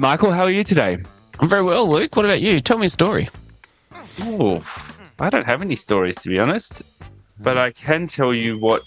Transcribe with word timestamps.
Michael. 0.00 0.32
How 0.32 0.44
are 0.44 0.50
you 0.50 0.64
today? 0.64 0.96
I'm 1.40 1.48
very 1.48 1.62
well, 1.62 1.86
Luke. 1.86 2.16
What 2.16 2.24
about 2.24 2.40
you? 2.40 2.62
Tell 2.62 2.78
me 2.78 2.86
a 2.86 2.88
story. 2.88 3.28
Oh, 4.22 4.64
I 5.18 5.28
don't 5.28 5.44
have 5.44 5.60
any 5.60 5.76
stories 5.76 6.16
to 6.22 6.30
be 6.30 6.38
honest, 6.38 6.82
but 7.38 7.58
I 7.58 7.72
can 7.72 8.06
tell 8.06 8.32
you 8.32 8.58
what 8.58 8.82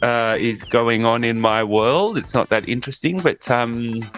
uh, 0.00 0.36
is 0.38 0.62
going 0.62 1.04
on 1.04 1.24
in 1.24 1.40
my 1.40 1.64
world. 1.64 2.18
It's 2.18 2.34
not 2.34 2.50
that 2.50 2.68
interesting, 2.68 3.16
but 3.16 3.50
um, 3.50 4.08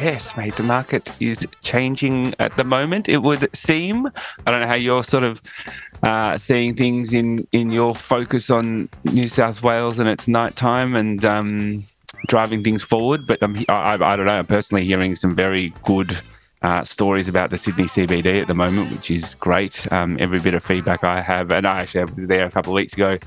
yes, 0.00 0.34
mate, 0.34 0.56
the 0.56 0.62
market 0.62 1.14
is 1.20 1.46
changing 1.60 2.32
at 2.38 2.56
the 2.56 2.64
moment. 2.64 3.10
It 3.10 3.18
would 3.18 3.54
seem. 3.54 4.06
I 4.46 4.50
don't 4.50 4.62
know 4.62 4.66
how 4.66 4.72
you're 4.72 5.04
sort 5.04 5.24
of 5.24 5.42
uh, 6.02 6.38
seeing 6.38 6.74
things 6.74 7.12
in 7.12 7.46
in 7.52 7.70
your 7.70 7.94
focus 7.94 8.48
on 8.48 8.88
New 9.12 9.28
South 9.28 9.62
Wales 9.62 9.98
and 9.98 10.08
it's 10.08 10.26
nighttime 10.26 10.96
and 10.96 11.22
um, 11.22 11.84
driving 12.26 12.62
things 12.62 12.82
forward. 12.82 13.26
But 13.26 13.42
I'm, 13.42 13.56
I, 13.68 13.94
I 13.94 14.16
don't 14.16 14.26
know. 14.26 14.38
I'm 14.38 14.46
personally 14.46 14.84
hearing 14.84 15.16
some 15.16 15.34
very 15.34 15.72
good 15.84 16.18
uh, 16.62 16.84
stories 16.84 17.28
about 17.28 17.50
the 17.50 17.58
Sydney 17.58 17.84
CBD 17.84 18.40
at 18.40 18.46
the 18.46 18.54
moment, 18.54 18.90
which 18.92 19.10
is 19.10 19.34
great. 19.36 19.90
Um, 19.92 20.16
every 20.20 20.40
bit 20.40 20.54
of 20.54 20.64
feedback 20.64 21.04
I 21.04 21.22
have, 21.22 21.50
and 21.50 21.66
I 21.66 21.82
actually 21.82 22.04
was 22.04 22.28
there 22.28 22.46
a 22.46 22.50
couple 22.50 22.72
of 22.72 22.76
weeks 22.76 22.92
ago. 22.92 23.18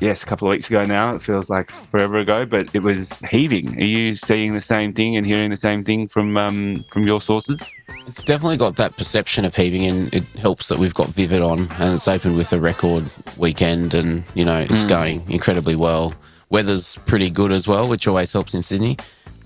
Yes, 0.00 0.22
a 0.22 0.26
couple 0.26 0.48
of 0.48 0.52
weeks 0.52 0.68
ago 0.68 0.82
now. 0.82 1.14
It 1.14 1.20
feels 1.20 1.50
like 1.50 1.70
forever 1.70 2.18
ago, 2.18 2.46
but 2.46 2.74
it 2.74 2.82
was 2.82 3.10
heaving. 3.30 3.78
Are 3.78 3.84
you 3.84 4.16
seeing 4.16 4.54
the 4.54 4.60
same 4.60 4.94
thing 4.94 5.14
and 5.16 5.26
hearing 5.26 5.50
the 5.50 5.56
same 5.56 5.84
thing 5.84 6.08
from 6.08 6.36
um, 6.38 6.84
from 6.90 7.04
your 7.04 7.20
sources? 7.20 7.60
It's 8.06 8.24
definitely 8.24 8.56
got 8.56 8.76
that 8.76 8.96
perception 8.96 9.44
of 9.44 9.54
heaving, 9.54 9.84
and 9.84 10.12
it 10.14 10.24
helps 10.38 10.68
that 10.68 10.78
we've 10.78 10.94
got 10.94 11.08
Vivid 11.08 11.42
on, 11.42 11.70
and 11.78 11.94
it's 11.94 12.08
opened 12.08 12.36
with 12.36 12.52
a 12.52 12.60
record 12.60 13.10
weekend, 13.36 13.94
and 13.94 14.24
you 14.34 14.44
know 14.44 14.58
it's 14.58 14.84
mm. 14.86 14.88
going 14.88 15.30
incredibly 15.30 15.76
well. 15.76 16.14
Weather's 16.50 16.96
pretty 17.06 17.30
good 17.30 17.52
as 17.52 17.66
well, 17.66 17.88
which 17.88 18.06
always 18.08 18.32
helps 18.32 18.54
in 18.54 18.62
Sydney. 18.62 18.96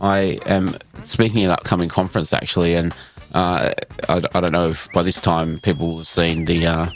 I 0.01 0.41
am 0.47 0.77
speaking 1.05 1.43
at 1.43 1.47
an 1.47 1.51
upcoming 1.53 1.89
conference 1.89 2.33
actually, 2.33 2.75
and 2.75 2.93
uh, 3.35 3.73
I, 4.09 4.23
I, 4.35 4.41
don't 4.41 4.53
know 4.53 4.71
if 4.71 4.89
by 4.93 5.03
this 5.03 5.21
time 5.21 5.61
people 5.61 5.99
have 5.99 6.09
seen 6.09 6.47
the 6.47 6.67
uh, 6.67 6.87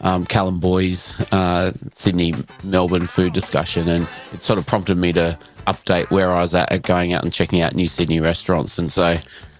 um, 0.00 0.24
Callan 0.26 0.58
Boys 0.58 1.18
uh, 1.32 1.72
Sydney 1.92 2.34
Melbourne 2.64 3.06
food 3.06 3.32
discussion, 3.32 3.88
and 3.88 4.08
it 4.32 4.42
sort 4.42 4.58
of 4.58 4.66
prompted 4.66 4.96
me 4.96 5.12
to 5.14 5.38
update 5.66 6.10
where 6.10 6.32
I 6.32 6.40
was 6.40 6.54
at, 6.54 6.70
at 6.70 6.82
going 6.82 7.12
out 7.12 7.24
and 7.24 7.32
checking 7.32 7.60
out 7.60 7.74
new 7.74 7.88
Sydney 7.88 8.20
restaurants, 8.20 8.78
and 8.78 8.90
so 8.90 9.16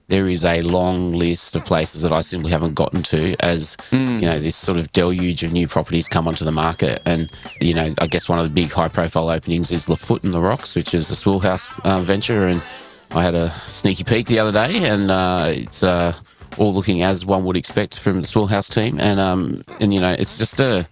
there 0.09 0.29
is 0.29 0.45
a 0.45 0.63
long 0.63 1.13
list 1.13 1.57
of 1.57 1.65
places 1.65 2.03
that 2.03 2.13
I 2.13 2.21
simply 2.21 2.51
haven't 2.51 2.75
gotten 2.75 3.03
to 3.05 3.35
as 3.41 3.77
mm. 3.91 4.21
you 4.21 4.27
know 4.27 4.39
this 4.39 4.57
sort 4.57 4.79
of 4.79 4.93
deluge 4.93 5.43
of 5.43 5.53
new 5.53 5.67
properties 5.67 6.09
come 6.09 6.29
onto 6.29 6.45
the 6.45 6.53
market 6.53 7.01
and 7.05 7.31
you 7.61 7.75
know 7.75 7.95
I 8.01 8.07
guess 8.07 8.29
one 8.29 8.39
of 8.39 8.45
the 8.45 8.51
big 8.51 8.71
high 8.71 8.89
profile 8.89 9.31
openings 9.31 9.73
is 9.73 9.89
Le 9.89 9.97
Foote 9.97 10.25
in 10.25 10.31
the 10.31 10.41
Rocks 10.41 10.77
which 10.77 10.95
is 10.95 11.09
the 11.09 11.15
Swillhouse 11.15 11.81
uh, 11.85 12.01
venture 12.01 12.47
and 12.47 12.63
I 13.13 13.23
had 13.23 13.35
a 13.35 13.51
sneaky 13.69 14.05
peek 14.05 14.27
the 14.27 14.39
other 14.39 14.53
day, 14.53 14.89
and 14.89 15.11
uh, 15.11 15.47
it's 15.49 15.83
uh, 15.83 16.13
all 16.59 16.75
looking 16.75 17.03
as 17.03 17.25
one 17.25 17.45
would 17.45 17.57
expect 17.57 17.99
from 17.99 18.21
the 18.21 18.27
Swillhouse 18.27 18.73
team. 18.73 18.99
And 19.01 19.21
um, 19.21 19.63
and 19.81 19.95
you 19.95 20.01
know, 20.01 20.13
it's 20.13 20.39
just 20.39 20.61
a 20.61 20.87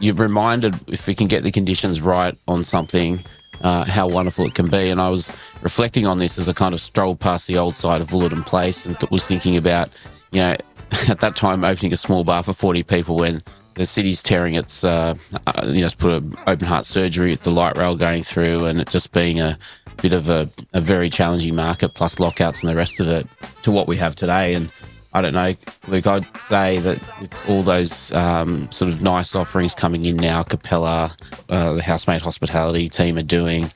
you're 0.00 0.14
reminded 0.14 0.76
if 0.88 1.06
we 1.06 1.14
can 1.14 1.26
get 1.26 1.42
the 1.42 1.50
conditions 1.50 2.00
right 2.00 2.34
on 2.46 2.62
something, 2.64 3.24
uh, 3.62 3.84
how 3.84 4.08
wonderful 4.08 4.46
it 4.46 4.54
can 4.54 4.68
be. 4.68 4.88
And 4.88 5.00
I 5.00 5.08
was 5.08 5.32
reflecting 5.62 6.06
on 6.06 6.18
this 6.18 6.38
as 6.38 6.48
I 6.48 6.52
kind 6.52 6.74
of 6.74 6.80
strolled 6.80 7.20
past 7.20 7.46
the 7.46 7.58
old 7.58 7.76
side 7.76 8.00
of 8.00 8.08
Bulletin 8.08 8.42
Place 8.42 8.86
and 8.86 8.98
th- 8.98 9.10
was 9.10 9.26
thinking 9.26 9.56
about, 9.56 9.90
you 10.30 10.40
know, 10.40 10.56
at 11.08 11.20
that 11.20 11.36
time 11.36 11.64
opening 11.64 11.92
a 11.92 11.96
small 11.96 12.24
bar 12.24 12.42
for 12.42 12.52
40 12.52 12.82
people 12.84 13.16
when 13.16 13.42
the 13.74 13.86
city's 13.86 14.22
tearing 14.22 14.54
its, 14.54 14.82
uh, 14.84 15.14
uh, 15.46 15.66
you 15.66 15.82
know, 15.82 15.88
put 15.98 16.22
an 16.22 16.34
open 16.46 16.66
heart 16.66 16.84
surgery, 16.84 17.34
the 17.36 17.50
light 17.50 17.76
rail 17.76 17.96
going 17.96 18.22
through, 18.22 18.64
and 18.64 18.80
it 18.80 18.88
just 18.88 19.12
being 19.12 19.40
a 19.40 19.56
bit 20.02 20.12
of 20.12 20.28
a, 20.28 20.48
a 20.72 20.80
very 20.80 21.10
challenging 21.10 21.54
market, 21.54 21.90
plus 21.90 22.18
lockouts 22.18 22.62
and 22.62 22.70
the 22.70 22.76
rest 22.76 23.00
of 23.00 23.06
it, 23.08 23.26
to 23.62 23.70
what 23.70 23.86
we 23.86 23.96
have 23.96 24.16
today. 24.16 24.54
And 24.54 24.72
I 25.14 25.22
don't 25.22 25.32
know, 25.32 25.54
Luke, 25.86 26.06
I'd 26.06 26.36
say 26.36 26.78
that 26.78 26.98
with 27.20 27.48
all 27.48 27.62
those 27.62 28.12
um, 28.12 28.70
sort 28.70 28.92
of 28.92 29.00
nice 29.00 29.34
offerings 29.34 29.74
coming 29.74 30.04
in 30.04 30.16
now, 30.16 30.42
Capella, 30.42 31.16
uh, 31.48 31.72
the 31.72 31.82
housemate 31.82 32.20
hospitality 32.20 32.88
team 32.88 33.16
are 33.16 33.22
doing 33.22 33.70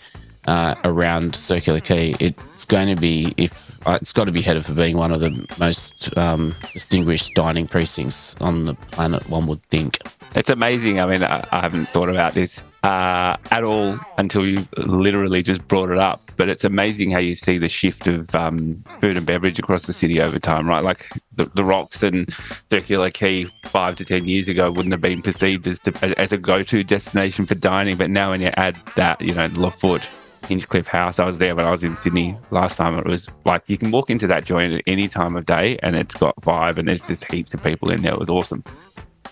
uh, 0.46 0.74
around 0.84 1.34
Circular 1.34 1.80
Quay, 1.80 2.14
it's 2.20 2.64
going 2.64 2.94
to 2.94 3.00
be, 3.00 3.32
if 3.36 3.86
uh, 3.86 3.98
it's 4.00 4.12
got 4.12 4.24
to 4.24 4.32
be 4.32 4.42
headed 4.42 4.64
for 4.64 4.74
being 4.74 4.96
one 4.96 5.12
of 5.12 5.20
the 5.20 5.46
most 5.58 6.16
um, 6.16 6.54
distinguished 6.72 7.34
dining 7.34 7.66
precincts 7.66 8.36
on 8.40 8.64
the 8.64 8.74
planet, 8.74 9.28
one 9.28 9.46
would 9.46 9.62
think. 9.64 9.98
It's 10.34 10.50
amazing. 10.50 11.00
I 11.00 11.06
mean, 11.06 11.22
I, 11.22 11.46
I 11.52 11.60
haven't 11.60 11.86
thought 11.88 12.08
about 12.08 12.34
this 12.34 12.62
uh, 12.82 13.36
at 13.50 13.62
all 13.64 13.98
until 14.18 14.46
you 14.46 14.66
literally 14.76 15.42
just 15.42 15.66
brought 15.68 15.90
it 15.90 15.98
up. 15.98 16.31
But 16.42 16.48
it's 16.48 16.64
amazing 16.64 17.12
how 17.12 17.20
you 17.20 17.36
see 17.36 17.56
the 17.56 17.68
shift 17.68 18.08
of 18.08 18.34
um, 18.34 18.82
food 19.00 19.16
and 19.16 19.24
beverage 19.24 19.60
across 19.60 19.84
the 19.84 19.92
city 19.92 20.20
over 20.20 20.40
time, 20.40 20.66
right? 20.66 20.82
Like 20.82 21.08
the, 21.36 21.44
the 21.44 21.64
Rocks 21.64 22.02
and 22.02 22.34
Circular 22.68 23.12
Quay 23.12 23.44
five 23.66 23.94
to 23.94 24.04
10 24.04 24.24
years 24.24 24.48
ago 24.48 24.68
wouldn't 24.68 24.90
have 24.90 25.00
been 25.00 25.22
perceived 25.22 25.68
as, 25.68 25.78
to, 25.78 25.92
as 26.18 26.32
a 26.32 26.36
go 26.36 26.64
to 26.64 26.82
destination 26.82 27.46
for 27.46 27.54
dining. 27.54 27.96
But 27.96 28.10
now 28.10 28.30
when 28.30 28.40
you 28.40 28.50
add 28.56 28.74
that, 28.96 29.20
you 29.20 29.32
know, 29.32 29.48
Lafoot, 29.54 30.02
Hinchcliff 30.42 30.88
House, 30.88 31.20
I 31.20 31.26
was 31.26 31.38
there 31.38 31.54
when 31.54 31.64
I 31.64 31.70
was 31.70 31.84
in 31.84 31.94
Sydney 31.94 32.36
last 32.50 32.76
time. 32.76 32.98
It 32.98 33.06
was 33.06 33.28
like 33.44 33.62
you 33.68 33.78
can 33.78 33.92
walk 33.92 34.10
into 34.10 34.26
that 34.26 34.44
joint 34.44 34.72
at 34.72 34.82
any 34.88 35.06
time 35.06 35.36
of 35.36 35.46
day 35.46 35.78
and 35.80 35.94
it's 35.94 36.16
got 36.16 36.34
vibe 36.40 36.76
and 36.76 36.88
there's 36.88 37.06
just 37.06 37.30
heaps 37.30 37.54
of 37.54 37.62
people 37.62 37.88
in 37.92 38.02
there. 38.02 38.14
It 38.14 38.18
was 38.18 38.30
awesome. 38.30 38.64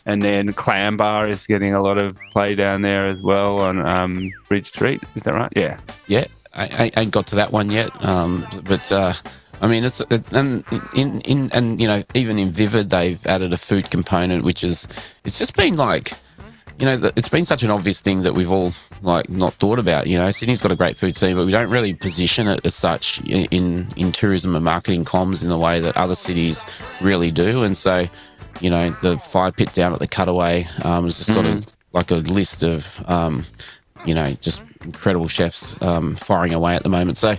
And 0.06 0.22
then 0.22 0.52
Clam 0.52 0.96
Bar 0.96 1.28
is 1.28 1.44
getting 1.44 1.74
a 1.74 1.82
lot 1.82 1.98
of 1.98 2.16
play 2.32 2.54
down 2.54 2.82
there 2.82 3.08
as 3.08 3.20
well 3.20 3.60
on 3.60 3.84
um, 3.84 4.30
Bridge 4.46 4.68
Street. 4.68 5.02
Is 5.16 5.24
that 5.24 5.34
right? 5.34 5.52
Yeah. 5.56 5.76
Yeah. 6.06 6.26
I, 6.54 6.92
I 6.96 7.00
ain't 7.00 7.12
got 7.12 7.26
to 7.28 7.36
that 7.36 7.52
one 7.52 7.70
yet. 7.70 8.04
Um, 8.04 8.46
but 8.64 8.90
uh, 8.90 9.12
I 9.60 9.66
mean, 9.66 9.84
it's 9.84 10.00
it, 10.00 10.24
and 10.32 10.64
in 10.94 11.20
in 11.22 11.50
and 11.52 11.80
you 11.80 11.86
know 11.86 12.02
even 12.14 12.38
in 12.38 12.50
Vivid 12.50 12.90
they've 12.90 13.24
added 13.26 13.52
a 13.52 13.56
food 13.56 13.90
component, 13.90 14.44
which 14.44 14.64
is 14.64 14.88
it's 15.24 15.38
just 15.38 15.56
been 15.56 15.76
like 15.76 16.12
you 16.78 16.86
know 16.86 17.10
it's 17.16 17.28
been 17.28 17.44
such 17.44 17.62
an 17.62 17.70
obvious 17.70 18.00
thing 18.00 18.22
that 18.22 18.34
we've 18.34 18.50
all 18.50 18.72
like 19.02 19.28
not 19.28 19.54
thought 19.54 19.78
about. 19.78 20.06
You 20.06 20.18
know, 20.18 20.30
Sydney's 20.30 20.60
got 20.60 20.72
a 20.72 20.76
great 20.76 20.96
food 20.96 21.16
scene, 21.16 21.36
but 21.36 21.46
we 21.46 21.52
don't 21.52 21.70
really 21.70 21.94
position 21.94 22.48
it 22.48 22.64
as 22.64 22.74
such 22.74 23.20
in 23.22 23.88
in 23.96 24.12
tourism 24.12 24.56
and 24.56 24.64
marketing 24.64 25.04
comms 25.04 25.42
in 25.42 25.48
the 25.48 25.58
way 25.58 25.80
that 25.80 25.96
other 25.96 26.14
cities 26.14 26.66
really 27.00 27.30
do. 27.30 27.62
And 27.62 27.76
so 27.76 28.06
you 28.60 28.70
know, 28.70 28.90
the 29.02 29.18
fire 29.18 29.52
pit 29.52 29.72
down 29.72 29.92
at 29.92 29.98
the 29.98 30.08
cutaway 30.08 30.66
um, 30.84 31.04
has 31.04 31.18
just 31.18 31.30
got 31.30 31.44
mm. 31.44 31.66
a 31.66 31.70
like 31.92 32.10
a 32.10 32.16
list 32.16 32.62
of, 32.62 33.02
um, 33.08 33.44
you 34.06 34.14
know, 34.14 34.30
just 34.40 34.62
incredible 34.84 35.28
chefs 35.28 35.80
um, 35.82 36.16
firing 36.16 36.52
away 36.52 36.74
at 36.74 36.82
the 36.82 36.88
moment. 36.88 37.18
So, 37.18 37.36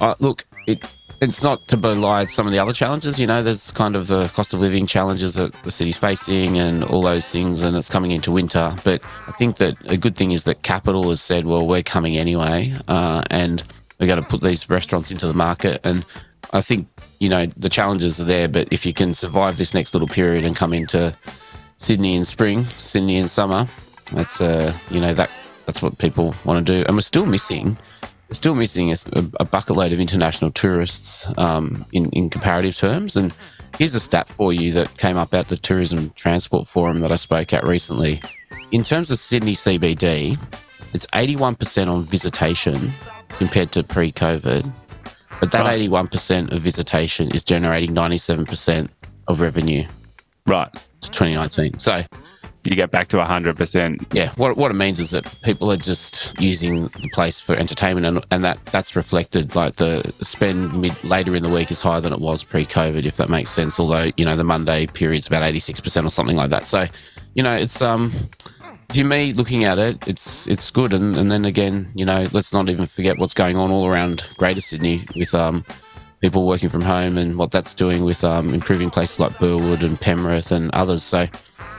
uh, 0.00 0.14
look, 0.20 0.44
it 0.66 0.82
it's 1.20 1.42
not 1.42 1.66
to 1.66 1.76
belie 1.76 2.26
some 2.26 2.46
of 2.46 2.52
the 2.52 2.60
other 2.60 2.72
challenges. 2.72 3.18
You 3.18 3.26
know, 3.26 3.42
there's 3.42 3.72
kind 3.72 3.96
of 3.96 4.06
the 4.06 4.28
cost 4.28 4.54
of 4.54 4.60
living 4.60 4.86
challenges 4.86 5.34
that 5.34 5.52
the 5.64 5.70
city's 5.72 5.98
facing 5.98 6.58
and 6.58 6.84
all 6.84 7.02
those 7.02 7.28
things, 7.28 7.62
and 7.62 7.76
it's 7.76 7.90
coming 7.90 8.12
into 8.12 8.30
winter. 8.30 8.72
But 8.84 9.02
I 9.26 9.32
think 9.32 9.56
that 9.56 9.74
a 9.90 9.96
good 9.96 10.16
thing 10.16 10.30
is 10.30 10.44
that 10.44 10.62
Capital 10.62 11.10
has 11.10 11.20
said, 11.20 11.44
well, 11.44 11.66
we're 11.66 11.82
coming 11.82 12.16
anyway, 12.16 12.72
uh, 12.86 13.24
and 13.30 13.62
we're 13.98 14.06
going 14.06 14.22
to 14.22 14.28
put 14.28 14.42
these 14.42 14.70
restaurants 14.70 15.10
into 15.10 15.26
the 15.26 15.34
market. 15.34 15.80
And 15.82 16.04
I 16.52 16.60
think 16.60 16.86
you 17.18 17.28
know, 17.28 17.46
the 17.46 17.68
challenges 17.68 18.20
are 18.20 18.24
there, 18.24 18.48
but 18.48 18.68
if 18.70 18.86
you 18.86 18.92
can 18.92 19.14
survive 19.14 19.56
this 19.56 19.74
next 19.74 19.94
little 19.94 20.08
period 20.08 20.44
and 20.44 20.54
come 20.54 20.72
into 20.72 21.14
Sydney 21.78 22.14
in 22.14 22.24
spring, 22.24 22.64
Sydney 22.64 23.16
in 23.16 23.28
summer, 23.28 23.66
that's 24.12 24.40
uh, 24.40 24.72
you 24.90 25.00
know, 25.00 25.12
that 25.14 25.30
that's 25.68 25.82
what 25.82 25.98
people 25.98 26.34
want 26.44 26.66
to 26.66 26.72
do. 26.72 26.84
And 26.86 26.96
we're 26.96 27.02
still 27.02 27.26
missing, 27.26 27.76
we're 28.28 28.34
still 28.34 28.54
missing 28.54 28.90
a, 28.90 28.96
a 29.38 29.44
bucket 29.44 29.76
load 29.76 29.92
of 29.92 30.00
international 30.00 30.50
tourists 30.50 31.26
um, 31.38 31.84
in 31.92 32.10
in 32.12 32.30
comparative 32.30 32.74
terms. 32.74 33.16
And 33.16 33.34
here's 33.76 33.94
a 33.94 34.00
stat 34.00 34.28
for 34.28 34.52
you 34.52 34.72
that 34.72 34.96
came 34.96 35.18
up 35.18 35.34
at 35.34 35.48
the 35.48 35.56
Tourism 35.56 36.10
Transport 36.16 36.66
Forum 36.66 37.00
that 37.02 37.12
I 37.12 37.16
spoke 37.16 37.52
at 37.52 37.64
recently. 37.64 38.22
In 38.72 38.82
terms 38.82 39.10
of 39.10 39.18
Sydney 39.18 39.52
CBD, 39.52 40.38
it's 40.94 41.06
81% 41.08 41.92
on 41.92 42.02
visitation 42.04 42.92
compared 43.38 43.70
to 43.72 43.84
pre-COVID 43.84 44.72
but 45.40 45.52
that 45.52 45.62
right. 45.62 45.80
81% 45.80 46.52
of 46.52 46.60
visitation 46.60 47.30
is 47.32 47.44
generating 47.44 47.94
97% 47.94 48.88
of 49.28 49.40
revenue. 49.40 49.86
Right. 50.46 50.72
To 50.72 51.10
2019. 51.10 51.78
So 51.78 52.02
you 52.70 52.76
get 52.76 52.90
back 52.90 53.08
to 53.08 53.16
100%. 53.16 54.14
Yeah. 54.14 54.32
What, 54.36 54.56
what 54.56 54.70
it 54.70 54.74
means 54.74 55.00
is 55.00 55.10
that 55.10 55.38
people 55.42 55.70
are 55.70 55.76
just 55.76 56.38
using 56.40 56.84
the 56.84 57.08
place 57.12 57.40
for 57.40 57.54
entertainment 57.54 58.06
and, 58.06 58.24
and 58.30 58.44
that 58.44 58.64
that's 58.66 58.96
reflected 58.96 59.54
like 59.54 59.76
the 59.76 60.02
spend 60.20 60.80
mid 60.80 61.02
later 61.04 61.34
in 61.34 61.42
the 61.42 61.48
week 61.48 61.70
is 61.70 61.80
higher 61.80 62.00
than 62.00 62.12
it 62.12 62.20
was 62.20 62.44
pre-COVID, 62.44 63.04
if 63.04 63.16
that 63.16 63.28
makes 63.28 63.50
sense. 63.50 63.78
Although, 63.80 64.10
you 64.16 64.24
know, 64.24 64.36
the 64.36 64.44
Monday 64.44 64.86
period's 64.86 65.26
about 65.26 65.42
86% 65.42 66.04
or 66.04 66.10
something 66.10 66.36
like 66.36 66.50
that. 66.50 66.68
So, 66.68 66.86
you 67.34 67.42
know, 67.42 67.54
it's, 67.54 67.80
um, 67.82 68.12
to 68.88 69.04
me, 69.04 69.32
looking 69.32 69.64
at 69.64 69.78
it, 69.78 70.06
it's 70.08 70.46
it's 70.46 70.70
good. 70.70 70.94
And, 70.94 71.16
and 71.16 71.30
then 71.30 71.44
again, 71.44 71.88
you 71.94 72.04
know, 72.04 72.26
let's 72.32 72.52
not 72.52 72.70
even 72.70 72.86
forget 72.86 73.18
what's 73.18 73.34
going 73.34 73.56
on 73.56 73.70
all 73.70 73.86
around 73.86 74.28
Greater 74.38 74.60
Sydney 74.60 75.02
with 75.14 75.34
um, 75.34 75.64
people 76.20 76.46
working 76.46 76.68
from 76.68 76.82
home 76.82 77.18
and 77.18 77.38
what 77.38 77.50
that's 77.50 77.74
doing 77.74 78.04
with 78.04 78.24
um, 78.24 78.54
improving 78.54 78.90
places 78.90 79.20
like 79.20 79.38
Burwood 79.38 79.82
and 79.82 80.00
Penrith 80.00 80.52
and 80.52 80.70
others. 80.72 81.02
So, 81.02 81.26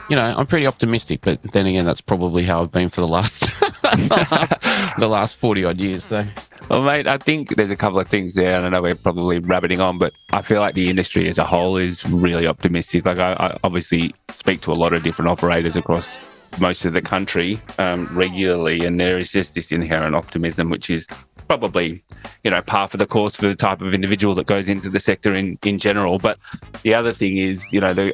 you 0.09 0.15
know, 0.15 0.33
I'm 0.38 0.47
pretty 0.47 0.67
optimistic. 0.67 1.21
But 1.21 1.41
then 1.53 1.65
again, 1.65 1.85
that's 1.85 2.01
probably 2.01 2.44
how 2.44 2.61
I've 2.61 2.71
been 2.71 2.89
for 2.89 3.01
the 3.01 3.07
last 3.07 3.41
the 3.81 4.27
last, 4.31 4.95
the 5.00 5.07
last 5.07 5.35
40 5.38 5.65
odd 5.65 5.81
years. 5.81 6.03
So. 6.03 6.25
Well, 6.69 6.83
mate, 6.83 7.07
I 7.07 7.17
think 7.17 7.56
there's 7.56 7.71
a 7.71 7.75
couple 7.75 8.00
of 8.00 8.07
things 8.07 8.35
there, 8.35 8.56
and 8.56 8.65
I 8.65 8.69
know 8.69 8.81
we're 8.81 8.95
probably 8.95 9.39
rabbiting 9.39 9.81
on, 9.81 9.97
but 9.97 10.13
I 10.31 10.44
feel 10.44 10.61
like 10.61 10.75
the 10.75 10.89
industry 10.89 11.27
as 11.27 11.39
a 11.39 11.44
whole 11.44 11.77
is 11.77 12.07
really 12.07 12.45
optimistic. 12.45 13.06
Like, 13.06 13.17
I, 13.17 13.33
I 13.33 13.57
obviously 13.63 14.13
speak 14.29 14.61
to 14.61 14.71
a 14.71 14.75
lot 14.75 14.94
of 14.94 15.01
different 15.01 15.29
operators 15.29 15.75
across 15.75 16.19
most 16.59 16.85
of 16.85 16.94
the 16.94 17.01
country 17.01 17.59
um, 17.79 18.07
regularly, 18.15 18.85
and 18.85 19.00
there 19.00 19.17
is 19.17 19.31
just 19.31 19.55
this 19.55 19.71
inherent 19.71 20.15
optimism, 20.15 20.69
which 20.69 20.91
is 20.91 21.07
probably, 21.47 22.03
you 22.44 22.51
know, 22.51 22.62
par 22.62 22.88
for 22.88 22.97
the 22.97 23.07
course 23.07 23.35
for 23.35 23.47
the 23.47 23.55
type 23.55 23.81
of 23.81 23.94
individual 23.94 24.35
that 24.35 24.45
goes 24.45 24.69
into 24.69 24.89
the 24.89 25.00
sector 25.00 25.33
in 25.33 25.57
in 25.63 25.79
general. 25.79 26.19
But 26.19 26.38
the 26.83 26.94
other 26.94 27.13
thing 27.13 27.38
is, 27.38 27.65
you 27.71 27.81
know, 27.81 27.94
the 27.94 28.13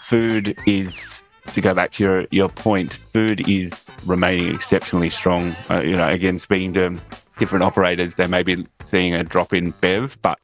food 0.00 0.56
is 0.66 1.17
to 1.54 1.60
go 1.60 1.74
back 1.74 1.92
to 1.92 2.04
your 2.04 2.26
your 2.30 2.48
point, 2.48 2.94
food 2.94 3.48
is 3.48 3.84
remaining 4.06 4.54
exceptionally 4.54 5.10
strong. 5.10 5.54
Uh, 5.70 5.80
you 5.80 5.96
know, 5.96 6.08
again, 6.08 6.38
speaking 6.38 6.74
to 6.74 6.98
different 7.38 7.62
operators, 7.62 8.14
they 8.14 8.26
may 8.26 8.42
be 8.42 8.66
seeing 8.84 9.14
a 9.14 9.22
drop 9.22 9.52
in 9.52 9.70
bev, 9.80 10.18
but 10.22 10.38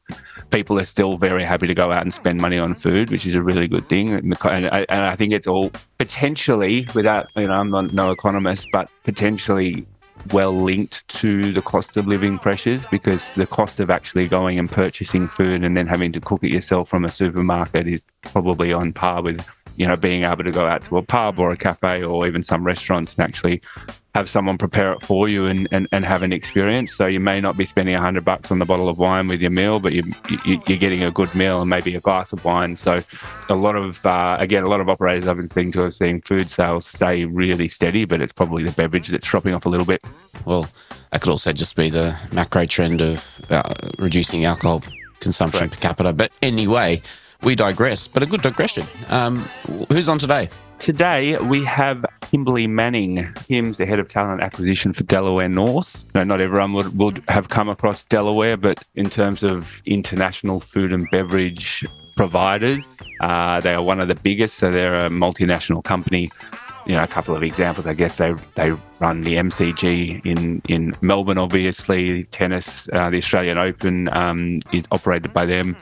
people 0.51 0.79
are 0.79 0.85
still 0.85 1.17
very 1.17 1.43
happy 1.43 1.67
to 1.67 1.73
go 1.73 1.91
out 1.91 2.01
and 2.01 2.13
spend 2.13 2.39
money 2.39 2.57
on 2.57 2.73
food, 2.73 3.09
which 3.11 3.25
is 3.25 3.35
a 3.35 3.43
really 3.43 3.67
good 3.67 3.83
thing. 3.83 4.13
And, 4.13 4.35
I, 4.43 4.85
and 4.89 5.01
I 5.01 5.15
think 5.15 5.33
it's 5.33 5.47
all 5.47 5.71
potentially, 5.97 6.87
without, 6.95 7.27
you 7.35 7.47
know, 7.47 7.53
I'm 7.53 7.69
not 7.69 7.93
no 7.93 8.11
economist, 8.11 8.67
but 8.71 8.89
potentially 9.03 9.85
well 10.31 10.51
linked 10.51 11.07
to 11.07 11.51
the 11.51 11.61
cost 11.61 11.97
of 11.97 12.07
living 12.07 12.39
pressures 12.39 12.83
because 12.85 13.33
the 13.33 13.45
cost 13.45 13.79
of 13.79 13.89
actually 13.89 14.27
going 14.27 14.57
and 14.57 14.71
purchasing 14.71 15.27
food 15.27 15.63
and 15.63 15.77
then 15.77 15.85
having 15.85 16.11
to 16.11 16.19
cook 16.19 16.43
it 16.43 16.51
yourself 16.51 16.89
from 16.89 17.05
a 17.05 17.09
supermarket 17.09 17.87
is 17.87 18.01
probably 18.23 18.73
on 18.73 18.91
par 18.91 19.21
with 19.21 19.45
you 19.77 19.85
know 19.85 19.95
being 19.95 20.23
able 20.23 20.43
to 20.43 20.51
go 20.51 20.67
out 20.67 20.81
to 20.83 20.97
a 20.97 21.01
pub 21.01 21.39
or 21.39 21.51
a 21.51 21.57
cafe 21.57 22.03
or 22.03 22.27
even 22.27 22.43
some 22.43 22.63
restaurants 22.63 23.15
and 23.15 23.23
actually 23.23 23.61
have 24.15 24.29
someone 24.29 24.57
prepare 24.57 24.93
it 24.93 25.03
for 25.03 25.27
you 25.27 25.45
and, 25.45 25.67
and, 25.73 25.89
and 25.91 26.05
have 26.05 26.23
an 26.23 26.31
experience. 26.31 26.95
So 26.95 27.05
you 27.05 27.19
may 27.19 27.41
not 27.41 27.57
be 27.57 27.65
spending 27.65 27.95
a 27.95 27.99
hundred 27.99 28.23
bucks 28.23 28.49
on 28.49 28.59
the 28.59 28.65
bottle 28.65 28.87
of 28.87 28.97
wine 28.97 29.27
with 29.27 29.41
your 29.41 29.51
meal, 29.51 29.81
but 29.81 29.91
you, 29.91 30.03
you, 30.45 30.57
are 30.57 30.77
getting 30.77 31.03
a 31.03 31.11
good 31.11 31.35
meal 31.35 31.59
and 31.59 31.69
maybe 31.69 31.93
a 31.95 31.99
glass 31.99 32.31
of 32.31 32.45
wine. 32.45 32.77
So 32.77 33.03
a 33.49 33.55
lot 33.55 33.75
of, 33.75 34.05
uh, 34.05 34.37
again, 34.39 34.63
a 34.63 34.69
lot 34.69 34.79
of 34.79 34.87
operators 34.87 35.27
I've 35.27 35.35
been 35.35 35.49
speaking 35.49 35.73
to 35.73 35.83
are 35.83 35.91
seeing 35.91 36.21
food 36.21 36.49
sales 36.49 36.87
stay 36.87 37.25
really 37.25 37.67
steady, 37.67 38.05
but 38.05 38.21
it's 38.21 38.31
probably 38.31 38.63
the 38.63 38.71
beverage 38.71 39.09
that's 39.09 39.27
dropping 39.27 39.53
off 39.53 39.65
a 39.65 39.69
little 39.69 39.85
bit. 39.85 40.01
Well, 40.45 40.69
that 41.11 41.19
could 41.19 41.31
also 41.31 41.51
just 41.51 41.75
be 41.75 41.89
the 41.89 42.17
macro 42.31 42.65
trend 42.65 43.01
of 43.01 43.41
uh, 43.49 43.73
reducing 43.99 44.45
alcohol 44.45 44.81
consumption 45.19 45.67
Correct. 45.67 45.73
per 45.73 45.89
capita. 45.89 46.13
But 46.13 46.31
anyway, 46.41 47.01
we 47.43 47.55
digress, 47.55 48.07
but 48.07 48.23
a 48.23 48.25
good 48.25 48.41
digression. 48.41 48.85
Um, 49.09 49.39
who's 49.89 50.09
on 50.09 50.17
today? 50.17 50.49
Today 50.79 51.37
we 51.37 51.63
have 51.63 52.05
Kimberly 52.21 52.67
Manning. 52.67 53.33
Kim's 53.47 53.77
the 53.77 53.85
head 53.85 53.99
of 53.99 54.09
talent 54.09 54.41
acquisition 54.41 54.93
for 54.93 55.03
Delaware 55.03 55.49
North. 55.49 56.05
No, 56.13 56.23
not 56.23 56.41
everyone 56.41 56.73
would, 56.73 56.97
would 56.97 57.23
have 57.27 57.49
come 57.49 57.69
across 57.69 58.03
Delaware, 58.03 58.57
but 58.57 58.83
in 58.95 59.09
terms 59.09 59.41
of 59.41 59.81
international 59.85 60.59
food 60.59 60.91
and 60.91 61.09
beverage 61.11 61.85
providers, 62.15 62.85
uh, 63.21 63.59
they 63.61 63.73
are 63.73 63.81
one 63.81 63.99
of 63.99 64.07
the 64.07 64.15
biggest. 64.15 64.57
So 64.57 64.69
they're 64.69 65.05
a 65.05 65.09
multinational 65.09 65.83
company. 65.83 66.29
You 66.85 66.93
know, 66.93 67.03
a 67.03 67.07
couple 67.07 67.35
of 67.35 67.41
examples. 67.41 67.87
I 67.87 67.93
guess 67.93 68.17
they 68.17 68.33
they 68.55 68.71
run 68.99 69.21
the 69.21 69.35
MCG 69.35 70.25
in 70.25 70.61
in 70.69 70.95
Melbourne. 71.01 71.37
Obviously, 71.37 72.25
tennis, 72.25 72.87
uh, 72.93 73.09
the 73.09 73.17
Australian 73.17 73.57
Open 73.57 74.07
um, 74.15 74.61
is 74.71 74.85
operated 74.91 75.33
by 75.33 75.45
them. 75.45 75.75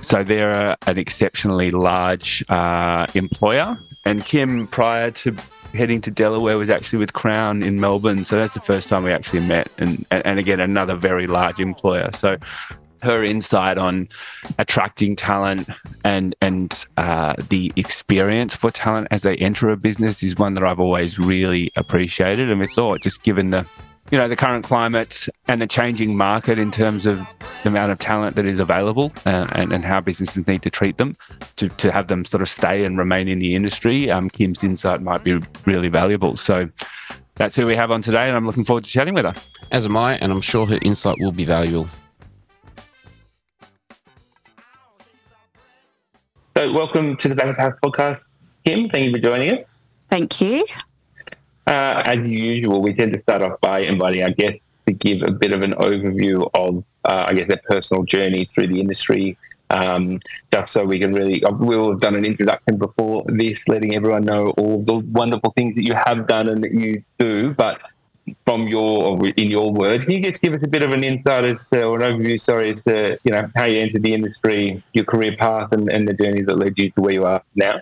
So 0.00 0.24
they're 0.24 0.76
an 0.86 0.98
exceptionally 0.98 1.70
large 1.70 2.44
uh, 2.48 3.06
employer 3.14 3.78
and 4.08 4.24
Kim, 4.24 4.66
prior 4.68 5.10
to 5.10 5.36
heading 5.74 6.00
to 6.00 6.10
Delaware, 6.10 6.56
was 6.56 6.70
actually 6.70 6.98
with 6.98 7.12
Crown 7.12 7.62
in 7.62 7.78
Melbourne. 7.78 8.24
So 8.24 8.36
that's 8.36 8.54
the 8.54 8.60
first 8.60 8.88
time 8.88 9.04
we 9.04 9.12
actually 9.12 9.40
met. 9.40 9.68
And, 9.76 10.06
and 10.10 10.38
again, 10.38 10.60
another 10.60 10.94
very 10.94 11.26
large 11.26 11.60
employer. 11.60 12.10
So 12.14 12.38
her 13.02 13.22
insight 13.22 13.78
on 13.78 14.08
attracting 14.58 15.16
talent 15.16 15.68
and 16.04 16.34
and 16.40 16.86
uh, 16.96 17.34
the 17.48 17.72
experience 17.76 18.54
for 18.54 18.70
talent 18.70 19.08
as 19.10 19.22
they 19.22 19.36
enter 19.36 19.70
a 19.70 19.76
business 19.76 20.22
is 20.22 20.36
one 20.36 20.54
that 20.54 20.64
I've 20.64 20.80
always 20.80 21.18
really 21.18 21.70
appreciated. 21.76 22.50
And 22.50 22.60
we 22.60 22.66
thought, 22.66 23.02
just 23.02 23.22
given 23.22 23.50
the 23.50 23.66
you 24.10 24.16
know 24.16 24.28
the 24.28 24.36
current 24.36 24.64
climate 24.64 25.28
and 25.48 25.60
the 25.60 25.66
changing 25.66 26.16
market 26.16 26.58
in 26.58 26.70
terms 26.70 27.06
of 27.06 27.18
the 27.62 27.68
amount 27.68 27.92
of 27.92 27.98
talent 27.98 28.36
that 28.36 28.46
is 28.46 28.58
available 28.58 29.12
uh, 29.26 29.46
and, 29.52 29.72
and 29.72 29.84
how 29.84 30.00
businesses 30.00 30.46
need 30.46 30.62
to 30.62 30.70
treat 30.70 30.96
them 30.96 31.16
to, 31.56 31.68
to 31.68 31.92
have 31.92 32.08
them 32.08 32.24
sort 32.24 32.42
of 32.42 32.48
stay 32.48 32.84
and 32.84 32.98
remain 32.98 33.28
in 33.28 33.38
the 33.38 33.54
industry 33.54 34.10
um, 34.10 34.30
kim's 34.30 34.64
insight 34.64 35.02
might 35.02 35.22
be 35.24 35.38
really 35.66 35.88
valuable. 35.88 36.36
So 36.36 36.68
that's 37.34 37.54
who 37.54 37.66
we 37.66 37.76
have 37.76 37.90
on 37.90 38.02
today 38.02 38.28
and 38.28 38.36
i'm 38.36 38.46
looking 38.46 38.64
forward 38.64 38.84
to 38.84 38.90
chatting 38.90 39.14
with 39.14 39.24
her. 39.24 39.34
As 39.70 39.86
am 39.86 39.96
i 39.96 40.16
and 40.16 40.32
i'm 40.32 40.40
sure 40.40 40.66
her 40.66 40.78
insight 40.82 41.16
will 41.20 41.32
be 41.32 41.44
valuable 41.44 41.88
so 46.58 46.72
welcome 46.72 47.16
to 47.16 47.28
the 47.28 47.36
Balance 47.36 47.56
House 47.56 47.74
podcast 47.80 48.30
kim 48.64 48.88
thank 48.88 49.06
you 49.06 49.12
for 49.12 49.18
joining 49.20 49.54
us 49.54 49.64
thank 50.10 50.40
you 50.40 50.66
uh, 51.68 52.02
as 52.04 52.18
usual, 52.26 52.82
we 52.82 52.92
tend 52.92 53.12
to 53.12 53.22
start 53.22 53.42
off 53.42 53.60
by 53.60 53.78
inviting 53.78 54.24
our 54.24 54.30
guests 54.32 54.58
to 54.86 54.92
give 54.92 55.22
a 55.22 55.30
bit 55.30 55.52
of 55.52 55.62
an 55.62 55.74
overview 55.74 56.50
of, 56.54 56.82
uh, 57.04 57.26
I 57.28 57.34
guess, 57.34 57.46
their 57.46 57.60
personal 57.68 58.02
journey 58.02 58.44
through 58.46 58.68
the 58.68 58.80
industry, 58.80 59.38
um, 59.70 60.18
just 60.50 60.72
so 60.72 60.84
we 60.84 60.98
can 60.98 61.12
really. 61.12 61.44
Uh, 61.44 61.52
we'll 61.52 61.90
have 61.90 62.00
done 62.00 62.16
an 62.16 62.24
introduction 62.24 62.76
before 62.76 63.22
this, 63.28 63.68
letting 63.68 63.94
everyone 63.94 64.24
know 64.24 64.50
all 64.52 64.82
the 64.82 64.96
wonderful 65.12 65.52
things 65.52 65.76
that 65.76 65.84
you 65.84 65.94
have 66.06 66.26
done 66.26 66.48
and 66.48 66.64
that 66.64 66.72
you 66.72 67.04
do. 67.20 67.54
But 67.54 67.82
from 68.38 68.68
your, 68.68 69.26
in 69.36 69.50
your 69.50 69.72
words, 69.72 70.04
can 70.04 70.14
you 70.14 70.22
just 70.22 70.40
give 70.40 70.52
us 70.54 70.62
a 70.62 70.68
bit 70.68 70.82
of 70.82 70.92
an 70.92 71.04
insight 71.04 71.44
as 71.44 71.58
to, 71.68 71.84
or 71.84 72.00
an 72.00 72.18
overview, 72.18 72.38
sorry, 72.38 72.70
as 72.70 72.82
to 72.84 73.18
you 73.24 73.32
know 73.32 73.48
how 73.56 73.64
you 73.64 73.80
entered 73.80 74.02
the 74.02 74.14
industry, 74.14 74.82
your 74.92 75.04
career 75.04 75.36
path, 75.36 75.72
and, 75.72 75.90
and 75.90 76.08
the 76.08 76.14
journey 76.14 76.42
that 76.42 76.56
led 76.56 76.78
you 76.78 76.90
to 76.90 77.00
where 77.00 77.12
you 77.12 77.24
are 77.24 77.42
now? 77.54 77.80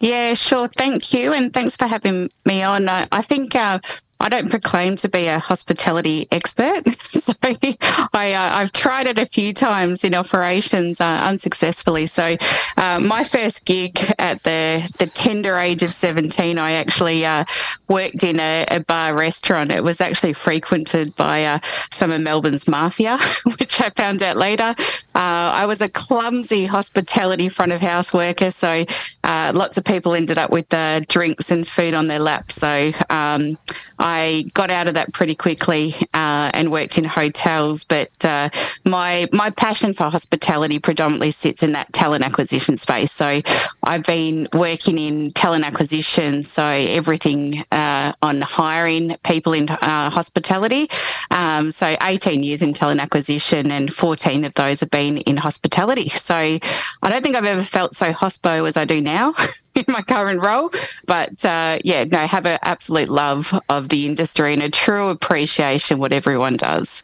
Yeah, 0.00 0.34
sure. 0.34 0.68
Thank 0.68 1.14
you. 1.14 1.32
And 1.32 1.52
thanks 1.52 1.76
for 1.76 1.86
having 1.86 2.30
me 2.44 2.62
on. 2.62 2.88
I, 2.88 3.06
I 3.10 3.22
think 3.22 3.54
uh, 3.54 3.78
I 4.24 4.30
don't 4.30 4.48
proclaim 4.48 4.96
to 4.96 5.08
be 5.10 5.26
a 5.26 5.38
hospitality 5.38 6.26
expert. 6.32 6.82
so 7.10 7.34
I, 7.42 8.32
uh, 8.32 8.56
I've 8.56 8.72
tried 8.72 9.06
it 9.06 9.18
a 9.18 9.26
few 9.26 9.52
times 9.52 10.02
in 10.02 10.14
operations 10.14 10.98
uh, 10.98 11.20
unsuccessfully. 11.24 12.06
So 12.06 12.38
uh, 12.78 13.00
my 13.00 13.24
first 13.24 13.66
gig 13.66 14.00
at 14.18 14.42
the, 14.44 14.90
the 14.96 15.08
tender 15.08 15.58
age 15.58 15.82
of 15.82 15.92
17, 15.92 16.58
I 16.58 16.72
actually 16.72 17.26
uh, 17.26 17.44
worked 17.88 18.24
in 18.24 18.40
a, 18.40 18.64
a, 18.70 18.80
bar 18.80 19.14
restaurant. 19.14 19.70
It 19.70 19.84
was 19.84 20.00
actually 20.00 20.32
frequented 20.32 21.14
by 21.16 21.44
uh, 21.44 21.58
some 21.92 22.10
of 22.10 22.22
Melbourne's 22.22 22.66
mafia, 22.66 23.18
which 23.58 23.82
I 23.82 23.90
found 23.90 24.22
out 24.22 24.38
later. 24.38 24.74
Uh, 25.14 25.52
I 25.54 25.66
was 25.66 25.80
a 25.80 25.88
clumsy 25.88 26.66
hospitality 26.66 27.48
front 27.48 27.72
of 27.72 27.80
house 27.80 28.12
worker. 28.12 28.50
So 28.50 28.84
lots 29.24 29.78
of 29.78 29.84
people 29.84 30.14
ended 30.14 30.38
up 30.38 30.50
with 30.50 30.68
the 30.68 31.04
drinks 31.08 31.50
and 31.50 31.66
food 31.66 31.94
on 31.94 32.06
their 32.06 32.18
lap. 32.18 32.50
So 32.52 32.92
um, 33.10 33.58
I 33.98 34.46
got 34.54 34.70
out 34.70 34.88
of 34.88 34.94
that 34.94 35.12
pretty 35.12 35.34
quickly 35.34 35.94
uh, 36.14 36.50
and 36.52 36.70
worked 36.70 36.98
in 36.98 37.04
hotels. 37.04 37.84
But 37.84 38.24
uh, 38.24 38.48
my 38.84 39.28
my 39.32 39.50
passion 39.50 39.94
for 39.94 40.04
hospitality 40.04 40.78
predominantly 40.78 41.30
sits 41.30 41.62
in 41.62 41.72
that 41.72 41.92
talent 41.92 42.24
acquisition 42.24 42.76
space. 42.76 43.12
So 43.12 43.40
I've 43.82 44.02
been 44.04 44.48
working 44.52 44.98
in 44.98 45.30
talent 45.30 45.64
acquisition, 45.64 46.42
so 46.42 46.64
everything 46.64 47.64
uh, 47.70 48.12
on 48.22 48.40
hiring 48.40 49.16
people 49.24 49.52
in 49.52 49.68
uh, 49.68 50.10
hospitality. 50.10 50.88
Um, 51.30 51.70
so 51.70 51.96
18 52.02 52.42
years 52.42 52.62
in 52.62 52.72
talent 52.74 53.00
acquisition, 53.00 53.70
and 53.70 53.92
14 53.92 54.44
of 54.44 54.54
those 54.54 54.80
have 54.80 54.90
been 54.90 55.03
in 55.08 55.36
hospitality. 55.36 56.08
So 56.08 56.34
I 56.34 56.60
don't 57.02 57.22
think 57.22 57.36
I've 57.36 57.44
ever 57.44 57.62
felt 57.62 57.94
so 57.94 58.12
hospo 58.12 58.66
as 58.66 58.76
I 58.76 58.84
do 58.84 59.00
now. 59.00 59.34
in 59.74 59.84
my 59.88 60.02
current 60.02 60.40
role. 60.40 60.70
But 61.06 61.44
uh, 61.44 61.78
yeah, 61.84 62.04
no, 62.04 62.18
have 62.18 62.46
an 62.46 62.58
absolute 62.62 63.08
love 63.08 63.58
of 63.68 63.88
the 63.88 64.06
industry 64.06 64.52
and 64.52 64.62
a 64.62 64.70
true 64.70 65.08
appreciation 65.08 65.98
what 65.98 66.12
everyone 66.12 66.56
does. 66.56 67.02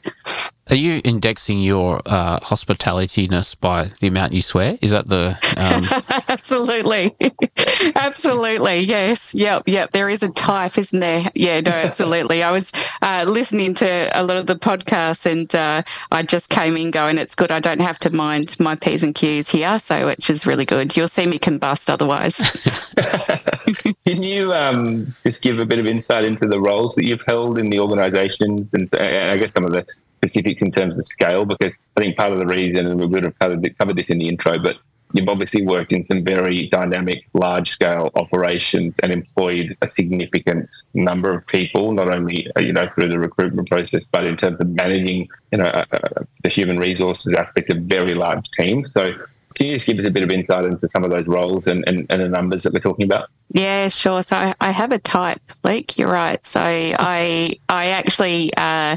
Are 0.71 0.77
you 0.77 1.01
indexing 1.05 1.59
your 1.59 2.01
uh, 2.07 2.39
hospitalityness 2.39 3.59
by 3.59 3.89
the 3.99 4.07
amount 4.07 4.33
you 4.33 4.41
swear? 4.41 4.79
Is 4.81 4.93
that 4.93 5.09
the? 5.09 5.37
Um... 5.57 5.85
absolutely, 6.29 7.17
absolutely, 7.97 8.79
yes, 8.79 9.35
yep, 9.35 9.65
yep. 9.67 9.91
There 9.91 10.09
is 10.09 10.23
a 10.23 10.29
type, 10.29 10.79
isn't 10.79 11.01
there? 11.01 11.29
Yeah, 11.35 11.61
no, 11.61 11.73
absolutely. 11.73 12.45
I 12.45 12.53
was 12.53 12.71
uh, 13.03 13.25
listening 13.27 13.75
to 13.75 14.11
a 14.15 14.23
lot 14.23 14.37
of 14.37 14.47
the 14.47 14.55
podcasts, 14.55 15.27
and 15.27 15.53
uh, 15.57 15.83
I 16.13 16.23
just 16.23 16.51
came 16.51 16.77
in 16.77 16.93
going, 16.93 17.19
"It's 17.19 17.35
good. 17.35 17.51
I 17.51 17.59
don't 17.59 17.81
have 17.81 17.99
to 18.01 18.11
mind 18.11 18.55
my 18.61 18.77
p's 18.77 19.03
and 19.03 19.13
q's 19.13 19.49
here," 19.49 19.81
so 19.81 20.07
which 20.07 20.31
is 20.31 20.47
really 20.47 20.65
good. 20.65 20.97
You'll 20.97 21.09
see 21.09 21.27
me 21.27 21.41
combust 21.41 21.91
otherwise. 21.91 22.37
Can 24.07 24.23
you 24.23 24.53
um, 24.53 25.17
just 25.25 25.43
give 25.43 25.59
a 25.59 25.67
bit 25.67 25.81
of 25.81 25.87
insight 25.87 26.25
into 26.25 26.47
the 26.47 26.61
roles 26.61 26.95
that 26.95 27.05
you've 27.05 27.25
held 27.27 27.59
in 27.59 27.71
the 27.71 27.81
organisation, 27.81 28.69
and, 28.73 28.89
and 28.95 29.31
I 29.33 29.37
guess 29.37 29.53
some 29.53 29.65
of 29.65 29.73
the 29.73 29.85
specifics 30.21 30.61
in 30.61 30.71
terms 30.71 30.99
of 30.99 31.07
scale 31.07 31.45
because 31.45 31.73
I 31.97 32.01
think 32.01 32.17
part 32.17 32.33
of 32.33 32.39
the 32.39 32.47
reason, 32.47 32.87
and 32.87 33.01
we 33.01 33.07
would 33.07 33.25
have 33.25 33.39
covered, 33.39 33.79
covered 33.79 33.97
this 33.97 34.11
in 34.11 34.19
the 34.19 34.29
intro, 34.29 34.59
but 34.59 34.77
you've 35.13 35.29
obviously 35.29 35.67
worked 35.67 35.93
in 35.93 36.05
some 36.05 36.25
very 36.25 36.69
dynamic, 36.69 37.25
large 37.33 37.71
scale 37.71 38.11
operations 38.15 38.95
and 39.03 39.13
employed 39.13 39.77
a 39.83 39.91
significant 39.91 40.69
number 40.95 41.35
of 41.35 41.47
people, 41.47 41.93
not 41.93 42.09
only 42.09 42.47
uh, 42.57 42.61
you 42.61 42.73
know 42.73 42.87
through 42.89 43.09
the 43.09 43.19
recruitment 43.19 43.69
process, 43.69 44.05
but 44.05 44.25
in 44.25 44.37
terms 44.37 44.61
of 44.61 44.69
managing 44.69 45.29
you 45.53 45.59
know 45.59 45.65
uh, 45.65 45.85
uh, 45.93 46.23
the 46.43 46.49
human 46.49 46.79
resources 46.79 47.35
aspect 47.35 47.71
of 47.71 47.79
very 47.79 48.15
large 48.15 48.49
teams. 48.51 48.93
So 48.93 49.15
can 49.55 49.67
you 49.67 49.75
just 49.75 49.87
give 49.87 49.99
us 49.99 50.05
a 50.05 50.11
bit 50.11 50.23
of 50.23 50.31
insight 50.31 50.65
into 50.65 50.87
some 50.89 51.03
of 51.03 51.11
those 51.11 51.27
roles 51.27 51.67
and, 51.67 51.87
and, 51.89 52.07
and 52.09 52.23
the 52.23 52.29
numbers 52.29 52.63
that 52.63 52.73
we're 52.73 52.79
talking 52.79 53.05
about? 53.05 53.29
Yeah, 53.53 53.89
sure. 53.89 54.23
So 54.23 54.37
I, 54.37 54.55
I 54.61 54.71
have 54.71 54.93
a 54.93 54.99
type, 54.99 55.43
Luke. 55.65 55.99
You're 55.99 56.09
right. 56.09 56.45
So 56.47 56.61
I 56.63 57.59
I 57.69 57.87
actually 57.89 58.53
uh, 58.57 58.97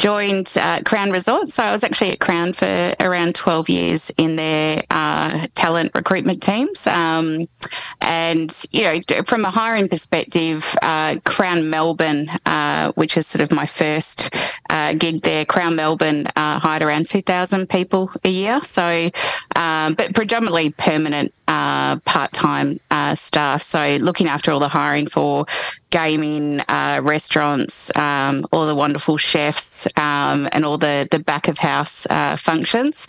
joined 0.00 0.50
uh, 0.56 0.80
Crown 0.82 1.10
Resorts. 1.10 1.54
So 1.54 1.62
I 1.62 1.72
was 1.72 1.84
actually 1.84 2.12
at 2.12 2.20
Crown 2.20 2.54
for 2.54 2.94
around 3.00 3.34
12 3.34 3.68
years 3.68 4.10
in 4.16 4.36
their 4.36 4.82
uh, 4.88 5.46
talent 5.54 5.92
recruitment 5.94 6.42
teams. 6.42 6.86
Um, 6.86 7.46
and, 8.00 8.50
you 8.72 8.84
know, 8.84 9.22
from 9.26 9.44
a 9.44 9.50
hiring 9.50 9.90
perspective, 9.90 10.74
uh, 10.80 11.16
Crown 11.26 11.68
Melbourne, 11.68 12.30
uh, 12.46 12.92
which 12.92 13.18
is 13.18 13.26
sort 13.26 13.42
of 13.42 13.52
my 13.52 13.66
first 13.66 14.34
uh, 14.70 14.94
gig 14.94 15.20
there, 15.20 15.44
Crown 15.44 15.76
Melbourne 15.76 16.26
uh, 16.34 16.58
hired 16.58 16.82
around 16.82 17.06
2,000 17.06 17.68
people 17.68 18.10
a 18.24 18.30
year. 18.30 18.62
So, 18.62 19.10
um, 19.54 19.94
but 19.94 20.14
predominantly 20.14 20.70
permanent 20.70 21.34
part 21.46 22.32
time 22.32 22.80
staff. 23.16 23.60
So 23.60 23.96
looking 24.00 24.28
after 24.28 24.50
all 24.50 24.60
the 24.60 24.68
hiring 24.68 25.08
for 25.08 25.44
gaming, 25.90 26.60
uh, 26.68 27.00
restaurants, 27.02 27.94
um, 27.96 28.46
all 28.52 28.66
the 28.66 28.74
wonderful 28.74 29.16
chefs, 29.16 29.86
um, 29.96 30.48
and 30.52 30.64
all 30.64 30.78
the, 30.78 31.06
the 31.10 31.18
back 31.18 31.48
of 31.48 31.58
house 31.58 32.06
uh, 32.10 32.36
functions. 32.36 33.06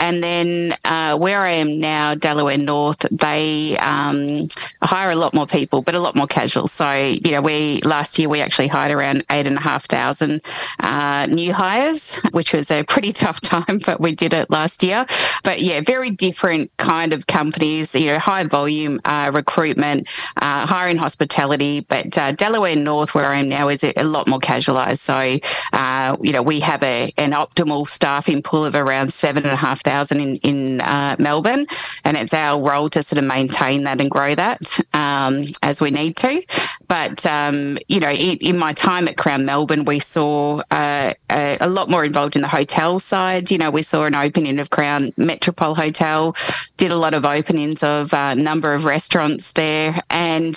And 0.00 0.22
then 0.22 0.74
uh, 0.84 1.16
where 1.16 1.42
I 1.42 1.50
am 1.50 1.80
now, 1.80 2.14
Delaware 2.14 2.58
North, 2.58 3.00
they 3.10 3.76
um, 3.78 4.48
hire 4.82 5.10
a 5.10 5.16
lot 5.16 5.34
more 5.34 5.46
people, 5.46 5.82
but 5.82 5.94
a 5.94 6.00
lot 6.00 6.14
more 6.16 6.26
casual. 6.26 6.68
So, 6.68 6.90
you 6.92 7.32
know, 7.32 7.40
we 7.40 7.80
last 7.82 8.18
year 8.18 8.28
we 8.28 8.40
actually 8.40 8.68
hired 8.68 8.92
around 8.92 9.24
eight 9.30 9.46
and 9.46 9.56
a 9.56 9.60
half 9.60 9.86
thousand 9.86 10.40
uh, 10.80 11.26
new 11.26 11.52
hires, 11.52 12.14
which 12.32 12.52
was 12.52 12.70
a 12.70 12.82
pretty 12.84 13.12
tough 13.24 13.40
time, 13.40 13.80
but 13.84 14.00
we 14.00 14.14
did 14.14 14.32
it 14.32 14.50
last 14.50 14.82
year. 14.82 15.04
But 15.44 15.60
yeah, 15.60 15.80
very 15.80 16.10
different 16.10 16.70
kind 16.76 17.12
of 17.12 17.26
companies, 17.26 17.94
you 17.94 18.06
know, 18.06 18.18
high 18.18 18.44
volume 18.44 19.00
uh, 19.04 19.30
recruitment, 19.32 20.08
uh, 20.36 20.66
hiring 20.66 20.96
hospitality. 20.96 21.80
But 21.80 22.16
uh, 22.16 22.32
Delaware 22.32 22.76
North, 22.76 23.14
where 23.14 23.26
I 23.26 23.38
am 23.38 23.48
now, 23.48 23.68
is 23.68 23.82
a 23.84 24.04
lot 24.04 24.26
more 24.26 24.38
casualized. 24.38 25.00
So, 25.00 25.38
uh, 25.72 26.16
you 26.20 26.32
know, 26.32 26.42
we 26.42 26.60
have 26.60 26.82
a, 26.82 27.12
an 27.16 27.32
optimal 27.32 27.88
staffing 27.88 28.42
pool 28.42 28.64
of 28.64 28.74
around 28.74 29.12
seven 29.12 29.44
and 29.44 29.52
a 29.52 29.56
half 29.56 29.82
thousand 29.88 30.20
in 30.20 30.36
in 30.36 30.80
uh, 30.80 31.16
Melbourne, 31.18 31.66
and 32.04 32.16
it's 32.16 32.34
our 32.34 32.60
role 32.60 32.88
to 32.90 33.02
sort 33.02 33.18
of 33.18 33.24
maintain 33.24 33.84
that 33.84 34.00
and 34.00 34.10
grow 34.10 34.34
that 34.34 34.78
um, 34.92 35.46
as 35.62 35.80
we 35.80 35.90
need 35.90 36.16
to. 36.16 36.42
But 36.88 37.24
um, 37.26 37.78
you 37.88 38.00
know, 38.00 38.10
in, 38.10 38.38
in, 38.38 38.58
my 38.58 38.72
time 38.72 39.08
at 39.08 39.16
Crown 39.16 39.44
Melbourne, 39.44 39.84
we 39.84 39.98
saw 39.98 40.62
uh, 40.70 41.12
a, 41.30 41.58
a, 41.60 41.68
lot 41.68 41.90
more 41.90 42.04
involved 42.04 42.34
in 42.34 42.42
the 42.42 42.48
hotel 42.48 42.98
side. 42.98 43.50
You 43.50 43.58
know, 43.58 43.70
we 43.70 43.82
saw 43.82 44.04
an 44.04 44.14
opening 44.14 44.58
of 44.58 44.70
Crown 44.70 45.12
Metropole 45.16 45.74
Hotel, 45.74 46.34
did 46.76 46.90
a 46.90 46.96
lot 46.96 47.14
of 47.14 47.24
openings 47.24 47.82
of 47.82 48.12
a 48.12 48.18
uh, 48.18 48.34
number 48.34 48.74
of 48.74 48.84
restaurants 48.84 49.52
there, 49.52 50.00
and 50.10 50.54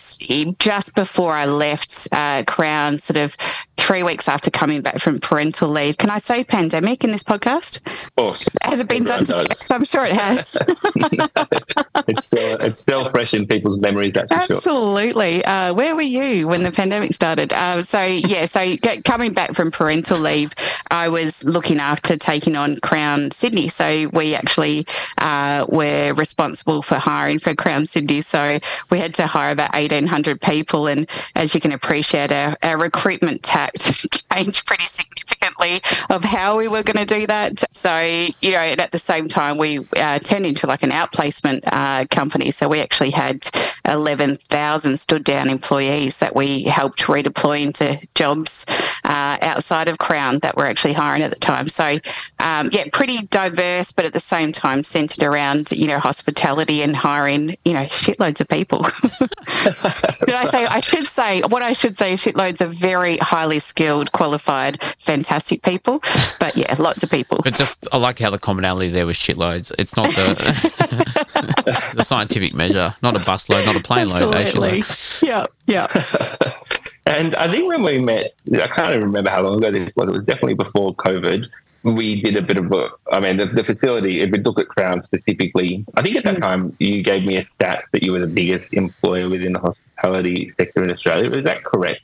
just 0.59 0.95
before 0.95 1.33
I 1.33 1.45
left 1.45 2.07
uh, 2.11 2.43
Crown, 2.47 2.99
sort 2.99 3.17
of 3.17 3.35
three 3.91 4.03
weeks 4.03 4.29
after 4.29 4.49
coming 4.49 4.79
back 4.79 4.99
from 4.99 5.19
parental 5.19 5.67
leave. 5.67 5.97
Can 5.97 6.09
I 6.09 6.17
say 6.17 6.45
pandemic 6.45 7.03
in 7.03 7.11
this 7.11 7.25
podcast? 7.25 7.85
Of 7.85 8.15
course. 8.15 8.47
Has 8.61 8.79
it 8.79 8.87
been 8.87 9.03
done? 9.03 9.25
I'm 9.69 9.83
sure 9.83 10.05
it 10.05 10.13
has. 10.13 10.55
it's 12.07 12.25
still 12.25 12.57
it's 12.61 12.79
still 12.79 13.03
fresh 13.09 13.33
in 13.33 13.45
people's 13.45 13.81
memories. 13.81 14.13
That's 14.13 14.31
absolutely. 14.31 15.41
Sure. 15.41 15.49
Uh, 15.49 15.73
where 15.73 15.93
were 15.93 16.01
you 16.01 16.47
when 16.47 16.63
the 16.63 16.71
pandemic 16.71 17.13
started? 17.13 17.51
Uh, 17.51 17.81
so 17.81 18.01
yeah, 18.01 18.45
so 18.45 18.77
get, 18.77 19.03
coming 19.03 19.33
back 19.33 19.55
from 19.55 19.71
parental 19.71 20.19
leave, 20.19 20.53
I 20.89 21.09
was 21.09 21.43
looking 21.43 21.81
after 21.81 22.15
taking 22.15 22.55
on 22.55 22.79
Crown 22.79 23.31
Sydney. 23.31 23.67
So 23.67 24.07
we 24.13 24.35
actually 24.35 24.87
uh, 25.17 25.65
were 25.67 26.13
responsible 26.13 26.81
for 26.81 26.95
hiring 26.95 27.39
for 27.39 27.53
Crown 27.55 27.87
Sydney. 27.87 28.21
So 28.21 28.57
we 28.89 28.99
had 28.99 29.13
to 29.15 29.27
hire 29.27 29.51
about 29.51 29.73
1,800 29.73 30.39
people, 30.39 30.87
and 30.87 31.09
as 31.35 31.53
you 31.53 31.59
can 31.59 31.73
appreciate, 31.73 32.31
our, 32.31 32.55
our 32.63 32.77
recruitment 32.77 33.43
tact 33.81 34.23
changed 34.33 34.65
pretty 34.65 34.85
significantly 34.85 35.81
of 36.09 36.23
how 36.23 36.57
we 36.57 36.67
were 36.67 36.83
going 36.83 37.05
to 37.05 37.13
do 37.13 37.27
that. 37.27 37.63
So, 37.73 37.99
you 37.99 38.51
know, 38.51 38.59
and 38.59 38.79
at 38.79 38.91
the 38.91 38.99
same 38.99 39.27
time, 39.27 39.57
we 39.57 39.79
uh, 39.95 40.19
turned 40.19 40.45
into 40.45 40.67
like 40.67 40.83
an 40.83 40.91
outplacement 40.91 41.61
uh, 41.67 42.05
company. 42.09 42.51
So 42.51 42.67
we 42.67 42.79
actually 42.79 43.11
had 43.11 43.47
11,000 43.87 44.99
stood 44.99 45.23
down 45.23 45.49
employees 45.49 46.17
that 46.17 46.35
we 46.35 46.63
helped 46.63 47.01
redeploy 47.01 47.61
into 47.61 47.99
jobs 48.15 48.65
uh, 49.03 49.37
outside 49.41 49.87
of 49.89 49.97
Crown 49.97 50.39
that 50.39 50.55
we 50.55 50.63
were 50.63 50.69
actually 50.69 50.93
hiring 50.93 51.21
at 51.21 51.31
the 51.31 51.39
time. 51.39 51.67
So, 51.67 51.97
um, 52.39 52.69
yeah, 52.71 52.85
pretty 52.91 53.23
diverse, 53.23 53.91
but 53.91 54.05
at 54.05 54.13
the 54.13 54.19
same 54.19 54.51
time 54.51 54.83
centered 54.83 55.23
around, 55.23 55.71
you 55.71 55.87
know, 55.87 55.99
hospitality 55.99 56.81
and 56.81 56.95
hiring, 56.95 57.57
you 57.65 57.73
know, 57.73 57.85
shitloads 57.85 58.39
of 58.41 58.47
people. 58.47 58.83
Did 60.25 60.35
I 60.35 60.45
say, 60.45 60.65
I 60.65 60.79
should 60.79 61.07
say, 61.07 61.41
what 61.41 61.61
I 61.61 61.73
should 61.73 61.97
say, 61.97 62.13
shitloads 62.13 62.61
of 62.61 62.73
very 62.73 63.17
highly 63.17 63.59
skilled, 63.59 64.11
qualified, 64.11 64.81
fantastic 64.99 65.61
people. 65.63 66.01
But 66.39 66.55
yeah, 66.55 66.75
lots 66.77 67.03
of 67.03 67.09
people. 67.09 67.39
But 67.43 67.55
just, 67.55 67.87
I 67.91 67.97
like 67.97 68.19
how 68.19 68.29
the 68.29 68.39
commonality 68.39 68.89
there 68.89 69.05
was 69.05 69.17
shitloads. 69.17 69.71
It's 69.77 69.95
not 69.95 70.07
the 70.07 71.91
the 71.95 72.03
scientific 72.03 72.53
measure, 72.53 72.93
not 73.01 73.15
a 73.15 73.19
busload, 73.19 73.67
not 73.73 73.81
a 73.81 73.83
plane 73.83 74.09
load. 74.09 74.35
Actually, 74.35 74.83
yeah, 75.21 75.45
yeah. 75.67 75.87
and 77.05 77.35
I 77.35 77.47
think 77.47 77.67
when 77.67 77.83
we 77.83 77.99
met, 77.99 78.33
I 78.53 78.67
can't 78.67 78.95
even 78.95 79.07
remember 79.07 79.29
how 79.29 79.41
long 79.41 79.57
ago 79.57 79.71
this 79.71 79.93
was. 79.95 80.09
It 80.09 80.13
was 80.13 80.25
definitely 80.25 80.55
before 80.55 80.95
COVID 80.95 81.47
we 81.83 82.21
did 82.21 82.35
a 82.35 82.41
bit 82.41 82.57
of 82.57 82.71
a, 82.71 82.89
I 83.11 83.19
mean, 83.19 83.37
the, 83.37 83.45
the, 83.45 83.63
facility, 83.63 84.21
if 84.21 84.31
we 84.31 84.39
look 84.39 84.59
at 84.59 84.67
Crown 84.67 85.01
specifically, 85.01 85.83
I 85.95 86.01
think 86.01 86.15
at 86.15 86.23
that 86.25 86.37
mm. 86.37 86.41
time 86.41 86.75
you 86.79 87.01
gave 87.01 87.25
me 87.25 87.37
a 87.37 87.43
stat 87.43 87.83
that 87.91 88.03
you 88.03 88.11
were 88.11 88.19
the 88.19 88.27
biggest 88.27 88.73
employer 88.73 89.29
within 89.29 89.53
the 89.53 89.59
hospitality 89.59 90.49
sector 90.49 90.83
in 90.83 90.91
Australia. 90.91 91.31
Is 91.31 91.45
that 91.45 91.63
correct? 91.63 92.01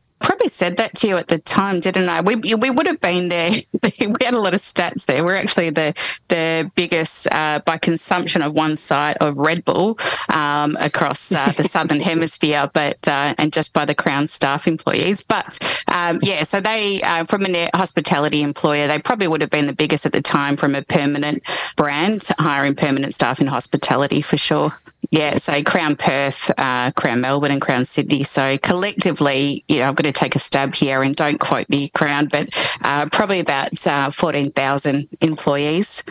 Probably 0.48 0.66
said 0.66 0.77
that 0.77 0.96
to 0.98 1.08
you 1.08 1.18
at 1.18 1.27
the 1.27 1.39
time, 1.39 1.80
didn't 1.80 2.10
I? 2.10 2.22
We 2.22 2.36
we 2.36 2.70
would 2.70 2.88
have 2.88 3.01
been 3.01 3.30
there. 3.30 3.51
we 3.84 4.25
had 4.25 4.34
a 4.34 4.39
lot 4.39 4.54
of 4.54 4.62
stats 4.62 5.06
there. 5.06 5.24
We're 5.24 5.36
actually 5.36 5.72
the 5.72 5.94
the 6.30 6.72
biggest 6.75 7.27
uh, 7.32 7.60
by 7.66 7.77
consumption 7.77 8.42
of 8.42 8.54
one 8.54 8.77
site 8.77 9.18
of 9.18 9.38
Red 9.38 9.66
Bull 9.66 9.98
um, 10.30 10.77
across 10.80 11.32
uh, 11.32 11.54
the 11.56 11.63
southern 11.75 12.00
hemisphere, 12.00 12.70
but 12.74 13.08
uh, 13.08 13.34
and 13.38 13.51
just 13.51 13.74
by 13.74 13.86
the 13.86 13.96
Crown 13.96 14.27
staff 14.27 14.68
employees. 14.68 15.22
But 15.22 15.60
um, 15.88 16.20
yeah, 16.22 16.44
so 16.44 16.60
they 16.62 17.01
uh, 17.01 17.25
from 17.25 17.46
a 17.46 17.70
hospitality 17.75 18.42
employer, 18.42 18.88
they 18.88 19.00
probably 19.00 19.27
would 19.27 19.42
have 19.42 19.51
been 19.51 19.68
the 19.68 19.75
biggest 19.75 20.06
at 20.06 20.13
the 20.13 20.22
time 20.22 20.56
from 20.58 20.75
a 20.75 20.82
permanent 20.82 21.44
brand 21.75 22.27
hiring 22.39 22.75
permanent 22.75 23.13
staff 23.13 23.42
in 23.42 23.48
hospitality 23.48 24.22
for 24.22 24.38
sure. 24.38 24.74
Yeah, 25.10 25.38
so 25.38 25.63
Crown 25.63 25.96
Perth, 25.96 26.51
uh, 26.58 26.92
Crown 26.92 27.22
Melbourne, 27.22 27.51
and 27.51 27.62
Crown 27.62 27.86
Sydney. 27.86 28.24
So 28.24 28.58
collectively, 28.58 29.63
you 29.68 29.80
know, 29.80 29.88
I'm 29.88 29.96
going 29.96 30.12
to 30.12 30.18
take 30.18 30.36
a 30.38 30.39
stab 30.39 30.74
here 30.74 31.03
and 31.03 31.15
don't 31.15 31.39
quote 31.39 31.67
me, 31.70 31.89
Crown, 31.89 32.27
but 32.27 32.50
uh, 32.84 33.08
probably 33.10 33.39
about 33.39 33.86
uh, 33.86 34.10
14,000 34.10 35.10
employees. 35.22 36.03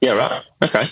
Yeah, 0.00 0.12
right. 0.12 0.44
Okay. 0.62 0.88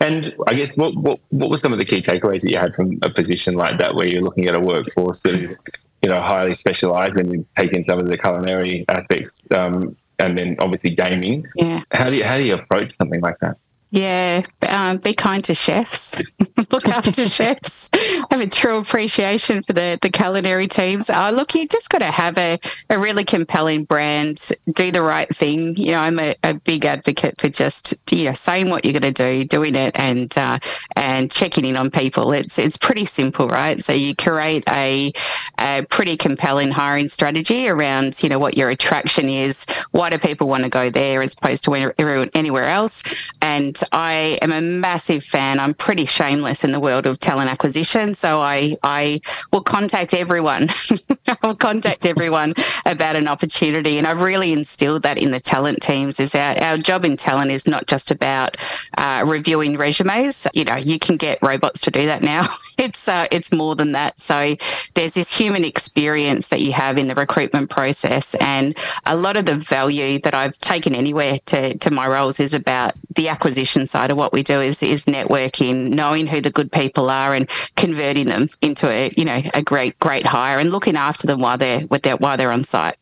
And 0.00 0.34
I 0.46 0.54
guess 0.54 0.76
what, 0.76 0.94
what 0.96 1.18
what 1.30 1.50
were 1.50 1.56
some 1.56 1.72
of 1.72 1.78
the 1.78 1.84
key 1.84 2.02
takeaways 2.02 2.42
that 2.42 2.50
you 2.50 2.58
had 2.58 2.74
from 2.74 2.98
a 3.02 3.08
position 3.08 3.54
like 3.54 3.78
that, 3.78 3.94
where 3.94 4.06
you're 4.06 4.22
looking 4.22 4.46
at 4.46 4.54
a 4.54 4.60
workforce 4.60 5.22
that 5.22 5.32
is, 5.32 5.58
you 6.02 6.10
know, 6.10 6.20
highly 6.20 6.52
specialised, 6.52 7.16
and 7.16 7.46
in 7.56 7.82
some 7.82 7.98
of 7.98 8.06
the 8.06 8.18
culinary 8.18 8.84
aspects, 8.90 9.38
um, 9.52 9.96
and 10.18 10.36
then 10.36 10.56
obviously 10.58 10.90
gaming. 10.90 11.46
Yeah. 11.54 11.80
How 11.92 12.10
do 12.10 12.16
you 12.16 12.24
how 12.24 12.36
do 12.36 12.42
you 12.42 12.54
approach 12.54 12.94
something 12.98 13.22
like 13.22 13.38
that? 13.40 13.56
Yeah, 13.90 14.42
um, 14.68 14.98
be 14.98 15.14
kind 15.14 15.42
to 15.44 15.54
chefs. 15.54 16.14
look 16.70 16.86
after 16.86 17.26
chefs. 17.28 17.85
I 17.96 18.26
have 18.30 18.40
a 18.40 18.46
true 18.46 18.78
appreciation 18.78 19.62
for 19.62 19.72
the, 19.72 19.98
the 20.02 20.10
culinary 20.10 20.68
teams. 20.68 21.08
Oh, 21.08 21.30
look, 21.32 21.54
you 21.54 21.66
just 21.66 21.88
got 21.88 21.98
to 21.98 22.10
have 22.10 22.36
a, 22.38 22.58
a 22.90 22.98
really 22.98 23.24
compelling 23.24 23.84
brand. 23.84 24.50
Do 24.66 24.90
the 24.90 25.02
right 25.02 25.28
thing. 25.28 25.76
You 25.76 25.92
know, 25.92 26.00
I'm 26.00 26.18
a, 26.18 26.34
a 26.42 26.54
big 26.54 26.84
advocate 26.84 27.40
for 27.40 27.48
just 27.48 27.94
you 28.10 28.24
know 28.24 28.34
saying 28.34 28.70
what 28.70 28.84
you're 28.84 28.98
going 28.98 29.12
to 29.12 29.12
do, 29.12 29.44
doing 29.44 29.74
it, 29.74 29.98
and 29.98 30.36
uh, 30.36 30.58
and 30.94 31.30
checking 31.30 31.64
in 31.64 31.76
on 31.76 31.90
people. 31.90 32.32
It's 32.32 32.58
it's 32.58 32.76
pretty 32.76 33.06
simple, 33.06 33.48
right? 33.48 33.82
So 33.82 33.92
you 33.92 34.14
create 34.14 34.64
a, 34.68 35.12
a 35.58 35.86
pretty 35.88 36.16
compelling 36.16 36.70
hiring 36.70 37.08
strategy 37.08 37.68
around 37.68 38.22
you 38.22 38.28
know 38.28 38.38
what 38.38 38.56
your 38.56 38.68
attraction 38.68 39.28
is. 39.28 39.64
Why 39.92 40.10
do 40.10 40.18
people 40.18 40.48
want 40.48 40.64
to 40.64 40.68
go 40.68 40.90
there 40.90 41.22
as 41.22 41.34
opposed 41.34 41.64
to 41.64 41.94
anywhere 42.34 42.68
else? 42.68 43.02
And 43.40 43.78
I 43.92 44.38
am 44.42 44.52
a 44.52 44.60
massive 44.60 45.24
fan. 45.24 45.60
I'm 45.60 45.74
pretty 45.74 46.04
shameless 46.04 46.64
in 46.64 46.72
the 46.72 46.80
world 46.80 47.06
of 47.06 47.20
talent 47.20 47.50
acquisition. 47.50 47.85
So 48.14 48.40
I, 48.40 48.76
I 48.82 49.20
will 49.52 49.62
contact 49.62 50.14
everyone. 50.14 50.68
I'll 51.42 51.56
contact 51.56 52.06
everyone 52.06 52.54
about 52.84 53.16
an 53.16 53.28
opportunity. 53.28 53.98
And 53.98 54.06
I've 54.06 54.22
really 54.22 54.52
instilled 54.52 55.02
that 55.02 55.18
in 55.18 55.30
the 55.30 55.40
talent 55.40 55.82
teams 55.82 56.20
is 56.20 56.34
our, 56.34 56.58
our 56.58 56.76
job 56.76 57.04
in 57.04 57.16
talent 57.16 57.50
is 57.50 57.66
not 57.66 57.86
just 57.86 58.10
about 58.10 58.56
uh, 58.98 59.24
reviewing 59.26 59.76
resumes. 59.76 60.46
You 60.54 60.64
know, 60.64 60.76
you 60.76 60.98
can 60.98 61.16
get 61.16 61.38
robots 61.42 61.80
to 61.82 61.90
do 61.90 62.06
that 62.06 62.22
now. 62.22 62.48
it's, 62.78 63.08
uh, 63.08 63.26
it's 63.30 63.52
more 63.52 63.74
than 63.74 63.92
that. 63.92 64.18
So 64.20 64.54
there's 64.94 65.14
this 65.14 65.36
human 65.36 65.64
experience 65.64 66.48
that 66.48 66.60
you 66.60 66.72
have 66.72 66.98
in 66.98 67.08
the 67.08 67.14
recruitment 67.14 67.70
process. 67.70 68.34
And 68.36 68.76
a 69.04 69.16
lot 69.16 69.36
of 69.36 69.46
the 69.46 69.54
value 69.54 70.18
that 70.20 70.34
I've 70.34 70.58
taken 70.58 70.94
anywhere 70.94 71.38
to, 71.46 71.76
to 71.78 71.90
my 71.90 72.06
roles 72.06 72.40
is 72.40 72.54
about 72.54 72.92
the 73.14 73.28
acquisition 73.28 73.86
side 73.86 74.10
of 74.10 74.16
what 74.16 74.32
we 74.32 74.42
do 74.42 74.60
is, 74.60 74.82
is 74.82 75.06
networking, 75.06 75.90
knowing 75.90 76.26
who 76.26 76.40
the 76.40 76.50
good 76.50 76.70
people 76.70 77.10
are 77.10 77.34
and 77.34 77.48
converting 77.76 78.28
them 78.28 78.48
into 78.60 78.88
a, 78.88 79.10
you 79.16 79.24
know, 79.24 79.42
a 79.54 79.62
great, 79.62 79.98
great 79.98 80.26
hire 80.26 80.58
and 80.58 80.70
looking 80.70 80.96
after 80.96 81.26
them 81.26 81.40
while 81.40 81.58
they're, 81.58 81.80
while 81.80 82.36
they're 82.36 82.52
on 82.52 82.64
site. 82.64 82.96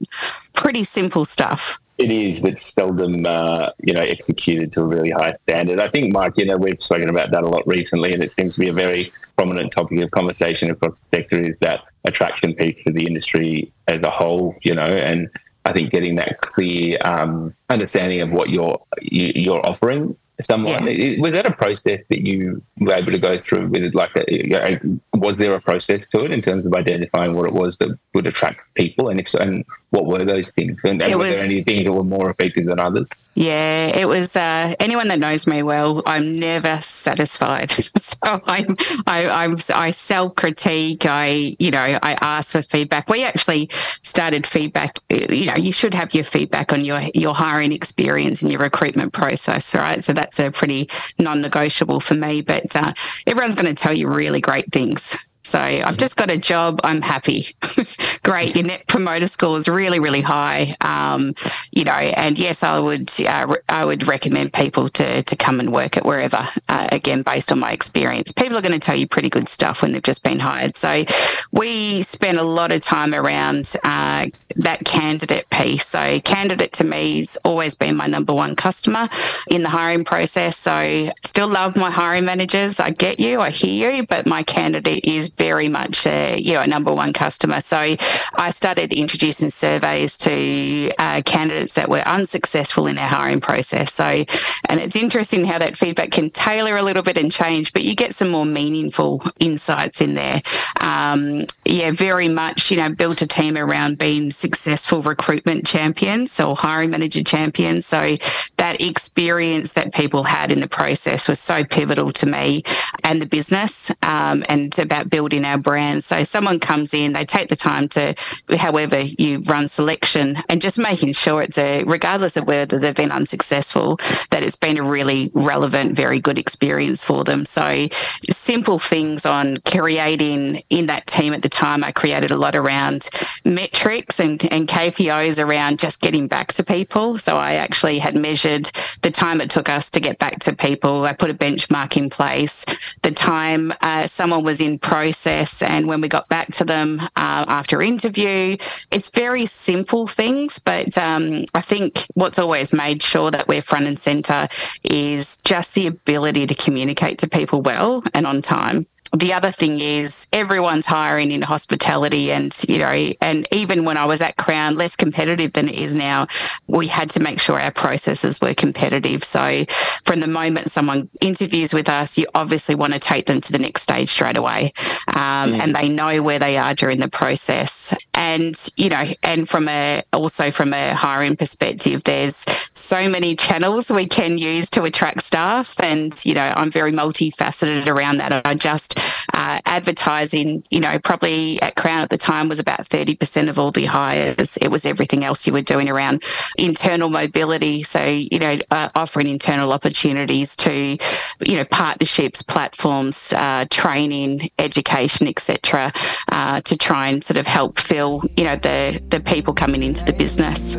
Pretty 0.52 0.84
simple 0.84 1.24
stuff 1.24 1.80
it 2.04 2.10
is, 2.10 2.40
but 2.40 2.58
seldom, 2.58 3.24
uh, 3.24 3.70
you 3.80 3.94
know, 3.94 4.02
executed 4.02 4.70
to 4.72 4.82
a 4.82 4.86
really 4.86 5.10
high 5.10 5.30
standard. 5.30 5.80
I 5.80 5.88
think, 5.88 6.12
Mike, 6.12 6.34
you 6.36 6.44
know, 6.44 6.58
we've 6.58 6.80
spoken 6.80 7.08
about 7.08 7.30
that 7.30 7.44
a 7.44 7.48
lot 7.48 7.66
recently, 7.66 8.12
and 8.12 8.22
it 8.22 8.30
seems 8.30 8.54
to 8.54 8.60
be 8.60 8.68
a 8.68 8.74
very 8.74 9.10
prominent 9.36 9.72
topic 9.72 9.98
of 10.00 10.10
conversation 10.10 10.70
across 10.70 10.98
the 10.98 11.06
sector 11.06 11.36
is 11.36 11.58
that 11.60 11.80
attraction 12.04 12.54
piece 12.54 12.78
for 12.82 12.90
the 12.90 13.06
industry 13.06 13.72
as 13.88 14.02
a 14.02 14.10
whole, 14.10 14.54
you 14.62 14.74
know, 14.74 14.82
and 14.82 15.30
I 15.64 15.72
think 15.72 15.90
getting 15.90 16.16
that 16.16 16.42
clear 16.42 16.98
um, 17.06 17.54
understanding 17.70 18.20
of 18.20 18.30
what 18.30 18.50
you're 18.50 18.78
you're 19.00 19.64
offering 19.66 20.14
someone. 20.40 20.86
Yeah. 20.86 21.20
Was 21.20 21.32
that 21.34 21.46
a 21.46 21.52
process 21.52 22.06
that 22.08 22.26
you 22.26 22.62
were 22.78 22.92
able 22.92 23.12
to 23.12 23.18
go 23.18 23.38
through 23.38 23.68
with? 23.68 23.94
Like, 23.94 24.12
a, 24.16 24.78
was 25.14 25.36
there 25.36 25.54
a 25.54 25.60
process 25.60 26.04
to 26.06 26.24
it 26.24 26.32
in 26.32 26.42
terms 26.42 26.66
of 26.66 26.74
identifying 26.74 27.34
what 27.34 27.46
it 27.46 27.54
was 27.54 27.76
that 27.78 27.98
would 28.14 28.26
attract 28.26 28.60
people, 28.74 29.08
and 29.08 29.20
if 29.20 29.28
so, 29.28 29.38
and 29.38 29.64
what 29.94 30.06
were 30.06 30.24
those 30.24 30.50
things? 30.50 30.82
And, 30.84 31.00
and 31.00 31.12
were 31.12 31.18
was, 31.18 31.36
there 31.36 31.44
any 31.44 31.62
things 31.62 31.84
that 31.84 31.92
were 31.92 32.02
more 32.02 32.28
effective 32.30 32.66
than 32.66 32.80
others? 32.80 33.08
Yeah, 33.34 33.86
it 33.96 34.06
was. 34.06 34.34
Uh, 34.34 34.74
anyone 34.80 35.08
that 35.08 35.20
knows 35.20 35.46
me 35.46 35.62
well, 35.62 36.02
I'm 36.04 36.38
never 36.38 36.80
satisfied. 36.82 37.70
so 38.00 38.42
I'm, 38.46 38.74
I, 39.06 39.28
I'm, 39.28 39.56
I 39.72 39.92
self 39.92 40.34
critique. 40.34 41.06
I, 41.06 41.56
you 41.58 41.70
know, 41.70 41.98
I 42.02 42.18
ask 42.20 42.50
for 42.50 42.62
feedback. 42.62 43.08
We 43.08 43.24
actually 43.24 43.70
started 44.02 44.46
feedback. 44.46 44.98
You 45.08 45.46
know, 45.46 45.56
you 45.56 45.72
should 45.72 45.94
have 45.94 46.12
your 46.12 46.24
feedback 46.24 46.72
on 46.72 46.84
your 46.84 47.00
your 47.14 47.34
hiring 47.34 47.72
experience 47.72 48.42
and 48.42 48.50
your 48.50 48.60
recruitment 48.60 49.12
process, 49.12 49.74
right? 49.74 50.02
So 50.02 50.12
that's 50.12 50.40
a 50.40 50.50
pretty 50.50 50.90
non-negotiable 51.18 52.00
for 52.00 52.14
me. 52.14 52.42
But 52.42 52.74
uh, 52.74 52.92
everyone's 53.26 53.54
going 53.54 53.72
to 53.72 53.80
tell 53.80 53.96
you 53.96 54.08
really 54.08 54.40
great 54.40 54.72
things. 54.72 55.16
So 55.44 55.58
I've 55.58 55.96
just 55.96 56.16
got 56.16 56.30
a 56.30 56.36
job. 56.36 56.80
I'm 56.84 57.02
happy. 57.02 57.48
Great. 58.22 58.56
Your 58.56 58.64
net 58.64 58.86
promoter 58.86 59.26
score 59.26 59.56
is 59.58 59.68
really, 59.68 60.00
really 60.00 60.22
high. 60.22 60.74
Um, 60.80 61.34
you 61.70 61.84
know, 61.84 61.92
and 61.92 62.38
yes, 62.38 62.62
I 62.62 62.80
would, 62.80 63.12
uh, 63.20 63.54
I 63.68 63.84
would 63.84 64.08
recommend 64.08 64.52
people 64.52 64.88
to 64.90 65.22
to 65.22 65.36
come 65.36 65.60
and 65.60 65.72
work 65.72 65.96
at 65.96 66.04
wherever. 66.04 66.48
Uh, 66.68 66.88
again, 66.90 67.22
based 67.22 67.52
on 67.52 67.58
my 67.58 67.72
experience, 67.72 68.32
people 68.32 68.56
are 68.56 68.62
going 68.62 68.72
to 68.72 68.78
tell 68.78 68.96
you 68.96 69.06
pretty 69.06 69.28
good 69.28 69.48
stuff 69.48 69.82
when 69.82 69.92
they've 69.92 70.02
just 70.02 70.22
been 70.22 70.38
hired. 70.38 70.76
So 70.76 71.04
we 71.52 72.02
spend 72.02 72.38
a 72.38 72.42
lot 72.42 72.72
of 72.72 72.80
time 72.80 73.14
around 73.14 73.72
uh, 73.84 74.26
that 74.56 74.84
candidate 74.84 75.48
piece. 75.50 75.86
So 75.86 76.20
candidate 76.20 76.72
to 76.74 76.84
me 76.84 77.18
has 77.18 77.36
always 77.44 77.74
been 77.74 77.96
my 77.96 78.06
number 78.06 78.32
one 78.32 78.56
customer 78.56 79.08
in 79.48 79.62
the 79.62 79.68
hiring 79.68 80.04
process. 80.04 80.56
So 80.56 81.10
still 81.24 81.48
love 81.48 81.76
my 81.76 81.90
hiring 81.90 82.24
managers. 82.24 82.80
I 82.80 82.90
get 82.90 83.20
you. 83.20 83.40
I 83.40 83.50
hear 83.50 83.90
you, 83.90 84.06
but 84.06 84.26
my 84.26 84.42
candidate 84.42 85.04
is 85.04 85.28
very 85.36 85.68
much 85.68 86.06
a, 86.06 86.38
you 86.38 86.54
know, 86.54 86.60
a 86.60 86.66
number 86.66 86.92
one 86.92 87.12
customer. 87.12 87.60
So 87.60 87.78
I 87.78 88.50
started 88.50 88.92
introducing 88.92 89.50
surveys 89.50 90.16
to 90.18 90.90
uh, 90.98 91.22
candidates 91.24 91.74
that 91.74 91.88
were 91.88 92.00
unsuccessful 92.00 92.86
in 92.86 92.98
our 92.98 93.08
hiring 93.08 93.40
process. 93.40 93.92
So, 93.94 94.04
and 94.04 94.80
it's 94.80 94.96
interesting 94.96 95.44
how 95.44 95.58
that 95.58 95.76
feedback 95.76 96.10
can 96.10 96.30
tailor 96.30 96.76
a 96.76 96.82
little 96.82 97.02
bit 97.02 97.18
and 97.18 97.32
change, 97.32 97.72
but 97.72 97.82
you 97.82 97.94
get 97.94 98.14
some 98.14 98.28
more 98.28 98.46
meaningful 98.46 99.22
insights 99.38 100.00
in 100.00 100.14
there. 100.14 100.42
Um, 100.80 101.46
yeah, 101.64 101.90
very 101.90 102.28
much, 102.28 102.70
you 102.70 102.76
know, 102.76 102.90
built 102.90 103.22
a 103.22 103.26
team 103.26 103.56
around 103.56 103.98
being 103.98 104.30
successful 104.30 105.02
recruitment 105.02 105.66
champions 105.66 106.38
or 106.38 106.56
hiring 106.56 106.90
manager 106.90 107.22
champions. 107.22 107.86
So 107.86 108.16
that 108.56 108.80
experience 108.80 109.72
that 109.72 109.92
people 109.92 110.22
had 110.22 110.52
in 110.52 110.60
the 110.60 110.68
process 110.68 111.28
was 111.28 111.40
so 111.40 111.64
pivotal 111.64 112.12
to 112.12 112.26
me 112.26 112.62
and 113.02 113.20
the 113.20 113.26
business 113.26 113.90
um, 114.02 114.44
and 114.48 114.76
about 114.78 115.10
building 115.10 115.23
building 115.24 115.46
our 115.46 115.56
brand. 115.56 116.04
So 116.04 116.22
someone 116.22 116.60
comes 116.60 116.92
in, 116.92 117.14
they 117.14 117.24
take 117.24 117.48
the 117.48 117.56
time 117.56 117.88
to, 117.88 118.14
however 118.58 119.00
you 119.00 119.38
run 119.46 119.68
selection, 119.68 120.36
and 120.50 120.60
just 120.60 120.78
making 120.78 121.14
sure 121.14 121.40
it's 121.40 121.56
a, 121.56 121.82
regardless 121.84 122.36
of 122.36 122.46
whether 122.46 122.78
they've 122.78 122.94
been 122.94 123.10
unsuccessful, 123.10 123.96
that 124.30 124.42
it's 124.42 124.54
been 124.54 124.76
a 124.76 124.82
really 124.82 125.30
relevant, 125.32 125.96
very 125.96 126.20
good 126.20 126.36
experience 126.36 127.02
for 127.02 127.24
them. 127.24 127.46
So 127.46 127.88
simple 128.28 128.78
things 128.78 129.24
on 129.24 129.56
creating 129.64 130.62
in 130.68 130.86
that 130.86 131.06
team 131.06 131.32
at 131.32 131.40
the 131.40 131.48
time, 131.48 131.82
I 131.82 131.90
created 131.90 132.30
a 132.30 132.36
lot 132.36 132.54
around 132.54 133.08
metrics 133.46 134.20
and, 134.20 134.44
and 134.52 134.68
KPIs 134.68 135.42
around 135.42 135.78
just 135.78 136.02
getting 136.02 136.28
back 136.28 136.52
to 136.52 136.62
people. 136.62 137.16
So 137.16 137.38
I 137.38 137.54
actually 137.54 137.98
had 137.98 138.14
measured 138.14 138.70
the 139.00 139.10
time 139.10 139.40
it 139.40 139.48
took 139.48 139.70
us 139.70 139.88
to 139.92 140.00
get 140.00 140.18
back 140.18 140.40
to 140.40 140.54
people. 140.54 141.04
I 141.04 141.14
put 141.14 141.30
a 141.30 141.34
benchmark 141.34 141.96
in 141.96 142.10
place. 142.10 142.66
The 143.00 143.10
time 143.10 143.72
uh, 143.80 144.06
someone 144.06 144.44
was 144.44 144.60
in 144.60 144.78
process 144.78 145.13
process 145.14 145.62
and 145.62 145.86
when 145.86 146.00
we 146.00 146.08
got 146.08 146.28
back 146.28 146.52
to 146.52 146.64
them 146.64 147.00
uh, 147.00 147.44
after 147.48 147.80
interview. 147.80 148.56
It's 148.90 149.10
very 149.10 149.46
simple 149.46 150.06
things, 150.08 150.58
but 150.58 150.98
um, 150.98 151.44
I 151.54 151.60
think 151.60 152.06
what's 152.14 152.38
always 152.38 152.72
made 152.72 153.02
sure 153.02 153.30
that 153.30 153.46
we're 153.46 153.62
front 153.62 153.86
and 153.86 153.98
centre 153.98 154.48
is 154.82 155.38
just 155.44 155.74
the 155.74 155.86
ability 155.86 156.46
to 156.48 156.54
communicate 156.54 157.18
to 157.18 157.28
people 157.28 157.62
well 157.62 158.02
and 158.12 158.26
on 158.26 158.42
time 158.42 158.86
the 159.16 159.32
other 159.32 159.50
thing 159.50 159.80
is 159.80 160.26
everyone's 160.32 160.86
hiring 160.86 161.30
in 161.30 161.42
hospitality 161.42 162.32
and 162.32 162.56
you 162.68 162.78
know 162.78 163.12
and 163.20 163.46
even 163.52 163.84
when 163.84 163.96
i 163.96 164.04
was 164.04 164.20
at 164.20 164.36
crown 164.36 164.74
less 164.76 164.96
competitive 164.96 165.52
than 165.52 165.68
it 165.68 165.74
is 165.74 165.94
now 165.94 166.26
we 166.66 166.86
had 166.86 167.10
to 167.10 167.20
make 167.20 167.38
sure 167.38 167.60
our 167.60 167.70
processes 167.70 168.40
were 168.40 168.54
competitive. 168.54 169.22
So 169.22 169.64
from 170.04 170.20
the 170.20 170.26
moment 170.26 170.70
someone 170.70 171.08
interviews 171.20 171.72
with 171.72 171.88
us 171.88 172.16
you 172.18 172.26
obviously 172.34 172.74
want 172.74 172.92
to 172.92 172.98
take 172.98 173.26
them 173.26 173.40
to 173.40 173.52
the 173.52 173.58
next 173.58 173.82
stage 173.82 174.08
straight 174.08 174.36
away 174.36 174.72
um, 175.08 175.52
mm. 175.52 175.58
and 175.60 175.74
they 175.74 175.88
know 175.88 176.22
where 176.22 176.38
they 176.38 176.56
are 176.56 176.74
during 176.74 176.98
the 176.98 177.08
process. 177.08 177.94
And 178.14 178.58
you 178.76 178.88
know 178.88 179.04
and 179.22 179.48
from 179.48 179.68
a 179.68 180.02
also 180.12 180.50
from 180.50 180.72
a 180.72 180.94
hiring 180.94 181.36
perspective 181.36 182.04
there's 182.04 182.44
so 182.70 183.08
many 183.08 183.36
channels 183.36 183.90
we 183.90 184.06
can 184.06 184.38
use 184.38 184.68
to 184.70 184.82
attract 184.82 185.22
staff. 185.22 185.78
And 185.80 186.22
you 186.24 186.34
know 186.34 186.52
i'm 186.56 186.70
very 186.70 186.92
multifaceted 186.92 187.86
around 187.88 188.18
that. 188.18 188.46
I 188.46 188.54
just 188.54 188.98
uh, 189.32 189.60
advertising, 189.66 190.64
you 190.70 190.80
know, 190.80 190.98
probably 190.98 191.60
at 191.62 191.76
Crown 191.76 192.02
at 192.02 192.10
the 192.10 192.18
time 192.18 192.48
was 192.48 192.58
about 192.58 192.88
30% 192.88 193.48
of 193.48 193.58
all 193.58 193.70
the 193.70 193.84
hires. 193.84 194.56
It 194.58 194.68
was 194.68 194.84
everything 194.84 195.24
else 195.24 195.46
you 195.46 195.52
were 195.52 195.62
doing 195.62 195.88
around 195.88 196.22
internal 196.58 197.08
mobility. 197.08 197.82
So, 197.82 198.04
you 198.04 198.38
know, 198.38 198.58
uh, 198.70 198.88
offering 198.94 199.28
internal 199.28 199.72
opportunities 199.72 200.56
to, 200.56 200.72
you 200.72 201.56
know, 201.56 201.64
partnerships, 201.64 202.42
platforms, 202.42 203.32
uh, 203.32 203.66
training, 203.70 204.50
education, 204.58 205.28
etc., 205.28 205.92
uh, 206.32 206.60
to 206.62 206.76
try 206.76 207.08
and 207.08 207.22
sort 207.22 207.36
of 207.36 207.46
help 207.46 207.78
fill, 207.78 208.22
you 208.36 208.44
know, 208.44 208.56
the, 208.56 209.00
the 209.08 209.20
people 209.20 209.54
coming 209.54 209.82
into 209.82 210.04
the 210.04 210.12
business. 210.12 210.76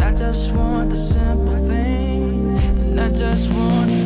I 0.00 0.10
just 0.10 0.52
want 0.52 0.90
the 0.90 0.96
simple 0.96 1.56
thing, 1.68 2.56
and 2.56 3.00
I 3.00 3.08
just 3.10 3.50
want 3.52 4.01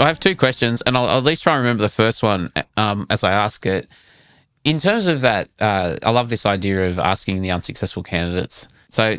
I 0.00 0.06
have 0.06 0.20
two 0.20 0.36
questions, 0.36 0.82
and 0.82 0.96
I'll, 0.96 1.08
at 1.18 1.24
least 1.24 1.42
try 1.42 1.54
and 1.54 1.62
remember 1.62 1.82
the 1.82 1.88
first 1.88 2.22
one 2.22 2.52
um, 2.76 3.06
as 3.10 3.24
I 3.24 3.32
ask 3.32 3.66
it. 3.66 3.88
In 4.64 4.78
terms 4.78 5.08
of 5.08 5.22
that, 5.22 5.48
uh, 5.60 5.96
I 6.04 6.10
love 6.10 6.28
this 6.28 6.46
idea 6.46 6.88
of 6.88 6.98
asking 6.98 7.42
the 7.42 7.50
unsuccessful 7.50 8.02
candidates. 8.02 8.68
So, 8.88 9.16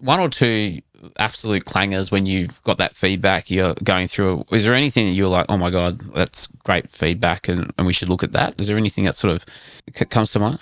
one 0.00 0.20
or 0.20 0.28
two 0.28 0.80
absolute 1.18 1.64
clangers 1.64 2.10
when 2.10 2.26
you've 2.26 2.62
got 2.62 2.78
that 2.78 2.94
feedback 2.94 3.50
you're 3.50 3.74
going 3.82 4.06
through. 4.06 4.44
Is 4.50 4.64
there 4.64 4.74
anything 4.74 5.06
that 5.06 5.12
you're 5.12 5.28
like, 5.28 5.46
oh 5.48 5.56
my 5.56 5.70
God, 5.70 5.98
that's 6.14 6.46
great 6.64 6.88
feedback 6.88 7.48
and, 7.48 7.72
and 7.78 7.86
we 7.86 7.92
should 7.92 8.08
look 8.08 8.22
at 8.22 8.32
that? 8.32 8.60
Is 8.60 8.68
there 8.68 8.76
anything 8.76 9.04
that 9.04 9.14
sort 9.14 9.32
of 9.32 10.10
comes 10.10 10.32
to 10.32 10.38
mind? 10.38 10.58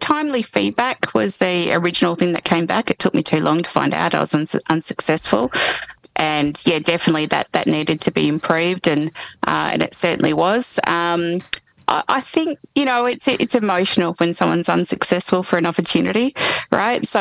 timely 0.00 0.42
feedback 0.42 1.14
was 1.14 1.36
the 1.36 1.72
original 1.74 2.14
thing 2.14 2.32
that 2.32 2.44
came 2.44 2.66
back. 2.66 2.90
It 2.90 2.98
took 2.98 3.14
me 3.14 3.22
too 3.22 3.40
long 3.40 3.62
to 3.62 3.70
find 3.70 3.94
out 3.94 4.14
I 4.14 4.20
was 4.20 4.34
uns- 4.34 4.56
unsuccessful 4.68 5.52
and 6.16 6.60
yeah, 6.64 6.78
definitely 6.78 7.26
that 7.26 7.50
that 7.52 7.66
needed 7.66 8.00
to 8.02 8.10
be 8.10 8.28
improved, 8.28 8.88
and 8.88 9.10
uh, 9.46 9.70
and 9.72 9.82
it 9.82 9.94
certainly 9.94 10.32
was. 10.32 10.78
Um, 10.86 11.42
I, 11.88 12.02
I 12.08 12.20
think 12.20 12.58
you 12.74 12.84
know 12.84 13.06
it's 13.06 13.28
it's 13.28 13.54
emotional 13.54 14.14
when 14.14 14.34
someone's 14.34 14.68
unsuccessful 14.68 15.42
for 15.42 15.58
an 15.58 15.66
opportunity, 15.66 16.34
right? 16.70 17.04
So 17.06 17.20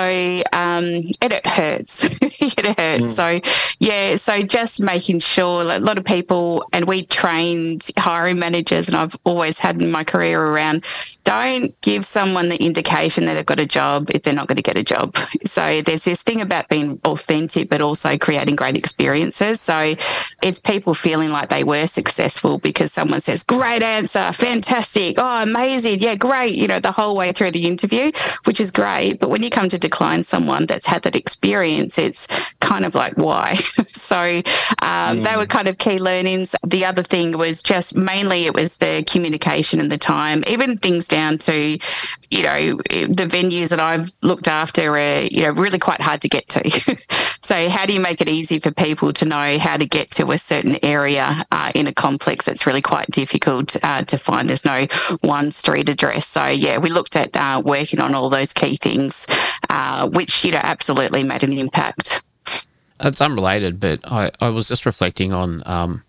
um, 0.53 0.85
and 1.21 1.33
it 1.33 1.45
hurts. 1.45 2.03
it 2.21 2.65
hurts. 2.65 3.03
Mm. 3.03 3.15
So 3.15 3.49
yeah, 3.79 4.15
so 4.15 4.41
just 4.41 4.81
making 4.81 5.19
sure 5.19 5.61
a 5.61 5.79
lot 5.79 5.97
of 5.97 6.05
people 6.05 6.65
and 6.73 6.85
we 6.85 7.05
trained 7.05 7.89
hiring 7.97 8.39
managers, 8.39 8.87
and 8.87 8.97
I've 8.97 9.17
always 9.23 9.59
had 9.59 9.81
in 9.81 9.91
my 9.91 10.03
career 10.03 10.41
around 10.41 10.85
don't 11.23 11.79
give 11.81 12.05
someone 12.05 12.49
the 12.49 12.63
indication 12.63 13.25
that 13.25 13.35
they've 13.35 13.45
got 13.45 13.59
a 13.59 13.65
job 13.65 14.09
if 14.11 14.23
they're 14.23 14.33
not 14.33 14.47
going 14.47 14.57
to 14.57 14.61
get 14.61 14.77
a 14.77 14.83
job. 14.83 15.15
So 15.43 15.81
there's 15.81 16.05
this 16.05 16.21
thing 16.21 16.39
about 16.39 16.69
being 16.69 16.99
authentic, 17.03 17.67
but 17.69 17.81
also 17.81 18.17
creating 18.17 18.55
great 18.55 18.77
experiences. 18.77 19.59
So 19.59 19.95
it's 20.41 20.59
people 20.59 20.93
feeling 20.93 21.29
like 21.29 21.49
they 21.49 21.65
were 21.65 21.87
successful 21.87 22.57
because 22.57 22.93
someone 22.93 23.19
says, 23.19 23.43
great 23.43 23.83
answer, 23.83 24.31
fantastic, 24.31 25.15
oh, 25.17 25.43
amazing, 25.43 25.99
yeah, 25.99 26.15
great, 26.15 26.53
you 26.53 26.67
know, 26.67 26.79
the 26.79 26.91
whole 26.91 27.17
way 27.17 27.33
through 27.33 27.51
the 27.51 27.67
interview, 27.67 28.11
which 28.45 28.61
is 28.61 28.71
great. 28.71 29.19
But 29.19 29.29
when 29.29 29.43
you 29.43 29.49
come 29.49 29.67
to 29.69 29.77
decline 29.77 30.23
someone 30.23 30.67
that's 30.67 30.85
had 30.85 31.03
that 31.03 31.17
experience, 31.17 31.97
it's 31.97 32.27
kind 32.61 32.85
of 32.85 32.95
like, 32.95 33.17
why? 33.17 33.55
so 33.91 34.17
um, 34.17 35.17
mm. 35.17 35.23
they 35.23 35.35
were 35.35 35.47
kind 35.47 35.67
of 35.67 35.79
key 35.79 35.99
learnings. 35.99 36.55
The 36.65 36.85
other 36.85 37.03
thing 37.03 37.37
was 37.37 37.61
just 37.61 37.95
mainly 37.95 38.45
it 38.45 38.53
was 38.53 38.77
the 38.77 39.03
communication 39.05 39.81
and 39.81 39.91
the 39.91 39.97
time, 39.97 40.43
even 40.47 40.77
things 40.77 41.07
down 41.11 41.37
to, 41.39 41.77
you 42.31 42.43
know, 42.43 42.77
the 42.77 43.27
venues 43.29 43.69
that 43.69 43.79
I've 43.79 44.11
looked 44.21 44.47
after 44.47 44.97
are, 44.97 45.21
you 45.21 45.43
know, 45.43 45.51
really 45.51 45.77
quite 45.77 46.01
hard 46.01 46.21
to 46.21 46.29
get 46.29 46.47
to. 46.49 46.97
so 47.41 47.69
how 47.69 47.85
do 47.85 47.93
you 47.93 47.99
make 47.99 48.21
it 48.21 48.29
easy 48.29 48.57
for 48.57 48.71
people 48.71 49.13
to 49.13 49.25
know 49.25 49.59
how 49.59 49.77
to 49.77 49.85
get 49.85 50.09
to 50.11 50.31
a 50.31 50.37
certain 50.37 50.83
area 50.83 51.45
uh, 51.51 51.71
in 51.75 51.85
a 51.85 51.93
complex 51.93 52.45
that's 52.45 52.65
really 52.65 52.81
quite 52.81 53.11
difficult 53.11 53.75
uh, 53.83 54.03
to 54.05 54.17
find? 54.17 54.49
There's 54.49 54.65
no 54.65 54.87
one 55.21 55.51
street 55.51 55.89
address. 55.89 56.27
So 56.27 56.47
yeah, 56.47 56.77
we 56.77 56.89
looked 56.89 57.15
at 57.15 57.35
uh, 57.35 57.61
working 57.63 57.99
on 57.99 58.15
all 58.15 58.29
those 58.29 58.53
key 58.53 58.77
things, 58.77 59.27
uh, 59.69 60.07
which, 60.09 60.45
you 60.45 60.51
know, 60.51 60.61
absolutely 60.63 61.23
made 61.23 61.43
an 61.43 61.53
impact. 61.53 62.23
It's 63.03 63.19
unrelated, 63.19 63.79
but 63.79 63.99
I, 64.09 64.31
I 64.39 64.49
was 64.49 64.67
just 64.67 64.85
reflecting 64.85 65.33
on 65.33 65.63
um, 65.65 66.03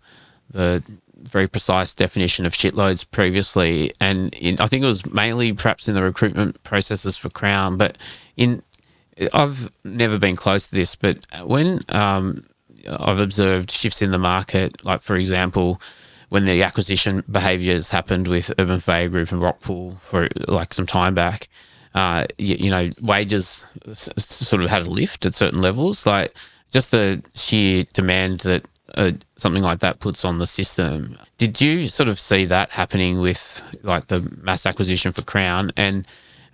the 0.50 0.82
very 1.22 1.48
precise 1.48 1.94
definition 1.94 2.46
of 2.46 2.52
shitloads 2.52 3.08
previously, 3.11 3.92
and 4.00 4.35
in, 4.35 4.58
I 4.61 4.66
think 4.66 4.85
it 4.85 4.88
was 4.88 5.06
mainly 5.06 5.52
perhaps 5.52 5.88
in 5.88 5.94
the 5.94 6.02
recruitment 6.02 6.62
processes 6.64 7.16
for 7.16 7.30
Crown. 7.30 7.76
But 7.76 7.98
in 8.37 8.62
I've 9.32 9.70
never 9.85 10.18
been 10.18 10.37
close 10.37 10.68
to 10.68 10.74
this, 10.74 10.94
but 10.94 11.18
when 11.44 11.80
um, 11.90 12.44
I've 12.88 13.20
observed 13.20 13.70
shifts 13.70 14.02
in 14.02 14.11
the 14.11 14.18
market, 14.18 14.85
like 14.85 15.00
for 15.00 15.16
example, 15.16 15.80
when 16.30 16.46
the 16.46 16.62
acquisition 16.62 17.22
behaviours 17.30 17.90
happened 17.90 18.26
with 18.26 18.50
Urban 18.58 18.80
Purveyor 18.80 19.11
Group 19.11 19.32
and 19.32 19.42
Rockpool 19.42 19.98
for 20.00 20.28
like 20.48 20.72
some 20.72 20.87
time 20.87 21.14
back, 21.14 21.48
uh, 21.94 22.24
you, 22.38 22.56
you, 22.56 22.70
know, 22.70 22.88
wages 23.02 23.66
sort 23.92 24.62
of 24.62 24.70
had 24.70 24.87
a 24.87 24.90
lift 24.90 25.26
at 25.26 25.35
certain 25.35 25.61
levels, 25.61 26.06
like 26.06 26.35
just 26.72 26.90
the 26.90 27.22
sheer 27.35 27.85
demand 27.92 28.40
that 28.40 28.66
uh, 28.94 29.12
something 29.37 29.62
like 29.62 29.81
that 29.81 30.00
puts 30.00 30.24
on 30.24 30.38
the 30.38 30.46
system. 30.46 31.18
Did 31.38 31.61
you 31.61 31.88
sort 31.88 32.09
of 32.09 32.18
see 32.18 32.44
that 32.46 32.70
happening 32.70 33.20
with 33.20 33.64
like 33.83 34.07
the 34.07 34.20
mass 34.42 34.66
acquisition 34.66 35.12
for 35.12 35.22
Crown? 35.22 35.72
And 35.76 36.07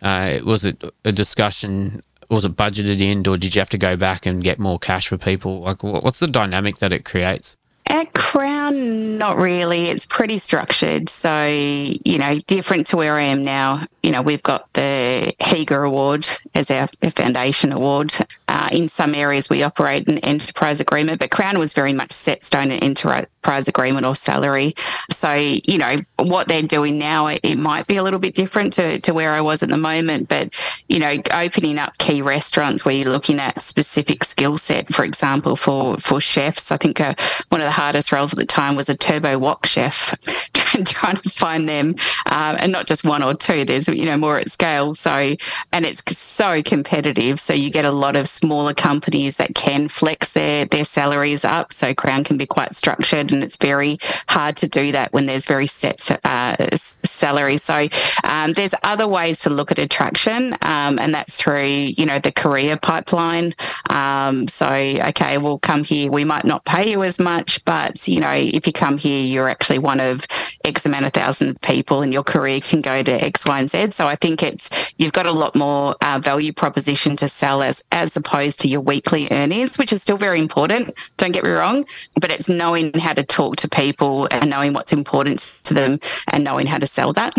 uh, 0.03 0.39
was 0.45 0.65
it 0.65 0.85
a 1.05 1.13
discussion? 1.13 2.03
Was 2.31 2.45
it 2.45 2.57
budgeted 2.57 3.01
in, 3.01 3.27
or 3.27 3.37
did 3.37 3.55
you 3.55 3.61
have 3.61 3.71
to 3.71 3.79
go 3.79 3.97
back 3.97 4.27
and 4.27 4.45
get 4.45 4.59
more 4.59 4.79
cash 4.79 5.09
for 5.09 5.17
people? 5.17 5.61
Like, 5.61 5.83
what's 5.83 6.19
the 6.19 6.27
dynamic 6.27 6.79
that 6.79 6.93
it 6.93 7.05
creates? 7.05 7.57
At 7.91 8.13
Crown, 8.13 9.17
not 9.17 9.39
really. 9.39 9.87
It's 9.87 10.05
pretty 10.05 10.39
structured. 10.39 11.09
So, 11.09 11.47
you 11.47 12.19
know, 12.19 12.39
different 12.47 12.87
to 12.89 12.99
where 12.99 13.17
I 13.17 13.23
am 13.23 13.45
now. 13.45 13.87
You 14.03 14.13
know, 14.13 14.21
we've 14.21 14.43
got 14.43 14.71
the 14.75 15.35
HIGA 15.41 15.87
Award 15.87 16.27
as 16.55 16.71
our 16.71 16.89
foundation 17.15 17.73
award. 17.73 18.13
Uh, 18.59 18.69
in 18.73 18.89
some 18.89 19.15
areas, 19.15 19.49
we 19.49 19.63
operate 19.63 20.09
an 20.09 20.19
enterprise 20.19 20.81
agreement, 20.81 21.21
but 21.21 21.31
Crown 21.31 21.61
was 21.61 21.73
very 21.73 21.93
much 21.93 22.11
set 22.11 22.45
stone 22.45 22.73
an 22.73 22.83
enterprise 22.83 23.69
agreement 23.69 24.05
or 24.05 24.17
salary. 24.17 24.75
So, 25.13 25.33
you 25.33 25.79
know, 25.79 26.03
what 26.17 26.49
they're 26.49 26.63
doing 26.63 26.99
now, 26.99 27.29
it, 27.29 27.39
it 27.45 27.57
might 27.57 27.87
be 27.87 27.97
a 27.99 28.03
little 28.03 28.19
bit 28.19 28.35
different 28.35 28.73
to, 28.73 28.99
to 29.03 29.15
where 29.15 29.33
I 29.33 29.41
was 29.43 29.63
at 29.63 29.69
the 29.69 29.77
moment. 29.77 30.29
But, 30.29 30.53
you 30.89 30.99
know, 30.99 31.15
opening 31.33 31.79
up 31.79 31.97
key 31.99 32.21
restaurants 32.21 32.85
where 32.85 32.97
you're 32.97 33.13
looking 33.13 33.39
at 33.39 33.63
specific 33.63 34.25
skill 34.25 34.59
set, 34.59 34.93
for 34.93 35.05
example, 35.05 35.55
for, 35.55 35.97
for 35.99 36.21
chefs, 36.21 36.73
I 36.73 36.79
think 36.79 37.01
uh, 37.01 37.15
one 37.51 37.61
of 37.61 37.67
the 37.67 37.71
hardest 37.71 38.11
roles 38.11 38.33
at 38.33 38.41
the 38.41 38.47
time 38.47 38.75
was 38.75 38.89
a 38.89 38.97
turbo 38.97 39.39
wok 39.39 39.67
chef, 39.67 40.15
trying 40.85 41.17
to 41.17 41.31
find 41.31 41.69
them, 41.69 41.95
um, 42.27 42.57
and 42.59 42.73
not 42.73 42.89
just 42.89 43.05
one 43.05 43.23
or 43.23 43.35
two. 43.35 43.65
There's 43.65 43.89
you 43.89 44.05
know 44.05 44.17
more 44.17 44.39
at 44.39 44.51
scale. 44.51 44.95
So 44.95 45.35
and 45.73 45.87
it's 45.87 46.03
so 46.19 46.63
competitive. 46.63 47.41
So 47.41 47.53
you 47.53 47.71
get 47.71 47.85
a 47.85 47.93
lot 47.93 48.17
of 48.17 48.29
smaller 48.49 48.73
companies 48.73 49.37
that 49.37 49.55
can 49.55 49.89
flex 49.89 50.31
their 50.31 50.65
their 50.65 50.87
salaries 50.87 51.45
up. 51.45 51.71
So 51.71 51.93
Crown 51.93 52.25
can 52.25 52.39
be 52.39 52.47
quite 52.47 52.75
structured, 52.75 53.31
and 53.31 53.45
it's 53.45 53.59
very 53.59 53.99
hard 54.27 54.57
to 54.59 54.67
do 54.67 54.91
that 54.93 55.13
when 55.13 55.27
there's 55.27 55.45
very 55.45 55.67
set 55.67 56.01
uh, 56.25 56.57
salaries. 56.75 57.63
So 57.63 57.89
um, 58.25 58.55
there's 58.55 58.75
other 58.83 59.07
ways 59.07 59.41
to 59.41 59.51
look 59.51 59.71
at 59.71 59.79
attraction, 59.79 60.55
um, 60.63 60.99
and 60.99 61.13
that's 61.13 61.37
through 61.37 61.93
you 61.99 62.07
know 62.07 62.19
the 62.19 62.33
career 62.33 62.79
pipeline. 62.79 63.55
Um, 63.91 64.49
so 64.49 64.67
okay, 64.67 65.37
we'll 65.37 65.59
come 65.59 65.85
here. 65.85 66.11
We 66.11 66.25
might 66.25 66.47
not 66.47 66.65
pay 66.65 66.91
you 66.91 67.03
as 67.03 67.19
much, 67.21 67.63
but 67.67 68.09
you 68.09 68.21
know, 68.21 68.33
if 68.33 68.67
you 68.67 68.73
come 68.73 68.97
here, 68.97 69.27
you're 69.27 69.51
actually 69.51 69.79
one 69.79 70.01
of 70.01 70.27
X 70.65 70.87
amount 70.87 71.05
of 71.05 71.13
thousand 71.13 71.61
people, 71.61 72.01
and 72.01 72.15
your 72.15 72.25
career 72.25 72.63
can 72.63 72.81
go 72.81 73.03
to 73.03 73.13
X, 73.13 73.45
Y, 73.45 73.61
and 73.61 73.71
Z. 73.71 73.91
So 73.91 74.07
I 74.07 74.17
think 74.17 74.43
it's 74.43 74.71
you've 74.97 75.13
got 75.13 75.27
a 75.27 75.33
lot 75.33 75.55
more 75.55 75.97
uh, 76.01 76.19
value 76.19 76.55
proposition 76.55 77.15
to 77.17 77.29
sell 77.29 77.63
as 77.63 77.83
as 77.93 78.17
opposed 78.17 78.38
to 78.39 78.69
your 78.69 78.81
weekly 78.81 79.29
earnings, 79.31 79.79
which 79.79 79.93
is 79.93 80.03
still 80.03 80.17
very 80.17 80.39
important. 80.39 80.95
Don't 81.17 81.33
get 81.33 81.45
me 81.45 81.51
wrong, 81.51 81.85
but 82.21 82.31
it's 82.31 82.49
knowing 82.49 82.93
how 82.95 83.13
to 83.13 83.23
talk 83.23 83.57
to 83.57 83.69
people 83.69 84.29
and 84.31 84.49
knowing 84.51 84.73
what's 84.73 84.93
important 84.93 85.41
to 85.65 85.75
them 85.75 86.01
and 86.29 86.45
knowing 86.45 86.67
how 86.67 86.79
to 86.79 86.87
sell 86.87 87.13
that. 87.15 87.35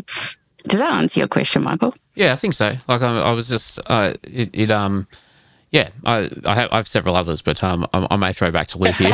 Does 0.68 0.80
that 0.80 0.94
answer 0.94 1.20
your 1.20 1.28
question, 1.28 1.64
Michael? 1.64 1.96
Yeah, 2.16 2.34
I 2.34 2.36
think 2.36 2.54
so. 2.54 2.76
Like 2.88 3.02
I, 3.02 3.22
I 3.22 3.32
was 3.32 3.48
just 3.48 3.80
uh, 3.88 4.14
it, 4.24 4.50
it 4.54 4.72
um. 4.72 5.08
Yeah, 5.72 5.90
I, 6.04 6.28
I 6.48 6.56
have, 6.56 6.70
I, 6.72 6.78
have, 6.78 6.88
several 6.88 7.16
others, 7.16 7.44
but 7.44 7.64
um, 7.64 7.88
I, 7.94 8.08
I 8.10 8.16
may 8.18 8.34
throw 8.34 8.50
back 8.50 8.66
to 8.70 8.80
Luke 8.80 8.96
here. 8.96 9.12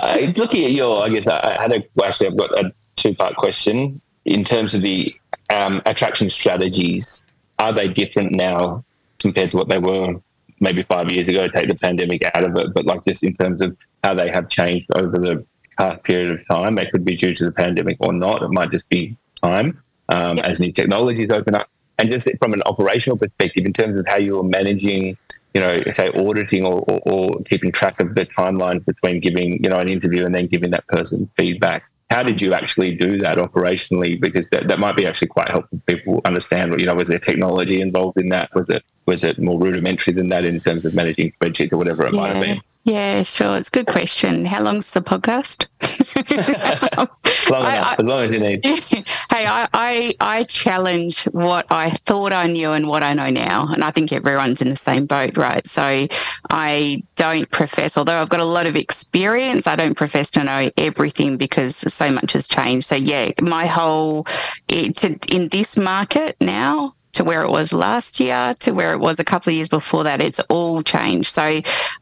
uh, 0.00 0.32
looking 0.36 0.64
at 0.66 0.70
your, 0.70 1.02
I 1.02 1.08
guess 1.08 1.26
I, 1.26 1.60
had 1.60 1.72
a 1.72 1.84
actually 2.04 2.28
I've 2.28 2.36
got 2.36 2.52
a 2.64 2.72
two 2.94 3.12
part 3.12 3.34
question 3.34 4.00
in 4.24 4.44
terms 4.44 4.72
of 4.72 4.82
the 4.82 5.12
um, 5.52 5.82
attraction 5.86 6.30
strategies. 6.30 7.26
Are 7.60 7.72
they 7.72 7.86
different 7.86 8.32
now 8.32 8.84
compared 9.20 9.52
to 9.52 9.58
what 9.58 9.68
they 9.68 9.78
were 9.78 10.14
maybe 10.58 10.82
five 10.82 11.10
years 11.10 11.28
ago? 11.28 11.46
Take 11.46 11.68
the 11.68 11.74
pandemic 11.76 12.22
out 12.34 12.42
of 12.42 12.56
it, 12.56 12.74
but 12.74 12.86
like 12.86 13.04
just 13.04 13.22
in 13.22 13.34
terms 13.34 13.60
of 13.60 13.76
how 14.02 14.14
they 14.14 14.30
have 14.30 14.48
changed 14.48 14.90
over 14.96 15.18
the 15.18 15.44
past 15.80 16.02
period 16.02 16.32
of 16.32 16.46
time. 16.46 16.78
It 16.78 16.90
could 16.90 17.04
be 17.04 17.16
due 17.16 17.34
to 17.34 17.44
the 17.44 17.52
pandemic 17.52 17.96
or 18.00 18.12
not. 18.12 18.42
It 18.42 18.50
might 18.50 18.70
just 18.70 18.88
be 18.88 19.16
time 19.42 19.82
um, 20.08 20.36
yep. 20.36 20.46
as 20.46 20.60
new 20.60 20.72
technologies 20.72 21.30
open 21.30 21.54
up. 21.54 21.68
And 21.98 22.08
just 22.08 22.28
from 22.38 22.54
an 22.54 22.62
operational 22.64 23.18
perspective, 23.18 23.66
in 23.66 23.72
terms 23.72 23.98
of 23.98 24.06
how 24.08 24.16
you're 24.16 24.42
managing 24.42 25.16
you 25.54 25.60
know, 25.60 25.80
say 25.92 26.10
auditing 26.10 26.64
or, 26.64 26.84
or, 26.86 27.00
or, 27.06 27.42
keeping 27.42 27.72
track 27.72 28.00
of 28.00 28.14
the 28.14 28.24
timelines 28.24 28.84
between 28.86 29.18
giving, 29.18 29.60
you 29.60 29.68
know, 29.68 29.78
an 29.78 29.88
interview 29.88 30.24
and 30.24 30.32
then 30.32 30.46
giving 30.46 30.70
that 30.70 30.86
person 30.86 31.28
feedback. 31.36 31.89
How 32.10 32.24
did 32.24 32.40
you 32.40 32.54
actually 32.54 32.92
do 32.94 33.18
that 33.18 33.38
operationally? 33.38 34.20
Because 34.20 34.50
that, 34.50 34.66
that 34.66 34.80
might 34.80 34.96
be 34.96 35.06
actually 35.06 35.28
quite 35.28 35.48
helpful 35.48 35.80
people 35.86 36.20
understand, 36.24 36.78
you 36.80 36.86
know, 36.86 36.94
was 36.94 37.08
there 37.08 37.20
technology 37.20 37.80
involved 37.80 38.18
in 38.18 38.28
that? 38.30 38.52
Was 38.54 38.68
it 38.68 38.84
was 39.06 39.22
it 39.24 39.38
more 39.38 39.58
rudimentary 39.58 40.12
than 40.12 40.28
that 40.30 40.44
in 40.44 40.60
terms 40.60 40.84
of 40.84 40.94
managing 40.94 41.32
spreadsheets 41.32 41.72
or 41.72 41.76
whatever 41.76 42.06
it 42.06 42.14
yeah. 42.14 42.20
might 42.20 42.34
have 42.34 42.44
been? 42.44 42.60
Yeah, 42.84 43.22
sure. 43.24 43.58
It's 43.58 43.68
a 43.68 43.70
good 43.70 43.86
question. 43.86 44.46
How 44.46 44.62
long's 44.62 44.90
the 44.90 45.02
podcast? 45.02 45.66
long 47.50 47.62
enough, 47.62 47.86
I, 47.86 47.96
as 47.98 48.04
long 48.04 48.24
as 48.24 48.30
you 48.30 48.40
need. 48.40 48.64
Hey, 49.30 49.46
I, 49.46 49.68
I, 49.72 50.14
I 50.18 50.44
challenge 50.44 51.24
what 51.24 51.66
I 51.70 51.90
thought 51.90 52.32
I 52.32 52.46
knew 52.46 52.72
and 52.72 52.88
what 52.88 53.02
I 53.02 53.12
know 53.12 53.30
now, 53.30 53.68
and 53.72 53.84
I 53.84 53.90
think 53.92 54.12
everyone's 54.12 54.60
in 54.60 54.70
the 54.70 54.76
same 54.76 55.06
boat, 55.06 55.36
right? 55.36 55.64
So 55.68 56.08
I 56.50 57.02
don't 57.14 57.48
profess, 57.50 57.96
although 57.96 58.20
I've 58.20 58.28
got 58.28 58.40
a 58.40 58.44
lot 58.44 58.66
of 58.66 58.74
experience, 58.74 59.66
I 59.68 59.76
don't 59.76 59.94
profess 59.94 60.30
to 60.32 60.42
know 60.42 60.70
everything 60.76 61.36
because 61.36 61.76
so 61.76 62.10
much 62.10 62.32
has 62.32 62.48
changed. 62.48 62.86
So 62.86 62.96
yeah, 62.96 63.30
my 63.40 63.66
whole 63.66 64.26
it, 64.68 65.04
in 65.32 65.48
this 65.48 65.76
market 65.76 66.36
now, 66.40 66.94
to 67.12 67.24
where 67.24 67.42
it 67.42 67.50
was 67.50 67.72
last 67.72 68.20
year 68.20 68.54
to 68.60 68.72
where 68.72 68.92
it 68.92 68.98
was 68.98 69.18
a 69.18 69.24
couple 69.24 69.50
of 69.50 69.56
years 69.56 69.68
before 69.68 70.04
that. 70.04 70.20
It's 70.20 70.40
all 70.48 70.82
changed. 70.82 71.32
So 71.32 71.60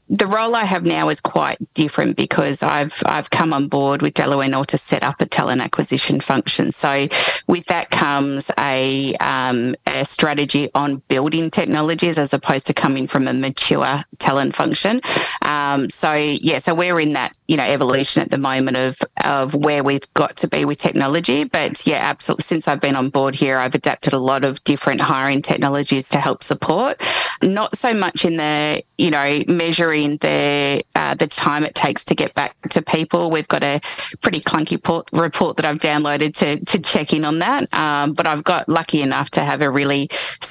the 0.08 0.26
role 0.26 0.54
I 0.54 0.64
have 0.64 0.86
now 0.86 1.10
is 1.10 1.20
quite 1.20 1.58
different 1.74 2.16
because 2.16 2.62
I've 2.62 3.02
I've 3.04 3.30
come 3.30 3.52
on 3.52 3.68
board 3.68 4.00
with 4.00 4.14
Delaware 4.14 4.48
North 4.48 4.68
to 4.68 4.78
set 4.78 5.02
up 5.02 5.20
a 5.20 5.26
talent 5.26 5.60
acquisition 5.60 6.20
function. 6.20 6.72
So 6.72 7.08
with 7.46 7.66
that 7.66 7.90
comes 7.90 8.50
a, 8.58 9.14
um, 9.16 9.74
a 9.86 10.04
strategy 10.04 10.70
on 10.74 10.96
building 11.08 11.50
technologies 11.50 12.16
as 12.18 12.32
opposed 12.32 12.66
to 12.68 12.74
coming 12.74 13.06
from 13.06 13.28
a 13.28 13.34
mature 13.34 14.02
talent 14.18 14.54
function. 14.54 15.00
Um, 15.42 15.90
so 15.90 16.14
yeah, 16.14 16.58
so 16.58 16.74
we're 16.74 17.00
in 17.00 17.12
that 17.12 17.36
you 17.46 17.56
know 17.56 17.64
evolution 17.64 18.22
at 18.22 18.30
the 18.30 18.38
moment 18.38 18.78
of 18.78 18.98
of 19.24 19.54
where 19.54 19.84
we've 19.84 20.12
got 20.14 20.38
to 20.38 20.48
be 20.48 20.64
with 20.64 20.78
technology. 20.78 21.44
But 21.44 21.86
yeah, 21.86 22.00
absolutely. 22.02 22.44
Since 22.44 22.66
I've 22.66 22.80
been 22.80 22.96
on 22.96 23.10
board 23.10 23.34
here, 23.34 23.58
I've 23.58 23.74
adapted 23.74 24.14
a 24.14 24.18
lot 24.18 24.44
of 24.44 24.62
different 24.64 25.02
hiring 25.02 25.42
technologies 25.42 26.08
to 26.10 26.18
help 26.18 26.42
support. 26.42 27.02
Not 27.42 27.76
so 27.76 27.92
much 27.92 28.24
in 28.24 28.38
the 28.38 28.82
you 28.96 29.10
know 29.10 29.42
measuring 29.48 29.97
the 30.06 30.82
uh, 30.94 31.14
the 31.14 31.26
time 31.26 31.64
it 31.64 31.74
takes 31.74 32.04
to 32.06 32.14
get 32.14 32.34
back 32.34 32.56
to 32.70 32.82
people. 32.82 33.30
We've 33.30 33.48
got 33.48 33.62
a 33.62 33.80
pretty 34.20 34.40
clunky 34.40 34.82
port, 34.82 35.08
report 35.12 35.56
that 35.56 35.66
I've 35.66 35.78
downloaded 35.78 36.34
to 36.36 36.64
to 36.64 36.78
check 36.78 37.12
in 37.12 37.24
on 37.24 37.40
that. 37.40 37.72
Um, 37.74 38.12
but 38.12 38.26
I've 38.26 38.44
got 38.44 38.68
lucky 38.68 39.02
enough 39.02 39.30
to 39.32 39.40
have 39.44 39.62
a 39.62 39.70
really 39.70 40.08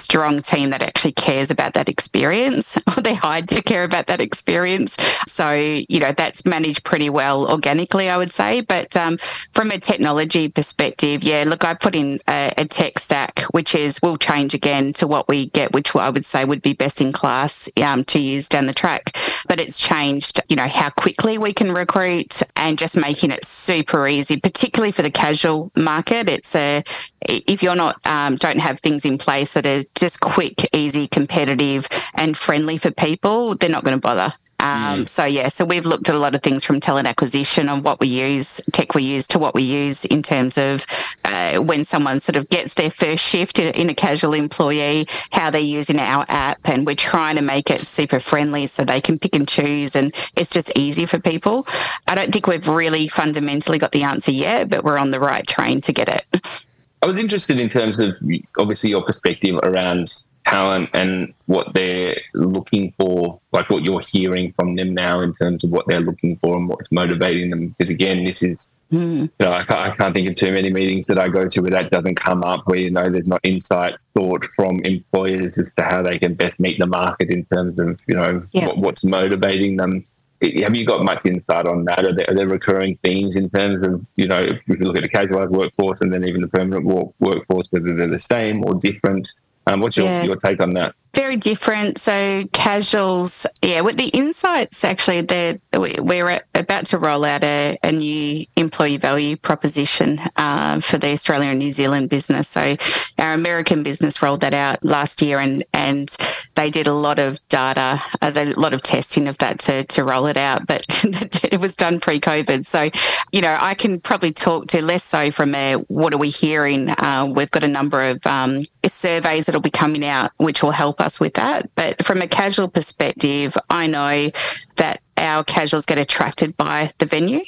strong 0.07 0.41
team 0.41 0.69
that 0.69 0.81
actually 0.81 1.11
cares 1.11 1.51
about 1.51 1.73
that 1.73 1.89
experience. 1.89 2.77
Or 2.97 3.01
they 3.01 3.13
hide 3.13 3.47
to 3.49 3.61
care 3.61 3.83
about 3.83 4.07
that 4.07 4.21
experience. 4.21 4.97
So 5.27 5.51
you 5.51 5.99
know 5.99 6.13
that's 6.13 6.45
managed 6.45 6.83
pretty 6.83 7.09
well 7.09 7.39
organically, 7.51 8.09
I 8.09 8.17
would 8.17 8.31
say. 8.31 8.61
But 8.61 8.95
um, 8.97 9.17
from 9.51 9.71
a 9.71 9.77
technology 9.77 10.47
perspective, 10.47 11.23
yeah, 11.23 11.43
look, 11.45 11.63
I 11.63 11.73
put 11.75 11.95
in 11.95 12.19
a, 12.27 12.53
a 12.57 12.65
tech 12.65 12.97
stack 12.97 13.41
which 13.51 13.75
is 13.75 13.99
will 14.01 14.17
change 14.17 14.53
again 14.53 14.93
to 14.93 15.05
what 15.05 15.27
we 15.27 15.47
get, 15.47 15.73
which 15.73 15.95
I 15.95 16.09
would 16.09 16.25
say 16.25 16.45
would 16.45 16.61
be 16.61 16.73
best 16.73 17.01
in 17.01 17.11
class 17.11 17.69
um, 17.83 18.03
two 18.03 18.21
years 18.21 18.47
down 18.47 18.65
the 18.65 18.73
track. 18.73 19.15
But 19.47 19.59
it's 19.59 19.77
changed, 19.77 20.39
you 20.49 20.55
know, 20.55 20.67
how 20.67 20.89
quickly 20.89 21.37
we 21.37 21.53
can 21.53 21.71
recruit 21.73 22.41
and 22.55 22.77
just 22.77 22.95
making 22.95 23.31
it 23.31 23.45
super 23.45 24.07
easy, 24.07 24.39
particularly 24.39 24.91
for 24.91 25.03
the 25.03 25.11
casual 25.11 25.71
market. 25.75 26.29
It's 26.29 26.55
a 26.55 26.83
if 27.21 27.63
you're 27.63 27.75
not 27.75 28.05
um, 28.05 28.35
don't 28.35 28.59
have 28.59 28.79
things 28.79 29.05
in 29.05 29.17
place 29.17 29.53
that 29.53 29.65
are 29.65 29.83
just 29.95 30.19
quick, 30.19 30.67
easy, 30.73 31.07
competitive, 31.07 31.87
and 32.15 32.37
friendly 32.37 32.77
for 32.77 32.91
people, 32.91 33.55
they're 33.55 33.69
not 33.69 33.83
going 33.83 33.97
to 33.97 34.01
bother. 34.01 34.33
Um, 34.59 35.05
mm. 35.05 35.09
So 35.09 35.23
yeah, 35.25 35.49
so 35.49 35.65
we've 35.65 35.85
looked 35.85 36.09
at 36.09 36.15
a 36.15 36.17
lot 36.19 36.33
of 36.33 36.41
things 36.41 36.63
from 36.63 36.79
talent 36.79 37.07
acquisition 37.07 37.69
on 37.69 37.83
what 37.83 37.99
we 37.99 38.07
use, 38.07 38.59
tech 38.71 38.95
we 38.95 39.03
use, 39.03 39.27
to 39.27 39.39
what 39.39 39.53
we 39.53 39.61
use 39.61 40.03
in 40.05 40.23
terms 40.23 40.57
of 40.57 40.85
uh, 41.25 41.57
when 41.57 41.85
someone 41.85 42.19
sort 42.19 42.37
of 42.37 42.49
gets 42.49 42.73
their 42.73 42.89
first 42.89 43.23
shift 43.23 43.59
in 43.59 43.89
a 43.89 43.93
casual 43.93 44.33
employee, 44.33 45.05
how 45.31 45.51
they're 45.51 45.61
using 45.61 45.99
our 45.99 46.25
app, 46.27 46.59
and 46.67 46.87
we're 46.87 46.95
trying 46.95 47.35
to 47.35 47.41
make 47.43 47.69
it 47.69 47.85
super 47.85 48.19
friendly 48.19 48.65
so 48.65 48.83
they 48.83 48.99
can 48.99 49.19
pick 49.19 49.35
and 49.35 49.47
choose, 49.47 49.95
and 49.95 50.13
it's 50.35 50.49
just 50.49 50.71
easy 50.75 51.05
for 51.05 51.19
people. 51.19 51.67
I 52.07 52.15
don't 52.15 52.33
think 52.33 52.47
we've 52.47 52.67
really 52.67 53.07
fundamentally 53.07 53.77
got 53.77 53.91
the 53.91 54.03
answer 54.03 54.31
yet, 54.31 54.69
but 54.69 54.83
we're 54.83 54.97
on 54.97 55.11
the 55.11 55.19
right 55.19 55.45
train 55.45 55.81
to 55.81 55.93
get 55.93 56.09
it. 56.09 56.66
I 57.01 57.05
was 57.05 57.19
interested 57.19 57.59
in 57.59 57.69
terms 57.69 57.99
of 57.99 58.17
obviously 58.57 58.89
your 58.89 59.03
perspective 59.03 59.59
around 59.63 60.13
talent 60.45 60.89
and 60.93 61.33
what 61.45 61.73
they're 61.73 62.15
looking 62.33 62.91
for, 62.93 63.39
like 63.51 63.69
what 63.69 63.83
you're 63.83 64.01
hearing 64.01 64.51
from 64.53 64.75
them 64.75 64.93
now 64.93 65.19
in 65.19 65.33
terms 65.35 65.63
of 65.63 65.71
what 65.71 65.87
they're 65.87 65.99
looking 65.99 66.37
for 66.37 66.57
and 66.57 66.69
what's 66.69 66.91
motivating 66.91 67.49
them. 67.49 67.69
Because 67.69 67.89
again, 67.89 68.23
this 68.23 68.41
is, 68.41 68.73
mm. 68.91 69.21
you 69.21 69.29
know, 69.39 69.51
I 69.51 69.63
can't, 69.63 69.79
I 69.79 69.95
can't, 69.95 70.15
think 70.15 70.29
of 70.29 70.35
too 70.35 70.51
many 70.51 70.71
meetings 70.71 71.05
that 71.07 71.19
I 71.19 71.27
go 71.27 71.47
to 71.47 71.61
where 71.61 71.71
that 71.71 71.91
doesn't 71.91 72.15
come 72.15 72.43
up, 72.43 72.65
where, 72.65 72.79
you 72.79 72.89
know, 72.89 73.09
there's 73.09 73.27
not 73.27 73.41
insight 73.43 73.95
thought 74.13 74.45
from 74.55 74.79
employers 74.81 75.57
as 75.57 75.73
to 75.73 75.83
how 75.83 76.01
they 76.01 76.17
can 76.17 76.33
best 76.33 76.59
meet 76.59 76.79
the 76.79 76.87
market 76.87 77.29
in 77.29 77.45
terms 77.45 77.77
of, 77.79 77.99
you 78.07 78.15
know, 78.15 78.43
yeah. 78.51 78.67
what, 78.67 78.77
what's 78.77 79.03
motivating 79.03 79.77
them. 79.77 80.05
Have 80.41 80.75
you 80.75 80.85
got 80.85 81.03
much 81.03 81.25
insight 81.25 81.65
on 81.65 81.85
that? 81.85 82.05
Are 82.05 82.13
there, 82.13 82.25
are 82.29 82.35
there, 82.35 82.47
recurring 82.47 82.97
themes 83.03 83.35
in 83.35 83.49
terms 83.49 83.85
of, 83.85 84.05
you 84.15 84.27
know, 84.27 84.39
if 84.39 84.61
you 84.67 84.75
look 84.75 84.95
at 84.95 85.03
the 85.03 85.09
casualised 85.09 85.49
workforce 85.49 86.01
and 86.01 86.13
then 86.13 86.23
even 86.23 86.41
the 86.41 86.47
permanent 86.47 86.85
workforce, 87.19 87.67
whether 87.71 87.95
they're 87.95 88.07
the 88.07 88.19
same 88.19 88.63
or 88.63 88.75
different? 88.75 89.33
Um, 89.67 89.81
what's 89.81 89.97
your, 89.97 90.05
yeah. 90.05 90.23
your 90.23 90.37
take 90.37 90.61
on 90.61 90.73
that? 90.73 90.95
very 91.17 91.35
different. 91.35 91.97
So 91.97 92.43
casuals, 92.53 93.47
yeah, 93.63 93.81
with 93.81 93.97
the 93.97 94.09
insights 94.09 94.83
actually, 94.83 95.25
we're 95.73 96.41
about 96.53 96.85
to 96.85 96.99
roll 96.99 97.25
out 97.25 97.43
a, 97.43 97.75
a 97.81 97.91
new 97.91 98.45
employee 98.55 98.97
value 98.97 99.35
proposition 99.35 100.19
uh, 100.35 100.79
for 100.79 100.99
the 100.99 101.11
Australia 101.13 101.49
and 101.49 101.57
New 101.57 101.71
Zealand 101.71 102.11
business. 102.11 102.47
So 102.47 102.77
our 103.17 103.33
American 103.33 103.81
business 103.81 104.21
rolled 104.21 104.41
that 104.41 104.53
out 104.53 104.85
last 104.85 105.23
year, 105.23 105.39
and 105.39 105.63
and 105.73 106.15
they 106.53 106.69
did 106.69 106.85
a 106.85 106.93
lot 106.93 107.17
of 107.17 107.39
data, 107.49 107.99
uh, 108.21 108.31
a 108.35 108.53
lot 108.53 108.75
of 108.75 108.83
testing 108.83 109.27
of 109.27 109.39
that 109.39 109.57
to 109.61 109.85
to 109.85 110.03
roll 110.03 110.27
it 110.27 110.37
out. 110.37 110.67
But 110.67 110.85
it 111.43 111.59
was 111.59 111.75
done 111.75 111.99
pre-COVID, 111.99 112.67
so 112.67 112.91
you 113.31 113.41
know 113.41 113.57
I 113.59 113.73
can 113.73 113.99
probably 113.99 114.33
talk 114.33 114.67
to 114.67 114.83
less 114.83 115.03
so 115.03 115.31
from 115.31 115.55
a 115.55 115.77
what 115.87 116.13
are 116.13 116.19
we 116.19 116.29
hearing. 116.29 116.89
Uh, 116.89 117.31
we've 117.35 117.49
got 117.49 117.63
a 117.63 117.67
number 117.67 118.03
of 118.03 118.25
um, 118.27 118.65
surveys 118.85 119.49
that'll 119.57 119.63
be 119.63 119.71
coming 119.71 120.05
out, 120.05 120.31
which 120.37 120.61
will 120.61 120.71
help 120.71 121.01
us 121.01 121.07
us 121.07 121.19
with 121.19 121.33
that. 121.33 121.69
But 121.73 122.05
from 122.05 122.21
a 122.21 122.27
casual 122.27 122.67
perspective, 122.67 123.57
I 123.69 123.87
know 123.87 124.29
that 124.75 125.01
our 125.17 125.43
casuals 125.43 125.87
get 125.87 125.97
attracted 125.97 126.55
by 126.57 126.91
the 126.99 127.07
venue, 127.07 127.41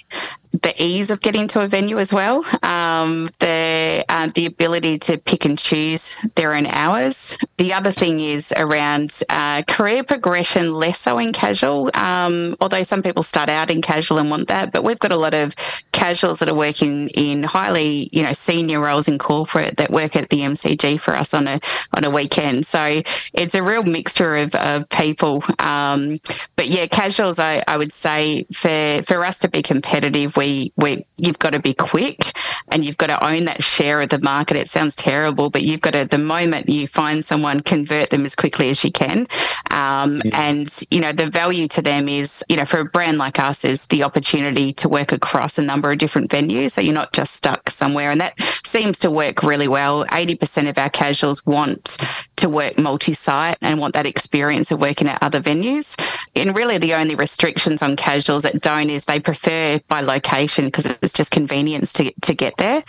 the 0.51 0.73
ease 0.81 1.11
of 1.11 1.21
getting 1.21 1.47
to 1.49 1.61
a 1.61 1.67
venue 1.67 1.99
as 1.99 2.11
well, 2.11 2.43
um, 2.63 3.29
the 3.39 4.03
uh, 4.09 4.29
the 4.33 4.47
ability 4.47 4.97
to 4.97 5.17
pick 5.17 5.45
and 5.45 5.59
choose 5.59 6.15
their 6.35 6.55
own 6.55 6.65
hours. 6.65 7.37
The 7.57 7.73
other 7.73 7.91
thing 7.91 8.19
is 8.19 8.51
around 8.57 9.21
uh, 9.29 9.61
career 9.63 10.03
progression, 10.03 10.73
less 10.73 10.99
so 10.99 11.19
in 11.19 11.33
casual. 11.33 11.91
Um, 11.93 12.55
although 12.59 12.81
some 12.81 13.03
people 13.03 13.21
start 13.21 13.49
out 13.49 13.69
in 13.69 13.81
casual 13.81 14.17
and 14.17 14.31
want 14.31 14.47
that, 14.47 14.71
but 14.71 14.83
we've 14.83 14.99
got 14.99 15.11
a 15.11 15.17
lot 15.17 15.35
of 15.35 15.53
casuals 15.91 16.39
that 16.39 16.49
are 16.49 16.55
working 16.55 17.09
in 17.09 17.43
highly, 17.43 18.09
you 18.11 18.23
know, 18.23 18.33
senior 18.33 18.79
roles 18.79 19.07
in 19.07 19.19
corporate 19.19 19.77
that 19.77 19.91
work 19.91 20.15
at 20.15 20.29
the 20.29 20.37
MCG 20.37 20.99
for 20.99 21.13
us 21.13 21.33
on 21.33 21.47
a 21.47 21.59
on 21.95 22.03
a 22.03 22.09
weekend. 22.09 22.65
So 22.65 23.01
it's 23.33 23.53
a 23.53 23.61
real 23.61 23.83
mixture 23.83 24.37
of, 24.37 24.55
of 24.55 24.89
people. 24.89 25.43
Um, 25.59 26.17
but 26.55 26.69
yeah, 26.69 26.87
casuals, 26.87 27.37
I, 27.37 27.63
I 27.67 27.77
would 27.77 27.93
say 27.93 28.45
for 28.51 29.03
for 29.03 29.23
us 29.23 29.37
to 29.39 29.47
be 29.47 29.61
competitive 29.61 30.38
we 30.39 30.71
we 30.77 31.05
you've 31.17 31.37
got 31.37 31.51
to 31.51 31.59
be 31.59 31.73
quick 31.73 32.31
and 32.69 32.85
you've 32.85 32.97
got 32.97 33.07
to 33.07 33.25
own 33.25 33.43
that 33.45 33.61
share 33.61 33.99
of 33.99 34.09
the 34.09 34.21
market. 34.21 34.55
It 34.55 34.69
sounds 34.69 34.95
terrible, 34.95 35.49
but 35.49 35.63
you've 35.63 35.81
got 35.81 35.91
to 35.91 36.05
the 36.05 36.17
moment 36.17 36.69
you 36.69 36.87
find 36.87 37.25
someone, 37.25 37.59
convert 37.59 38.09
them 38.09 38.23
as 38.23 38.35
quickly 38.35 38.69
as 38.69 38.81
you 38.81 38.91
can. 38.91 39.27
Um, 39.71 40.21
yeah. 40.23 40.41
And 40.41 40.79
you 40.89 41.01
know 41.01 41.11
the 41.11 41.29
value 41.29 41.67
to 41.69 41.81
them 41.81 42.07
is 42.07 42.41
you 42.47 42.55
know 42.55 42.63
for 42.63 42.79
a 42.79 42.85
brand 42.85 43.17
like 43.17 43.37
us 43.37 43.65
is 43.65 43.85
the 43.87 44.03
opportunity 44.03 44.71
to 44.73 44.87
work 44.87 45.11
across 45.11 45.57
a 45.57 45.61
number 45.61 45.91
of 45.91 45.97
different 45.97 46.31
venues, 46.31 46.71
so 46.71 46.81
you're 46.81 46.93
not 46.93 47.11
just 47.11 47.33
stuck 47.33 47.69
somewhere, 47.69 48.09
and 48.09 48.21
that 48.21 48.39
seems 48.63 48.97
to 48.99 49.11
work 49.11 49.43
really 49.43 49.67
well. 49.67 50.05
Eighty 50.13 50.35
percent 50.35 50.69
of 50.69 50.77
our 50.77 50.89
casuals 50.89 51.45
want 51.45 51.97
to 52.39 52.49
work 52.49 52.77
multi-site 52.77 53.57
and 53.61 53.79
want 53.79 53.93
that 53.93 54.05
experience 54.05 54.71
of 54.71 54.79
working 54.79 55.07
at 55.07 55.21
other 55.21 55.41
venues. 55.41 55.99
And 56.35 56.55
really, 56.55 56.77
the 56.77 56.93
only 56.93 57.15
restrictions 57.15 57.81
on 57.81 57.95
casuals 57.95 58.43
that 58.43 58.61
don't 58.61 58.89
is 58.89 59.05
they 59.05 59.19
prefer 59.19 59.79
by 59.87 60.01
location 60.01 60.65
because 60.65 60.85
it's 60.85 61.13
just 61.13 61.31
convenience 61.31 61.93
to 61.93 62.11
to 62.21 62.33
get 62.33 62.57
there. 62.57 62.83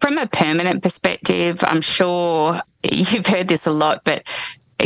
From 0.00 0.18
a 0.18 0.26
permanent 0.26 0.82
perspective, 0.82 1.62
I'm 1.62 1.80
sure 1.80 2.60
you've 2.82 3.26
heard 3.26 3.48
this 3.48 3.66
a 3.66 3.72
lot, 3.72 4.02
but 4.04 4.24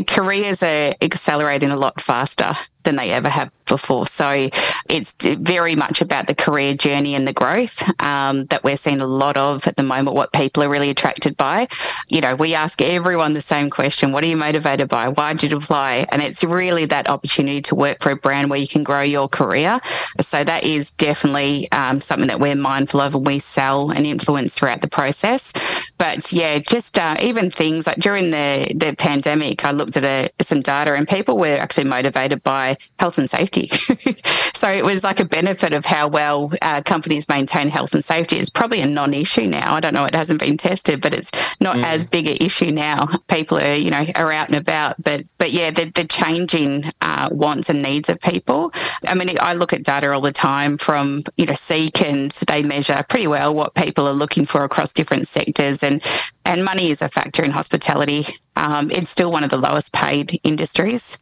careers 0.06 0.62
are 0.62 0.94
accelerating 1.00 1.70
a 1.70 1.76
lot 1.76 2.00
faster 2.00 2.54
than 2.88 2.96
they 2.96 3.10
ever 3.10 3.28
have 3.28 3.52
before. 3.66 4.06
So 4.06 4.48
it's 4.88 5.14
very 5.20 5.76
much 5.76 6.00
about 6.00 6.26
the 6.26 6.34
career 6.34 6.72
journey 6.72 7.14
and 7.14 7.28
the 7.28 7.34
growth 7.34 7.82
um, 8.02 8.46
that 8.46 8.64
we're 8.64 8.78
seeing 8.78 9.02
a 9.02 9.06
lot 9.06 9.36
of 9.36 9.66
at 9.66 9.76
the 9.76 9.82
moment, 9.82 10.16
what 10.16 10.32
people 10.32 10.62
are 10.62 10.70
really 10.70 10.88
attracted 10.88 11.36
by. 11.36 11.68
You 12.08 12.22
know, 12.22 12.34
we 12.34 12.54
ask 12.54 12.80
everyone 12.80 13.34
the 13.34 13.42
same 13.42 13.68
question 13.68 14.12
What 14.12 14.24
are 14.24 14.26
you 14.26 14.38
motivated 14.38 14.88
by? 14.88 15.08
Why 15.08 15.34
did 15.34 15.50
you 15.50 15.58
apply? 15.58 16.06
And 16.10 16.22
it's 16.22 16.42
really 16.42 16.86
that 16.86 17.10
opportunity 17.10 17.60
to 17.62 17.74
work 17.74 18.02
for 18.02 18.10
a 18.10 18.16
brand 18.16 18.48
where 18.48 18.58
you 18.58 18.66
can 18.66 18.84
grow 18.84 19.02
your 19.02 19.28
career. 19.28 19.80
So 20.20 20.42
that 20.42 20.64
is 20.64 20.92
definitely 20.92 21.70
um, 21.72 22.00
something 22.00 22.28
that 22.28 22.40
we're 22.40 22.54
mindful 22.54 23.02
of 23.02 23.14
and 23.14 23.26
we 23.26 23.38
sell 23.38 23.90
and 23.90 24.06
influence 24.06 24.54
throughout 24.54 24.80
the 24.80 24.88
process. 24.88 25.52
But 25.98 26.32
yeah, 26.32 26.58
just 26.58 26.98
uh, 26.98 27.16
even 27.20 27.50
things 27.50 27.86
like 27.86 27.98
during 27.98 28.30
the, 28.30 28.72
the 28.74 28.94
pandemic, 28.96 29.64
I 29.66 29.72
looked 29.72 29.98
at 29.98 30.04
a, 30.04 30.30
some 30.42 30.62
data 30.62 30.94
and 30.94 31.06
people 31.06 31.36
were 31.36 31.58
actually 31.58 31.84
motivated 31.84 32.42
by 32.42 32.77
health 32.98 33.18
and 33.18 33.28
safety. 33.28 33.68
so 34.54 34.70
it 34.70 34.84
was 34.84 35.04
like 35.04 35.20
a 35.20 35.24
benefit 35.24 35.72
of 35.74 35.84
how 35.84 36.08
well 36.08 36.52
uh, 36.62 36.82
companies 36.82 37.28
maintain 37.28 37.68
health 37.68 37.94
and 37.94 38.04
safety. 38.04 38.36
It's 38.36 38.50
probably 38.50 38.80
a 38.80 38.86
non-issue 38.86 39.46
now. 39.46 39.74
I 39.74 39.80
don't 39.80 39.94
know; 39.94 40.04
it 40.04 40.14
hasn't 40.14 40.40
been 40.40 40.56
tested, 40.56 41.00
but 41.00 41.14
it's 41.14 41.30
not 41.60 41.76
mm. 41.76 41.84
as 41.84 42.04
big 42.04 42.26
an 42.26 42.36
issue 42.40 42.70
now. 42.70 43.06
People 43.28 43.58
are, 43.58 43.74
you 43.74 43.90
know, 43.90 44.04
are 44.14 44.32
out 44.32 44.48
and 44.48 44.56
about. 44.56 45.02
But 45.02 45.24
but 45.38 45.52
yeah, 45.52 45.70
the, 45.70 45.86
the 45.86 46.04
changing 46.04 46.84
uh, 47.00 47.28
wants 47.30 47.68
and 47.68 47.82
needs 47.82 48.08
of 48.08 48.20
people. 48.20 48.72
I 49.06 49.14
mean, 49.14 49.30
I 49.40 49.54
look 49.54 49.72
at 49.72 49.82
data 49.84 50.12
all 50.12 50.20
the 50.20 50.32
time 50.32 50.78
from 50.78 51.24
you 51.36 51.46
know 51.46 51.54
Seek, 51.54 52.00
and 52.02 52.30
they 52.48 52.62
measure 52.62 53.04
pretty 53.08 53.26
well 53.26 53.54
what 53.54 53.74
people 53.74 54.06
are 54.06 54.12
looking 54.12 54.44
for 54.46 54.64
across 54.64 54.92
different 54.92 55.28
sectors, 55.28 55.82
and 55.82 56.02
and 56.48 56.64
money 56.64 56.90
is 56.90 57.02
a 57.02 57.08
factor 57.10 57.44
in 57.44 57.50
hospitality. 57.50 58.24
Um, 58.56 58.90
it's 58.90 59.10
still 59.10 59.30
one 59.30 59.44
of 59.44 59.50
the 59.50 59.58
lowest 59.58 59.92
paid 59.92 60.40
industries 60.42 61.18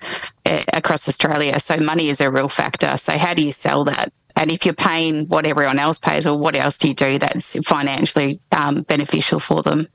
uh, 0.46 0.62
across 0.72 1.08
Australia. 1.08 1.58
So 1.58 1.76
money 1.78 2.08
is 2.08 2.20
a 2.20 2.30
real 2.30 2.48
factor. 2.48 2.96
So 2.96 3.18
how 3.18 3.34
do 3.34 3.44
you 3.44 3.52
sell 3.52 3.82
that? 3.84 4.12
And 4.36 4.52
if 4.52 4.64
you're 4.64 4.74
paying 4.74 5.26
what 5.28 5.44
everyone 5.44 5.80
else 5.80 5.98
pays, 5.98 6.26
or 6.26 6.38
what 6.38 6.54
else 6.54 6.78
do 6.78 6.88
you 6.88 6.94
do 6.94 7.18
that's 7.18 7.56
financially 7.66 8.38
um, 8.52 8.82
beneficial 8.82 9.40
for 9.40 9.62
them? 9.62 9.88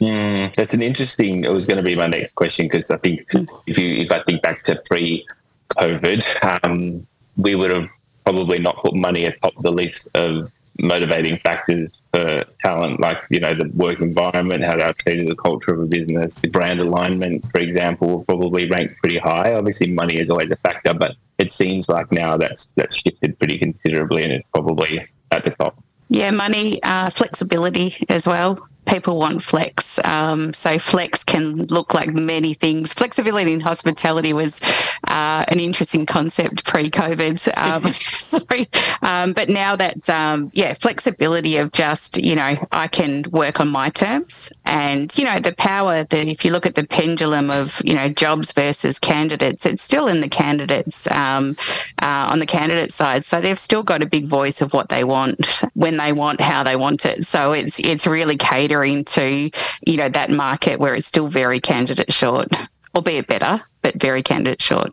Mm, 0.00 0.52
that's 0.56 0.74
an 0.74 0.82
interesting. 0.82 1.44
It 1.44 1.52
was 1.52 1.66
going 1.66 1.76
to 1.76 1.82
be 1.82 1.94
my 1.94 2.08
next 2.08 2.34
question 2.34 2.66
because 2.66 2.90
I 2.90 2.96
think 2.96 3.28
mm. 3.30 3.46
if 3.66 3.78
you 3.78 4.02
if 4.02 4.10
I 4.10 4.22
think 4.22 4.42
back 4.42 4.64
to 4.64 4.82
pre-COVID, 4.88 6.64
um, 6.64 7.06
we 7.36 7.54
would 7.54 7.70
have 7.70 7.88
probably 8.24 8.58
not 8.58 8.76
put 8.78 8.96
money 8.96 9.26
at 9.26 9.40
top 9.42 9.56
of 9.56 9.62
the 9.62 9.70
list 9.70 10.08
of 10.14 10.50
motivating 10.80 11.36
factors 11.38 12.00
for 12.12 12.44
talent, 12.60 13.00
like 13.00 13.24
you 13.30 13.40
know 13.40 13.54
the 13.54 13.70
work 13.74 14.00
environment, 14.00 14.64
how 14.64 14.76
they're 14.76 14.92
treated, 14.94 15.28
the 15.28 15.36
culture 15.36 15.72
of 15.72 15.80
a 15.80 15.86
business, 15.86 16.36
the 16.36 16.48
brand 16.48 16.80
alignment, 16.80 17.50
for 17.50 17.58
example, 17.58 18.08
will 18.08 18.24
probably 18.24 18.68
rank 18.68 18.96
pretty 18.98 19.18
high. 19.18 19.54
Obviously, 19.54 19.92
money 19.92 20.16
is 20.18 20.30
always 20.30 20.50
a 20.50 20.56
factor, 20.56 20.94
but 20.94 21.16
it 21.38 21.50
seems 21.50 21.88
like 21.88 22.10
now 22.12 22.36
that's 22.36 22.66
that's 22.76 22.96
shifted 22.96 23.38
pretty 23.38 23.58
considerably, 23.58 24.24
and 24.24 24.32
it's 24.32 24.46
probably 24.52 25.06
at 25.30 25.44
the 25.44 25.50
top. 25.50 25.82
Yeah, 26.08 26.30
money, 26.30 26.82
uh, 26.82 27.08
flexibility 27.08 28.04
as 28.08 28.26
well 28.26 28.68
people 28.86 29.18
want 29.18 29.42
flex. 29.42 29.98
Um, 30.04 30.52
so 30.52 30.78
flex 30.78 31.24
can 31.24 31.66
look 31.66 31.94
like 31.94 32.12
many 32.12 32.54
things. 32.54 32.92
Flexibility 32.92 33.52
in 33.52 33.60
hospitality 33.60 34.32
was 34.32 34.60
uh, 35.08 35.44
an 35.48 35.60
interesting 35.60 36.06
concept 36.06 36.64
pre-COVID. 36.64 37.56
Um, 37.56 37.92
sorry, 38.02 38.68
um, 39.02 39.32
but 39.32 39.48
now 39.48 39.76
that's 39.76 40.08
um, 40.08 40.50
yeah, 40.54 40.74
flexibility 40.74 41.56
of 41.56 41.72
just 41.72 42.18
you 42.18 42.34
know 42.34 42.56
I 42.72 42.88
can 42.88 43.24
work 43.30 43.60
on 43.60 43.68
my 43.68 43.88
terms, 43.90 44.52
and 44.64 45.16
you 45.16 45.24
know 45.24 45.38
the 45.38 45.54
power 45.54 46.04
that 46.04 46.28
if 46.28 46.44
you 46.44 46.50
look 46.50 46.66
at 46.66 46.74
the 46.74 46.86
pendulum 46.86 47.50
of 47.50 47.80
you 47.84 47.94
know 47.94 48.08
jobs 48.08 48.52
versus 48.52 48.98
candidates, 48.98 49.64
it's 49.66 49.82
still 49.82 50.08
in 50.08 50.20
the 50.20 50.28
candidates 50.28 51.10
um, 51.10 51.56
uh, 52.00 52.28
on 52.30 52.38
the 52.38 52.46
candidate 52.46 52.92
side. 52.92 53.24
So 53.24 53.40
they've 53.40 53.58
still 53.58 53.82
got 53.82 54.02
a 54.02 54.06
big 54.06 54.26
voice 54.26 54.60
of 54.60 54.72
what 54.72 54.88
they 54.88 55.04
want 55.04 55.62
when 55.74 55.96
they 55.96 56.12
want, 56.12 56.40
how 56.40 56.62
they 56.62 56.76
want 56.76 57.04
it. 57.06 57.26
So 57.26 57.52
it's 57.52 57.78
it's 57.78 58.06
really 58.06 58.36
catered 58.36 58.71
catering 58.72 59.04
to, 59.04 59.50
you 59.86 59.96
know, 59.96 60.08
that 60.08 60.30
market 60.30 60.80
where 60.80 60.94
it's 60.94 61.06
still 61.06 61.28
very 61.28 61.60
candidate 61.60 62.12
short, 62.12 62.48
albeit 62.94 63.26
better, 63.26 63.60
but 63.82 64.00
very 64.00 64.22
candidate 64.22 64.62
short. 64.62 64.92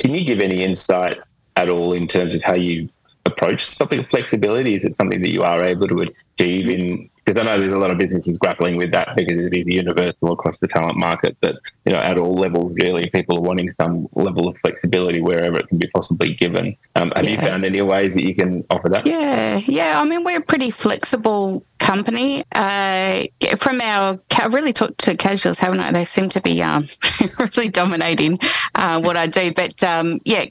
Can 0.00 0.12
you 0.12 0.24
give 0.24 0.40
any 0.40 0.64
insight 0.64 1.18
at 1.56 1.68
all 1.68 1.92
in 1.92 2.08
terms 2.08 2.34
of 2.34 2.42
how 2.42 2.54
you 2.54 2.88
approach 3.26 3.70
the 3.70 3.84
topic 3.84 4.00
of 4.00 4.08
flexibility? 4.08 4.74
Is 4.74 4.84
it 4.84 4.94
something 4.94 5.20
that 5.22 5.30
you 5.30 5.42
are 5.42 5.62
able 5.62 5.86
to 5.86 6.08
achieve 6.36 6.68
in 6.68 7.08
because 7.24 7.40
I 7.40 7.44
know 7.44 7.58
there's 7.58 7.72
a 7.72 7.78
lot 7.78 7.90
of 7.90 7.98
businesses 7.98 8.36
grappling 8.38 8.76
with 8.76 8.92
that 8.92 9.16
because 9.16 9.36
it 9.36 9.54
is 9.54 9.66
universal 9.66 10.32
across 10.32 10.58
the 10.58 10.68
talent 10.68 10.96
market 10.98 11.36
that 11.40 11.56
you 11.84 11.92
know 11.92 11.98
at 11.98 12.18
all 12.18 12.34
levels 12.34 12.74
really 12.74 13.08
people 13.10 13.38
are 13.38 13.42
wanting 13.42 13.72
some 13.80 14.08
level 14.14 14.48
of 14.48 14.56
flexibility 14.58 15.20
wherever 15.20 15.58
it 15.58 15.68
can 15.68 15.78
be 15.78 15.88
possibly 15.88 16.34
given. 16.34 16.76
Um, 16.96 17.12
have 17.16 17.24
yeah. 17.24 17.30
you 17.32 17.38
found 17.38 17.64
any 17.64 17.80
ways 17.82 18.14
that 18.14 18.24
you 18.24 18.34
can 18.34 18.64
offer 18.70 18.88
that? 18.88 19.06
Yeah, 19.06 19.60
yeah. 19.66 20.00
I 20.00 20.04
mean, 20.04 20.24
we're 20.24 20.38
a 20.38 20.42
pretty 20.42 20.70
flexible 20.70 21.64
company. 21.78 22.44
Uh, 22.52 23.24
from 23.58 23.80
our, 23.80 24.18
I 24.38 24.46
really 24.46 24.72
talked 24.72 24.98
to 24.98 25.16
casuals, 25.16 25.58
haven't 25.58 25.80
I? 25.80 25.92
They 25.92 26.04
seem 26.04 26.28
to 26.30 26.40
be 26.40 26.62
um, 26.62 26.86
really 27.38 27.68
dominating 27.68 28.38
uh, 28.74 29.00
what 29.00 29.16
I 29.16 29.26
do. 29.26 29.52
But 29.52 29.82
um, 29.84 30.20
yeah, 30.24 30.46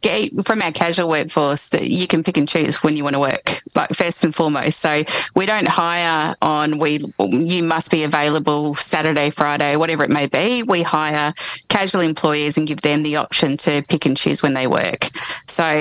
from 0.45 0.61
our 0.61 0.71
casual 0.71 1.09
workforce, 1.09 1.67
that 1.67 1.87
you 1.87 2.07
can 2.07 2.23
pick 2.23 2.37
and 2.37 2.47
choose 2.47 2.83
when 2.83 2.95
you 2.95 3.03
want 3.03 3.15
to 3.15 3.19
work, 3.19 3.61
like 3.75 3.89
first 3.95 4.23
and 4.23 4.33
foremost. 4.33 4.79
So 4.79 5.03
we 5.35 5.45
don't 5.45 5.67
hire 5.67 6.35
on 6.41 6.62
on 6.63 6.79
we 6.79 6.99
you 7.19 7.61
must 7.61 7.91
be 7.91 8.03
available 8.03 8.75
Saturday, 8.75 9.29
Friday, 9.29 9.75
whatever 9.75 10.03
it 10.03 10.09
may 10.09 10.27
be. 10.27 10.63
We 10.63 10.81
hire 10.81 11.33
casual 11.73 12.01
employees 12.01 12.55
and 12.55 12.67
give 12.67 12.81
them 12.81 13.01
the 13.01 13.15
option 13.15 13.57
to 13.57 13.81
pick 13.89 14.05
and 14.05 14.15
choose 14.15 14.43
when 14.43 14.53
they 14.53 14.67
work. 14.67 15.09
So 15.47 15.71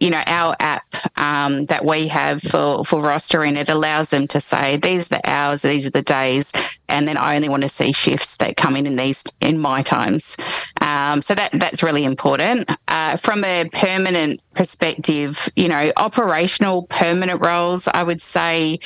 you 0.00 0.08
know 0.08 0.22
our 0.26 0.56
app 0.60 1.18
um, 1.18 1.66
that 1.66 1.84
we 1.84 2.08
have 2.08 2.40
for 2.40 2.86
for 2.86 3.02
rostering 3.02 3.56
it 3.58 3.68
allows 3.68 4.08
them 4.08 4.26
to 4.28 4.40
say 4.40 4.78
these 4.78 5.06
are 5.06 5.16
the 5.16 5.30
hours, 5.30 5.60
these 5.60 5.86
are 5.86 5.90
the 5.90 6.00
days, 6.00 6.50
and 6.88 7.06
then 7.06 7.18
I 7.18 7.36
only 7.36 7.50
want 7.50 7.64
to 7.64 7.68
see 7.68 7.92
shifts 7.92 8.36
that 8.36 8.56
come 8.56 8.76
in 8.76 8.86
in 8.86 8.96
these 8.96 9.24
in 9.40 9.58
my 9.58 9.82
times. 9.82 10.36
Um, 10.80 11.20
so 11.20 11.34
that 11.34 11.50
that's 11.52 11.82
really 11.82 12.04
important. 12.04 12.70
Uh, 12.88 13.16
from 13.16 13.44
a 13.44 13.68
permanent 13.72 14.40
perspective, 14.54 15.48
you 15.56 15.68
know, 15.68 15.92
operational 15.96 16.82
permanent 16.84 17.40
roles, 17.40 17.88
I 17.88 18.02
would 18.02 18.20
say, 18.20 18.78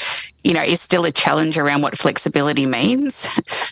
you 0.44 0.54
know, 0.54 0.62
is 0.62 0.80
still 0.80 1.04
a 1.04 1.10
challenge 1.10 1.58
around 1.58 1.82
what 1.82 1.98
flexibility 1.98 2.66
means. 2.66 3.26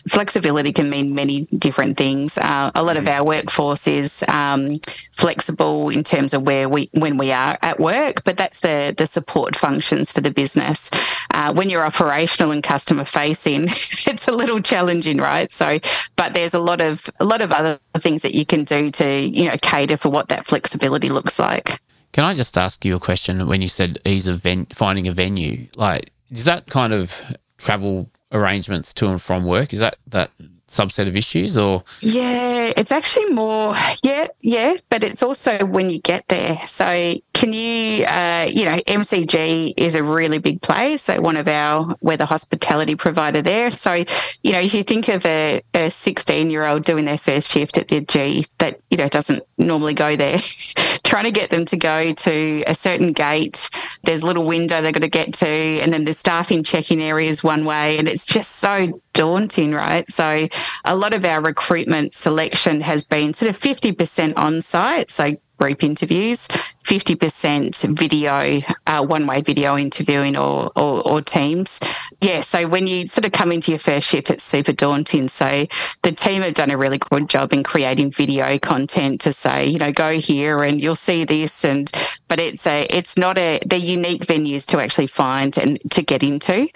Flexibility 0.09 0.73
can 0.73 0.89
mean 0.89 1.15
many 1.15 1.43
different 1.57 1.97
things. 1.97 2.37
Uh, 2.37 2.71
a 2.75 2.83
lot 2.85 2.97
of 2.97 3.07
our 3.07 3.23
workforce 3.23 3.87
is 3.87 4.23
um, 4.27 4.79
flexible 5.11 5.89
in 5.89 6.03
terms 6.03 6.33
of 6.33 6.43
where 6.43 6.69
we 6.69 6.89
when 6.93 7.17
we 7.17 7.31
are 7.31 7.57
at 7.61 7.79
work, 7.79 8.23
but 8.23 8.37
that's 8.37 8.61
the 8.61 8.93
the 8.97 9.07
support 9.07 9.55
functions 9.55 10.11
for 10.11 10.21
the 10.21 10.31
business. 10.31 10.89
Uh, 11.33 11.53
when 11.53 11.69
you're 11.69 11.85
operational 11.85 12.51
and 12.51 12.63
customer 12.63 13.05
facing, 13.05 13.63
it's 14.07 14.27
a 14.27 14.31
little 14.31 14.59
challenging, 14.59 15.17
right? 15.17 15.51
So, 15.51 15.79
but 16.15 16.33
there's 16.33 16.53
a 16.53 16.59
lot 16.59 16.81
of 16.81 17.09
a 17.19 17.25
lot 17.25 17.41
of 17.41 17.51
other 17.51 17.79
things 17.97 18.21
that 18.21 18.35
you 18.35 18.45
can 18.45 18.63
do 18.63 18.91
to 18.91 19.19
you 19.19 19.49
know 19.49 19.55
cater 19.61 19.97
for 19.97 20.09
what 20.09 20.29
that 20.29 20.45
flexibility 20.45 21.09
looks 21.09 21.39
like. 21.39 21.79
Can 22.13 22.23
I 22.23 22.33
just 22.33 22.57
ask 22.57 22.85
you 22.85 22.95
a 22.95 22.99
question? 22.99 23.45
When 23.47 23.61
you 23.61 23.67
said 23.67 23.99
ease 24.05 24.27
of 24.27 24.41
ven- 24.41 24.67
finding 24.67 25.07
a 25.07 25.11
venue, 25.11 25.67
like 25.75 26.11
is 26.31 26.45
that 26.45 26.67
kind 26.67 26.93
of 26.93 27.37
travel 27.57 28.09
arrangements 28.31 28.93
to 28.93 29.07
and 29.07 29.21
from 29.21 29.45
work? 29.45 29.73
Is 29.73 29.79
that 29.79 29.95
that 30.07 30.31
subset 30.67 31.07
of 31.07 31.15
issues 31.15 31.57
or? 31.57 31.83
Yeah 32.01 32.73
it's 32.77 32.91
actually 32.91 33.25
more 33.31 33.75
yeah 34.03 34.27
yeah 34.41 34.75
but 34.89 35.03
it's 35.03 35.23
also 35.23 35.65
when 35.65 35.89
you 35.89 35.99
get 35.99 36.27
there. 36.27 36.59
So 36.67 37.15
can 37.33 37.53
you 37.53 38.05
uh, 38.05 38.49
you 38.51 38.65
know 38.65 38.77
MCG 38.77 39.73
is 39.77 39.95
a 39.95 40.03
really 40.03 40.37
big 40.37 40.61
place 40.61 41.03
so 41.03 41.19
one 41.21 41.37
of 41.37 41.47
our 41.47 41.95
we're 42.01 42.17
the 42.17 42.25
hospitality 42.25 42.95
provider 42.95 43.41
there. 43.41 43.69
So 43.71 43.93
you 43.93 44.51
know 44.51 44.59
if 44.59 44.73
you 44.73 44.83
think 44.83 45.07
of 45.07 45.25
a, 45.25 45.61
a 45.73 45.89
16 45.89 46.51
year 46.51 46.65
old 46.65 46.83
doing 46.83 47.05
their 47.05 47.17
first 47.17 47.51
shift 47.51 47.77
at 47.77 47.87
the 47.87 48.01
g 48.01 48.45
that 48.59 48.79
you 48.89 48.97
know 48.97 49.07
doesn't 49.07 49.43
normally 49.57 49.93
go 49.93 50.15
there 50.15 50.39
trying 51.05 51.23
to 51.23 51.31
get 51.31 51.49
them 51.49 51.65
to 51.65 51.77
go 51.77 52.11
to 52.11 52.63
a 52.67 52.75
certain 52.75 53.13
gate 53.13 53.69
there's 54.03 54.21
a 54.21 54.25
little 54.25 54.45
window 54.45 54.81
they've 54.81 54.93
got 54.93 55.01
to 55.01 55.07
get 55.07 55.33
to 55.33 55.47
and 55.47 55.93
then 55.93 56.05
the 56.05 56.13
staffing 56.13 56.63
check-in 56.63 56.99
area 56.99 57.29
is 57.29 57.43
one 57.43 57.65
way 57.65 57.97
and 57.97 58.07
it's 58.07 58.25
just 58.25 58.57
so 58.57 58.99
daunting, 59.15 59.71
right? 59.71 60.07
So 60.11 60.47
a 60.83 60.95
lot 60.95 61.13
of 61.13 61.25
our 61.25 61.41
recruitment 61.41 62.13
selection 62.13 62.81
has 62.81 63.03
been 63.03 63.33
sort 63.33 63.49
of 63.49 63.59
50% 63.59 64.37
on 64.37 64.61
site. 64.61 65.09
So 65.09 65.37
group 65.57 65.83
interviews, 65.83 66.47
50% 66.85 67.97
video, 67.97 68.61
uh, 68.85 69.03
one 69.03 69.25
way 69.25 69.41
video 69.41 69.77
interviewing 69.77 70.37
or, 70.37 70.71
or, 70.75 71.01
or, 71.07 71.21
teams. 71.21 71.79
Yeah, 72.21 72.41
so 72.41 72.67
when 72.67 72.85
you 72.85 73.07
sort 73.07 73.25
of 73.25 73.31
come 73.31 73.51
into 73.51 73.71
your 73.71 73.79
first 73.79 74.07
shift, 74.07 74.29
it's 74.29 74.43
super 74.43 74.71
daunting. 74.71 75.27
So 75.27 75.65
the 76.03 76.11
team 76.11 76.43
have 76.43 76.53
done 76.53 76.69
a 76.69 76.77
really 76.77 76.99
good 76.99 77.27
job 77.27 77.53
in 77.53 77.63
creating 77.63 78.11
video 78.11 78.59
content 78.59 79.21
to 79.21 79.33
say, 79.33 79.65
you 79.65 79.79
know, 79.79 79.91
go 79.91 80.11
here 80.19 80.61
and 80.61 80.79
you'll 80.79 80.95
see 80.95 81.25
this. 81.25 81.65
And, 81.65 81.91
but 82.27 82.39
it's 82.39 82.67
a, 82.67 82.85
it's 82.89 83.17
not 83.17 83.37
a, 83.37 83.59
they're 83.65 83.79
unique 83.79 84.25
venues 84.25 84.65
to 84.67 84.79
actually 84.79 85.07
find 85.07 85.57
and 85.57 85.79
to 85.91 86.03
get 86.03 86.21
into. 86.21 86.67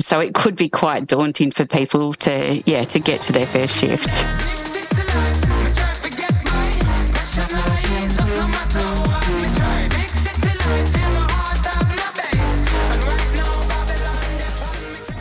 So 0.00 0.20
it 0.20 0.34
could 0.34 0.56
be 0.56 0.68
quite 0.68 1.06
daunting 1.06 1.50
for 1.50 1.66
people 1.66 2.14
to, 2.14 2.62
yeah, 2.64 2.84
to 2.84 2.98
get 2.98 3.20
to 3.22 3.32
their 3.32 3.46
first 3.46 3.76
shift. 3.76 4.08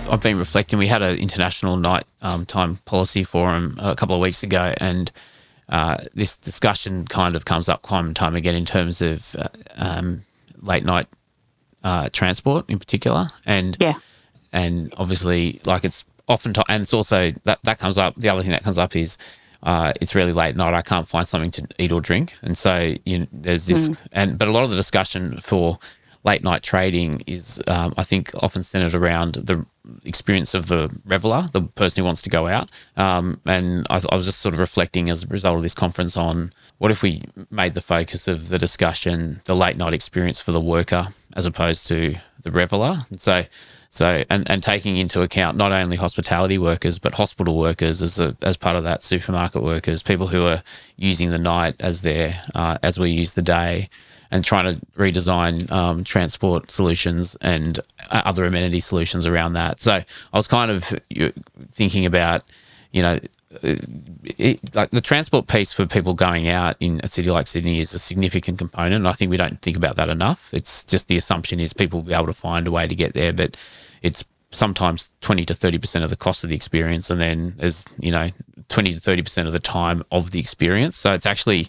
I've 0.09 0.21
been 0.21 0.37
reflecting. 0.37 0.79
We 0.79 0.87
had 0.87 1.01
an 1.01 1.17
international 1.17 1.77
night 1.77 2.05
um, 2.21 2.45
time 2.45 2.77
policy 2.85 3.23
forum 3.23 3.77
a 3.81 3.95
couple 3.95 4.15
of 4.15 4.21
weeks 4.21 4.43
ago, 4.43 4.73
and 4.77 5.11
uh, 5.69 5.97
this 6.13 6.35
discussion 6.35 7.05
kind 7.05 7.35
of 7.35 7.45
comes 7.45 7.69
up 7.69 7.83
time 7.83 8.07
and 8.07 8.15
time 8.15 8.35
again 8.35 8.55
in 8.55 8.65
terms 8.65 9.01
of 9.01 9.35
uh, 9.35 9.47
um, 9.75 10.23
late 10.61 10.83
night 10.83 11.07
uh, 11.83 12.09
transport 12.11 12.69
in 12.69 12.79
particular, 12.79 13.27
and 13.45 13.77
yeah, 13.79 13.95
and 14.53 14.93
obviously 14.97 15.59
like 15.65 15.83
it's 15.85 16.05
often 16.27 16.53
t- 16.53 16.63
and 16.69 16.81
it's 16.83 16.93
also 16.93 17.31
that 17.43 17.59
that 17.63 17.79
comes 17.79 17.97
up. 17.97 18.15
The 18.15 18.29
other 18.29 18.41
thing 18.41 18.51
that 18.51 18.63
comes 18.63 18.77
up 18.77 18.95
is. 18.95 19.17
Uh, 19.63 19.91
it's 19.99 20.13
really 20.13 20.33
late 20.33 20.55
night. 20.55 20.75
I 20.75 20.83
can't 20.83 21.07
find 21.07 21.27
something 21.27 21.49
to 21.49 21.67
eat 21.79 21.91
or 21.91 21.99
drink, 21.99 22.35
and 22.43 22.55
so 22.55 22.93
you 23.05 23.19
know, 23.19 23.27
there's 23.31 23.65
this. 23.65 23.89
Mm. 23.89 23.97
And 24.13 24.37
but 24.37 24.47
a 24.47 24.51
lot 24.51 24.63
of 24.63 24.69
the 24.69 24.75
discussion 24.75 25.39
for 25.39 25.79
late 26.27 26.43
night 26.43 26.61
trading 26.61 27.21
is, 27.25 27.61
um, 27.67 27.93
I 27.97 28.03
think, 28.03 28.31
often 28.43 28.61
centered 28.61 28.93
around 28.93 29.35
the 29.35 29.65
experience 30.03 30.53
of 30.53 30.67
the 30.67 30.93
reveler, 31.05 31.47
the 31.53 31.61
person 31.61 32.01
who 32.01 32.05
wants 32.05 32.21
to 32.23 32.29
go 32.29 32.47
out. 32.47 32.69
Um, 32.97 33.39
and 33.45 33.87
I, 33.89 34.01
I, 34.11 34.15
was 34.17 34.25
just 34.25 34.41
sort 34.41 34.53
of 34.53 34.59
reflecting 34.59 35.09
as 35.09 35.23
a 35.23 35.27
result 35.27 35.55
of 35.55 35.63
this 35.63 35.73
conference 35.73 36.17
on 36.17 36.51
what 36.79 36.91
if 36.91 37.01
we 37.01 37.23
made 37.49 37.73
the 37.75 37.81
focus 37.81 38.27
of 38.27 38.49
the 38.49 38.57
discussion 38.57 39.39
the 39.45 39.55
late 39.55 39.77
night 39.77 39.93
experience 39.93 40.41
for 40.41 40.51
the 40.51 40.59
worker 40.59 41.07
as 41.37 41.45
opposed 41.45 41.87
to 41.87 42.15
the 42.41 42.51
reveler. 42.51 42.97
And 43.09 43.21
so, 43.21 43.43
so 43.89 44.25
and, 44.29 44.51
and 44.51 44.61
taking 44.61 44.97
into 44.97 45.21
account 45.21 45.55
not 45.55 45.71
only 45.71 45.95
hospitality 45.95 46.57
workers 46.57 46.99
but 46.99 47.13
hospital 47.13 47.57
workers 47.57 48.01
as 48.01 48.19
a, 48.19 48.35
as 48.41 48.57
part 48.57 48.75
of 48.75 48.83
that, 48.83 49.01
supermarket 49.01 49.63
workers, 49.63 50.03
people 50.03 50.27
who 50.27 50.45
are 50.45 50.61
using 50.97 51.29
the 51.31 51.39
night 51.39 51.75
as 51.79 52.01
their 52.01 52.43
uh, 52.53 52.77
as 52.83 52.99
we 52.99 53.11
use 53.11 53.31
the 53.31 53.41
day 53.41 53.87
and 54.31 54.43
trying 54.43 54.75
to 54.75 54.85
redesign 54.97 55.71
um, 55.71 56.03
transport 56.03 56.71
solutions 56.71 57.35
and 57.41 57.79
uh, 58.11 58.21
other 58.25 58.45
amenity 58.45 58.79
solutions 58.79 59.25
around 59.25 59.53
that. 59.53 59.79
So 59.79 59.93
I 59.93 60.37
was 60.37 60.47
kind 60.47 60.71
of 60.71 60.83
thinking 61.71 62.05
about, 62.05 62.43
you 62.91 63.01
know, 63.01 63.19
it, 63.61 64.75
like 64.75 64.89
the 64.91 65.01
transport 65.01 65.47
piece 65.47 65.71
for 65.71 65.85
people 65.85 66.13
going 66.13 66.47
out 66.47 66.75
in 66.79 66.99
a 67.03 67.07
city 67.07 67.29
like 67.29 67.47
Sydney 67.47 67.79
is 67.79 67.93
a 67.93 67.99
significant 67.99 68.57
component. 68.57 69.05
I 69.05 69.13
think 69.13 69.31
we 69.31 69.37
don't 69.37 69.61
think 69.61 69.77
about 69.77 69.95
that 69.95 70.09
enough. 70.09 70.53
It's 70.53 70.83
just 70.83 71.07
the 71.07 71.17
assumption 71.17 71.59
is 71.59 71.73
people 71.73 71.99
will 71.99 72.07
be 72.07 72.13
able 72.13 72.27
to 72.27 72.33
find 72.33 72.67
a 72.67 72.71
way 72.71 72.87
to 72.87 72.95
get 72.95 73.13
there, 73.13 73.33
but 73.33 73.55
it's 74.01 74.23
sometimes 74.51 75.09
20 75.21 75.45
to 75.45 75.53
30% 75.53 76.03
of 76.03 76.09
the 76.09 76.15
cost 76.15 76.43
of 76.43 76.49
the 76.49 76.55
experience. 76.55 77.09
And 77.09 77.19
then 77.19 77.53
there's, 77.57 77.85
you 77.99 78.11
know, 78.11 78.29
20 78.69 78.93
to 78.93 78.99
30% 78.99 79.45
of 79.45 79.53
the 79.53 79.59
time 79.59 80.03
of 80.11 80.31
the 80.31 80.39
experience. 80.39 80.95
So 80.95 81.13
it's 81.13 81.25
actually, 81.25 81.67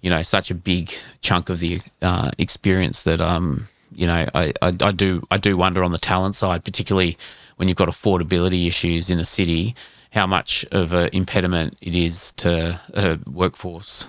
you 0.00 0.10
know, 0.10 0.22
such 0.22 0.50
a 0.50 0.54
big 0.54 0.92
chunk 1.20 1.48
of 1.48 1.58
the 1.58 1.78
uh, 2.02 2.30
experience 2.38 3.02
that, 3.02 3.20
um, 3.20 3.68
you 3.94 4.06
know, 4.06 4.26
I, 4.34 4.52
I, 4.62 4.72
I 4.80 4.92
do 4.92 5.22
I 5.30 5.36
do 5.36 5.56
wonder 5.56 5.82
on 5.82 5.92
the 5.92 5.98
talent 5.98 6.34
side, 6.34 6.64
particularly 6.64 7.16
when 7.56 7.68
you've 7.68 7.76
got 7.76 7.88
affordability 7.88 8.66
issues 8.66 9.10
in 9.10 9.18
a 9.18 9.24
city 9.24 9.74
how 10.12 10.26
much 10.26 10.64
of 10.72 10.92
an 10.92 11.08
impediment 11.12 11.76
it 11.80 11.94
is 11.94 12.32
to 12.32 12.80
a 12.94 13.18
workforce. 13.30 14.06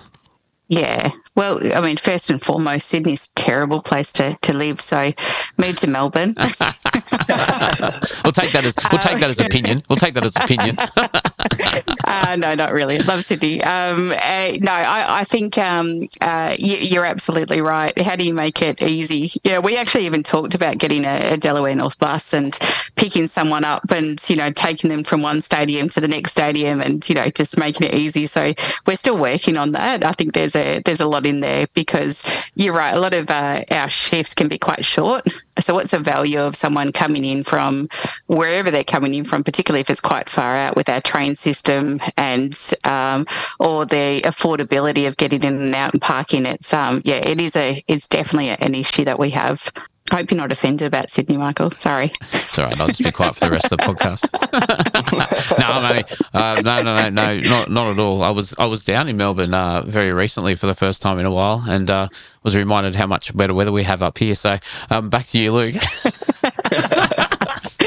Yeah. 0.68 1.10
Well, 1.34 1.60
I 1.74 1.80
mean, 1.80 1.96
first 1.96 2.28
and 2.28 2.42
foremost, 2.42 2.88
Sydney's 2.88 3.26
a 3.26 3.40
terrible 3.40 3.80
place 3.80 4.12
to, 4.14 4.36
to 4.42 4.52
live. 4.52 4.80
So 4.80 5.12
move 5.56 5.76
to 5.76 5.86
Melbourne. 5.86 6.34
we'll 6.38 8.32
take 8.32 8.52
that 8.52 8.62
as 8.64 8.74
we'll 8.90 9.00
take 9.00 9.20
that 9.20 9.30
as 9.30 9.40
opinion. 9.40 9.82
We'll 9.88 9.96
take 9.96 10.14
that 10.14 10.24
as 10.26 10.36
opinion. 10.36 10.76
uh, 12.06 12.36
no, 12.36 12.54
not 12.54 12.72
really. 12.72 12.98
Love 12.98 13.24
Sydney. 13.24 13.62
Um, 13.62 14.12
uh, 14.12 14.52
no, 14.60 14.72
I, 14.72 15.20
I 15.20 15.24
think 15.24 15.56
um, 15.56 16.08
uh, 16.20 16.54
you, 16.58 17.00
are 17.00 17.04
absolutely 17.06 17.60
right. 17.60 17.98
How 17.98 18.16
do 18.16 18.26
you 18.26 18.34
make 18.34 18.60
it 18.60 18.82
easy? 18.82 19.32
Yeah, 19.42 19.60
we 19.60 19.76
actually 19.76 20.06
even 20.06 20.22
talked 20.22 20.54
about 20.54 20.78
getting 20.78 21.04
a, 21.06 21.32
a, 21.32 21.36
Delaware 21.36 21.74
North 21.74 21.98
bus 21.98 22.32
and 22.32 22.56
picking 23.02 23.26
someone 23.26 23.64
up 23.64 23.90
and 23.90 24.22
you 24.30 24.36
know 24.36 24.52
taking 24.52 24.88
them 24.88 25.02
from 25.02 25.22
one 25.22 25.42
stadium 25.42 25.88
to 25.88 26.00
the 26.00 26.06
next 26.06 26.30
stadium 26.30 26.80
and 26.80 27.08
you 27.08 27.16
know 27.16 27.28
just 27.30 27.58
making 27.58 27.88
it 27.88 27.94
easy. 27.94 28.28
So 28.28 28.54
we're 28.86 28.96
still 28.96 29.18
working 29.18 29.56
on 29.56 29.72
that. 29.72 30.04
I 30.04 30.12
think 30.12 30.34
there's 30.34 30.54
a 30.54 30.80
there's 30.84 31.00
a 31.00 31.08
lot 31.08 31.26
in 31.26 31.40
there 31.40 31.66
because 31.74 32.22
you're 32.54 32.72
right. 32.72 32.94
A 32.94 33.00
lot 33.00 33.12
of 33.12 33.28
uh, 33.28 33.64
our 33.72 33.90
shifts 33.90 34.34
can 34.34 34.46
be 34.46 34.56
quite 34.56 34.84
short. 34.84 35.26
So 35.58 35.74
what's 35.74 35.90
the 35.90 35.98
value 35.98 36.38
of 36.38 36.54
someone 36.54 36.92
coming 36.92 37.24
in 37.24 37.42
from 37.42 37.88
wherever 38.28 38.70
they're 38.70 38.84
coming 38.84 39.14
in 39.14 39.24
from, 39.24 39.42
particularly 39.42 39.80
if 39.80 39.90
it's 39.90 40.00
quite 40.00 40.30
far 40.30 40.54
out 40.54 40.76
with 40.76 40.88
our 40.88 41.00
train 41.00 41.34
system 41.34 42.00
and 42.16 42.56
um, 42.84 43.26
or 43.58 43.84
the 43.84 44.20
affordability 44.24 45.08
of 45.08 45.16
getting 45.16 45.42
in 45.42 45.60
and 45.60 45.74
out 45.74 45.92
and 45.92 46.00
parking. 46.00 46.46
It's 46.46 46.72
um, 46.72 47.02
yeah, 47.04 47.16
it 47.16 47.40
is 47.40 47.56
a 47.56 47.82
it's 47.88 48.06
definitely 48.06 48.50
an 48.50 48.76
issue 48.76 49.04
that 49.06 49.18
we 49.18 49.30
have. 49.30 49.72
I 50.10 50.16
hope 50.16 50.30
you're 50.30 50.38
not 50.38 50.52
offended 50.52 50.86
about 50.86 51.10
Sydney, 51.10 51.36
Michael. 51.36 51.70
Sorry. 51.70 52.12
It's 52.32 52.58
all 52.58 52.66
right. 52.66 52.80
I'll 52.80 52.86
just 52.86 53.02
be 53.02 53.10
quiet 53.10 53.34
for 53.34 53.46
the 53.46 53.50
rest 53.50 53.72
of 53.72 53.78
the 53.78 53.84
podcast. 53.84 54.28
no, 55.58 55.88
mate. 55.88 56.04
Uh, 56.34 56.60
no, 56.62 56.82
no, 56.82 57.08
no, 57.08 57.08
no, 57.08 57.40
not 57.48 57.70
not 57.70 57.92
at 57.92 57.98
all. 57.98 58.22
I 58.22 58.30
was 58.30 58.54
I 58.58 58.66
was 58.66 58.84
down 58.84 59.08
in 59.08 59.16
Melbourne 59.16 59.54
uh, 59.54 59.82
very 59.82 60.12
recently 60.12 60.54
for 60.54 60.66
the 60.66 60.74
first 60.74 61.00
time 61.00 61.18
in 61.18 61.24
a 61.24 61.30
while, 61.30 61.64
and 61.66 61.90
uh, 61.90 62.08
was 62.42 62.54
reminded 62.56 62.94
how 62.94 63.06
much 63.06 63.34
better 63.34 63.54
weather 63.54 63.72
we 63.72 63.84
have 63.84 64.02
up 64.02 64.18
here. 64.18 64.34
So, 64.34 64.58
um, 64.90 65.08
back 65.08 65.26
to 65.28 65.38
you, 65.38 65.52
Luke. 65.52 65.74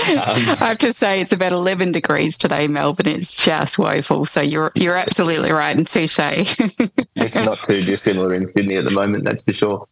I 0.07 0.55
have 0.59 0.77
to 0.79 0.93
say 0.93 1.19
it's 1.21 1.31
about 1.31 1.51
11 1.51 1.91
degrees 1.91 2.37
today, 2.37 2.67
Melbourne. 2.67 3.07
It's 3.07 3.33
just 3.33 3.77
woeful. 3.77 4.25
So 4.25 4.41
you're 4.41 4.71
you're 4.75 4.95
absolutely 4.95 5.51
right 5.51 5.75
and 5.75 5.87
touche. 5.87 6.17
it's 7.15 7.35
not 7.35 7.59
too 7.59 7.83
dissimilar 7.83 8.33
in 8.33 8.45
Sydney 8.45 8.75
at 8.75 8.85
the 8.85 8.91
moment, 8.91 9.23
that's 9.23 9.43
for 9.43 9.53
sure. 9.53 9.87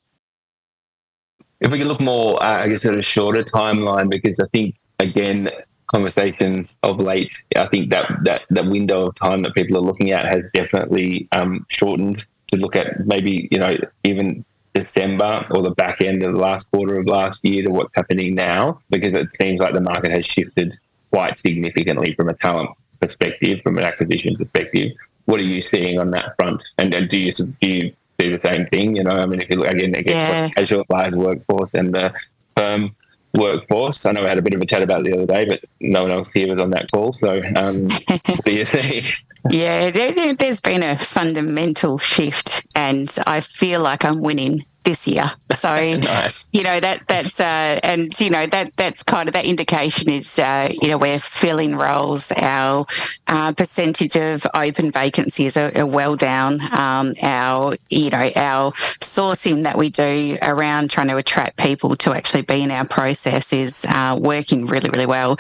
If 1.63 1.71
we 1.71 1.79
can 1.79 1.87
look 1.87 2.01
more, 2.01 2.43
uh, 2.43 2.63
I 2.63 2.67
guess, 2.67 2.85
at 2.85 2.93
a 2.93 3.01
shorter 3.01 3.41
timeline, 3.41 4.09
because 4.09 4.37
I 4.39 4.45
think 4.47 4.75
again, 4.99 5.49
conversations 5.87 6.75
of 6.83 6.99
late, 6.99 7.33
I 7.55 7.67
think 7.67 7.89
that 7.89 8.05
that 8.25 8.41
that 8.49 8.65
window 8.65 9.07
of 9.07 9.15
time 9.15 9.43
that 9.43 9.55
people 9.55 9.77
are 9.77 9.81
looking 9.81 10.11
at 10.11 10.25
has 10.25 10.43
definitely 10.53 11.27
um, 11.31 11.65
shortened 11.69 12.25
to 12.47 12.57
look 12.57 12.75
at 12.75 13.07
maybe 13.07 13.47
you 13.49 13.57
know 13.57 13.77
even 14.03 14.43
December 14.73 15.45
or 15.51 15.61
the 15.61 15.71
back 15.71 16.01
end 16.01 16.21
of 16.23 16.33
the 16.33 16.39
last 16.39 16.69
quarter 16.71 16.97
of 16.97 17.07
last 17.07 17.45
year 17.45 17.63
to 17.63 17.71
what's 17.71 17.95
happening 17.95 18.35
now, 18.35 18.81
because 18.89 19.13
it 19.13 19.29
seems 19.39 19.59
like 19.59 19.73
the 19.73 19.81
market 19.81 20.11
has 20.11 20.25
shifted 20.25 20.77
quite 21.11 21.37
significantly 21.39 22.13
from 22.13 22.27
a 22.27 22.33
talent 22.33 22.71
perspective, 22.99 23.61
from 23.61 23.77
an 23.77 23.85
acquisition 23.85 24.35
perspective. 24.35 24.91
What 25.25 25.39
are 25.39 25.43
you 25.43 25.61
seeing 25.61 25.97
on 25.97 26.11
that 26.11 26.35
front? 26.35 26.61
And, 26.77 26.93
and 26.93 27.07
do 27.07 27.17
you 27.17 27.31
do 27.31 27.53
you 27.61 27.93
do 28.23 28.35
the 28.35 28.41
same 28.41 28.65
thing? 28.67 28.95
You 28.95 29.03
know, 29.03 29.11
I 29.11 29.25
mean, 29.25 29.41
if 29.41 29.49
you 29.49 29.57
look 29.57 29.67
again, 29.67 29.95
again 29.95 30.15
yeah. 30.15 30.49
casualised 30.49 31.15
workforce 31.15 31.71
and 31.73 31.93
the 31.93 32.13
firm 32.55 32.89
workforce. 33.33 34.05
I 34.05 34.11
know 34.11 34.21
we 34.21 34.27
had 34.27 34.37
a 34.37 34.41
bit 34.41 34.53
of 34.53 34.61
a 34.61 34.65
chat 34.65 34.83
about 34.83 35.01
it 35.01 35.05
the 35.05 35.13
other 35.13 35.25
day, 35.25 35.45
but 35.45 35.63
no 35.79 36.03
one 36.03 36.11
else 36.11 36.31
here 36.31 36.49
was 36.49 36.61
on 36.61 36.69
that 36.71 36.91
call. 36.91 37.11
So, 37.11 37.41
um, 37.55 37.89
what 38.25 38.45
do 38.45 38.51
you 38.51 38.65
see? 38.65 39.03
Yeah, 39.49 39.89
there, 39.89 40.35
has 40.39 40.61
been 40.61 40.83
a 40.83 40.97
fundamental 40.97 41.97
shift, 41.97 42.65
and 42.75 43.13
I 43.27 43.41
feel 43.41 43.81
like 43.81 44.05
I'm 44.05 44.21
winning 44.21 44.63
this 44.83 45.07
year. 45.07 45.31
So 45.51 45.69
nice. 45.97 46.49
you 46.53 46.63
know 46.63 46.79
that 46.79 47.07
that's 47.07 47.39
uh, 47.39 47.79
and 47.83 48.17
you 48.19 48.29
know 48.29 48.45
that 48.47 48.75
that's 48.75 49.03
kind 49.03 49.29
of 49.29 49.33
that 49.33 49.45
indication 49.45 50.09
is 50.09 50.37
uh, 50.39 50.69
you 50.81 50.89
know 50.89 50.97
we're 50.97 51.19
filling 51.19 51.75
roles. 51.75 52.31
Our 52.31 52.85
uh, 53.27 53.53
percentage 53.53 54.15
of 54.15 54.45
open 54.53 54.91
vacancies 54.91 55.57
are, 55.57 55.71
are 55.75 55.85
well 55.85 56.15
down. 56.15 56.61
Um, 56.73 57.13
our 57.21 57.75
you 57.89 58.09
know 58.09 58.31
our 58.35 58.71
sourcing 59.01 59.63
that 59.63 59.77
we 59.77 59.89
do 59.89 60.37
around 60.41 60.89
trying 60.89 61.07
to 61.07 61.17
attract 61.17 61.57
people 61.57 61.95
to 61.97 62.13
actually 62.13 62.43
be 62.43 62.63
in 62.63 62.71
our 62.71 62.85
process 62.85 63.53
is 63.53 63.85
uh, 63.89 64.17
working 64.19 64.65
really 64.65 64.89
really 64.89 65.05
well. 65.05 65.37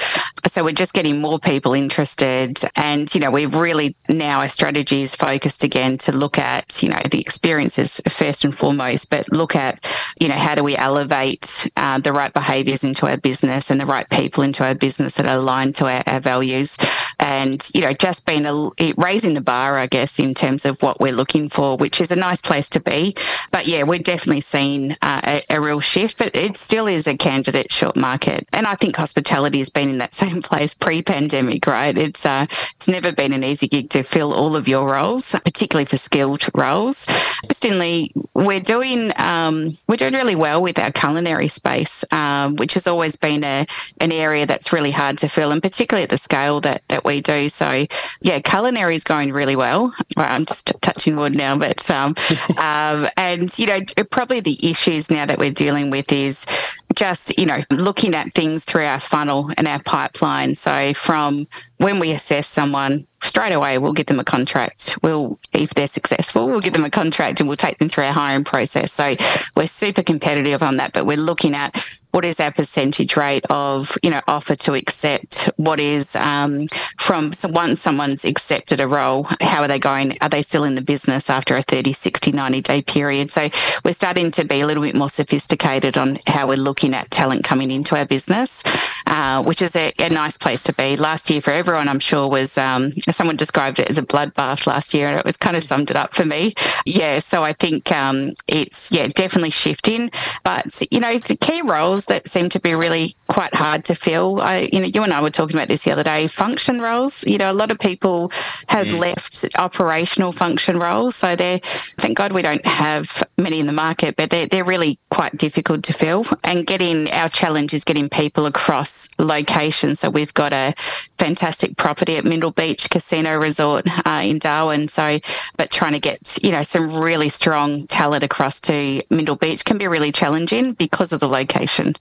So 0.47 0.63
we're 0.63 0.73
just 0.73 0.93
getting 0.93 1.19
more 1.19 1.39
people 1.39 1.73
interested, 1.73 2.61
and 2.75 3.13
you 3.13 3.21
know 3.21 3.31
we've 3.31 3.55
really 3.55 3.95
now 4.09 4.41
our 4.41 4.49
strategy 4.49 5.01
is 5.01 5.15
focused 5.15 5.63
again 5.63 5.97
to 5.99 6.11
look 6.11 6.37
at 6.37 6.81
you 6.81 6.89
know 6.89 7.01
the 7.09 7.19
experiences 7.19 8.01
first 8.07 8.43
and 8.45 8.55
foremost, 8.55 9.09
but 9.09 9.31
look 9.33 9.55
at, 9.55 9.83
you 10.19 10.27
know, 10.27 10.35
how 10.35 10.55
do 10.55 10.63
we 10.63 10.75
elevate 10.77 11.67
uh, 11.77 11.99
the 11.99 12.13
right 12.13 12.33
behaviours 12.33 12.83
into 12.83 13.07
our 13.07 13.17
business 13.17 13.69
and 13.69 13.79
the 13.79 13.85
right 13.85 14.09
people 14.09 14.43
into 14.43 14.63
our 14.63 14.75
business 14.75 15.15
that 15.15 15.27
are 15.27 15.35
aligned 15.37 15.75
to 15.75 15.85
our, 15.87 16.03
our 16.07 16.19
values, 16.19 16.77
and 17.23 17.69
you 17.73 17.79
know, 17.79 17.93
just 17.93 18.25
being 18.25 18.45
a, 18.45 18.93
raising 18.97 19.33
the 19.33 19.41
bar, 19.41 19.77
I 19.77 19.87
guess, 19.87 20.19
in 20.19 20.33
terms 20.33 20.65
of 20.65 20.79
what 20.81 20.99
we're 20.99 21.13
looking 21.13 21.47
for, 21.47 21.77
which 21.77 22.01
is 22.01 22.11
a 22.11 22.17
nice 22.17 22.41
place 22.41 22.69
to 22.71 22.81
be. 22.81 23.15
But 23.49 23.65
yeah, 23.65 23.83
we're 23.83 23.99
definitely 23.99 24.41
seeing 24.41 24.91
uh, 25.01 25.21
a, 25.25 25.43
a 25.49 25.61
real 25.61 25.79
shift, 25.79 26.17
but 26.17 26.35
it 26.35 26.57
still 26.57 26.85
is 26.85 27.07
a 27.07 27.15
candidate 27.15 27.71
short 27.71 27.95
market, 27.95 28.45
and 28.51 28.67
I 28.67 28.75
think 28.75 28.97
hospitality 28.97 29.59
has 29.59 29.69
been 29.69 29.89
in 29.89 29.99
that 29.99 30.13
same 30.23 30.41
place 30.41 30.73
pre-pandemic, 30.73 31.65
right? 31.65 31.97
It's 31.97 32.25
uh, 32.25 32.45
it's 32.75 32.89
never 32.89 33.13
been 33.13 33.31
an 33.31 33.43
easy 33.43 33.69
gig 33.69 33.89
to 33.91 34.03
fill 34.03 34.33
all 34.33 34.57
of 34.57 34.67
your 34.67 34.91
roles, 34.91 35.31
particularly 35.31 35.85
for 35.85 35.97
skilled 35.97 36.45
roles. 36.53 37.07
Interestingly, 37.43 38.11
we're 38.33 38.59
doing 38.59 39.13
um, 39.15 39.77
we're 39.87 39.95
doing 39.95 40.13
really 40.13 40.35
well 40.35 40.61
with 40.61 40.77
our 40.77 40.91
culinary 40.91 41.47
space, 41.47 42.03
um, 42.11 42.57
which 42.57 42.73
has 42.73 42.85
always 42.85 43.15
been 43.15 43.45
a 43.45 43.65
an 44.01 44.11
area 44.11 44.45
that's 44.45 44.73
really 44.73 44.91
hard 44.91 45.17
to 45.19 45.29
fill, 45.29 45.51
and 45.51 45.61
particularly 45.61 46.03
at 46.03 46.09
the 46.09 46.17
scale 46.17 46.59
that 46.59 46.83
that 46.89 47.05
we 47.05 47.12
do. 47.21 47.49
So, 47.49 47.85
yeah, 48.21 48.39
culinary 48.39 48.95
is 48.95 49.03
going 49.03 49.31
really 49.31 49.55
well. 49.55 49.93
well 50.15 50.31
I'm 50.31 50.45
just 50.45 50.73
touching 50.81 51.15
wood 51.15 51.35
now, 51.35 51.57
but 51.57 51.89
um, 51.89 52.15
um, 52.57 53.07
and 53.17 53.57
you 53.57 53.67
know, 53.67 53.79
probably 54.09 54.39
the 54.39 54.57
issues 54.69 55.09
now 55.09 55.25
that 55.25 55.37
we're 55.37 55.51
dealing 55.51 55.89
with 55.89 56.11
is 56.11 56.45
just 56.93 57.37
you 57.37 57.45
know 57.45 57.61
looking 57.69 58.15
at 58.15 58.33
things 58.33 58.63
through 58.63 58.85
our 58.85 58.99
funnel 58.99 59.49
and 59.57 59.67
our 59.67 59.81
pipeline. 59.81 60.55
So 60.55 60.93
from 60.93 61.47
when 61.77 61.99
we 61.99 62.11
assess 62.11 62.47
someone 62.47 63.07
straight 63.21 63.53
away 63.53 63.77
we'll 63.77 63.93
give 63.93 64.07
them 64.07 64.19
a 64.19 64.23
contract. 64.23 64.97
We'll 65.01 65.39
if 65.51 65.73
they're 65.73 65.87
successful 65.87 66.47
we'll 66.47 66.59
give 66.59 66.73
them 66.73 66.85
a 66.85 66.89
contract 66.89 67.39
and 67.39 67.47
we'll 67.47 67.57
take 67.57 67.77
them 67.77 67.89
through 67.89 68.05
our 68.05 68.13
hiring 68.13 68.43
process. 68.43 68.91
So 68.93 69.15
we're 69.55 69.67
super 69.67 70.03
competitive 70.03 70.61
on 70.63 70.77
that 70.77 70.93
but 70.93 71.05
we're 71.05 71.17
looking 71.17 71.55
at 71.55 71.75
what 72.11 72.25
is 72.25 72.39
our 72.39 72.51
percentage 72.51 73.17
rate 73.17 73.43
of 73.49 73.97
you 74.03 74.11
know 74.11 74.21
offer 74.27 74.55
to 74.55 74.75
accept? 74.75 75.49
What 75.57 75.79
is 75.79 76.15
um, 76.15 76.67
from 76.99 77.31
once 77.45 77.81
someone's 77.81 78.23
accepted 78.23 78.79
a 78.79 78.87
role 78.87 79.27
how 79.41 79.61
are 79.61 79.67
they 79.67 79.79
going? 79.79 80.17
Are 80.21 80.29
they 80.29 80.41
still 80.41 80.63
in 80.63 80.75
the 80.75 80.81
business 80.81 81.29
after 81.29 81.55
a 81.55 81.61
30 81.61 81.93
60 81.93 82.31
90 82.31 82.61
day 82.61 82.81
period? 82.81 83.31
So 83.31 83.49
we're 83.83 83.93
starting 83.93 84.31
to 84.31 84.45
be 84.45 84.61
a 84.61 84.67
little 84.67 84.83
bit 84.83 84.95
more 84.95 85.09
sophisticated 85.09 85.97
on 85.97 86.19
how 86.27 86.47
we're 86.47 86.57
looking 86.57 86.82
at 86.91 87.11
talent 87.11 87.43
coming 87.43 87.69
into 87.69 87.95
our 87.95 88.05
business 88.05 88.63
uh, 89.07 89.43
which 89.43 89.61
is 89.61 89.75
a, 89.75 89.91
a, 89.99 90.09
nice 90.09 90.37
place 90.37 90.61
to 90.61 90.73
be 90.73 90.95
last 90.95 91.29
year 91.29 91.41
for 91.41 91.51
everyone 91.51 91.87
i'm 91.89 91.99
sure 91.99 92.27
was 92.27 92.57
um, 92.57 92.91
someone 93.09 93.35
described 93.35 93.79
it 93.79 93.89
as 93.89 93.97
a 93.97 94.03
bloodbath 94.03 94.67
last 94.67 94.93
year 94.93 95.07
and 95.07 95.19
it 95.19 95.25
was 95.25 95.37
kind 95.37 95.57
of 95.57 95.63
summed 95.63 95.89
it 95.89 95.97
up 95.97 96.13
for 96.13 96.25
me 96.25 96.53
yeah 96.85 97.19
so 97.19 97.41
i 97.43 97.51
think 97.53 97.91
um, 97.91 98.33
it's 98.47 98.91
yeah 98.91 99.07
definitely 99.07 99.49
shifting 99.49 100.11
but 100.43 100.81
you 100.91 100.99
know 100.99 101.17
the 101.17 101.35
key 101.35 101.61
roles 101.61 102.05
that 102.05 102.27
seem 102.27 102.49
to 102.49 102.59
be 102.59 102.75
really 102.75 103.15
quite 103.33 103.55
hard 103.55 103.83
to 103.85 103.95
fill. 103.95 104.39
I, 104.41 104.69
you 104.71 104.79
know, 104.79 104.85
you 104.85 105.01
and 105.01 105.11
I 105.11 105.19
were 105.19 105.31
talking 105.31 105.55
about 105.55 105.67
this 105.67 105.83
the 105.83 105.91
other 105.91 106.03
day. 106.03 106.27
Function 106.27 106.79
roles. 106.79 107.25
You 107.25 107.39
know, 107.39 107.51
a 107.51 107.57
lot 107.61 107.71
of 107.71 107.79
people 107.79 108.31
have 108.67 108.87
mm. 108.87 108.99
left 108.99 109.43
operational 109.57 110.31
function 110.31 110.77
roles, 110.79 111.15
so 111.15 111.35
they're. 111.35 111.59
Thank 111.97 112.17
God 112.17 112.31
we 112.31 112.43
don't 112.43 112.65
have 112.65 113.23
many 113.37 113.59
in 113.59 113.65
the 113.65 113.73
market, 113.73 114.15
but 114.15 114.29
they're 114.29 114.45
they're 114.45 114.63
really 114.63 114.99
quite 115.09 115.35
difficult 115.35 115.83
to 115.85 115.93
fill. 115.93 116.25
And 116.43 116.67
getting 116.67 117.09
our 117.11 117.29
challenge 117.29 117.73
is 117.73 117.83
getting 117.83 118.07
people 118.07 118.45
across 118.45 118.92
across 118.93 119.07
locations. 119.19 119.99
So 119.99 120.09
we've 120.09 120.33
got 120.33 120.53
a 120.53 120.73
fantastic 121.17 121.77
property 121.77 122.17
at 122.17 122.25
Mindil 122.25 122.53
Beach 122.55 122.89
Casino 122.89 123.37
Resort 123.37 123.87
uh, 124.05 124.21
in 124.23 124.39
Darwin. 124.39 124.87
So, 124.87 125.19
but 125.57 125.69
trying 125.69 125.93
to 125.93 125.99
get 125.99 126.37
you 126.43 126.51
know 126.51 126.63
some 126.63 126.91
really 126.91 127.29
strong 127.29 127.87
talent 127.87 128.23
across 128.23 128.59
to 128.61 129.01
Mindil 129.09 129.39
Beach 129.39 129.65
can 129.65 129.77
be 129.77 129.87
really 129.87 130.11
challenging 130.11 130.73
because 130.73 131.11
of 131.11 131.19
the 131.19 131.27
location. 131.27 131.93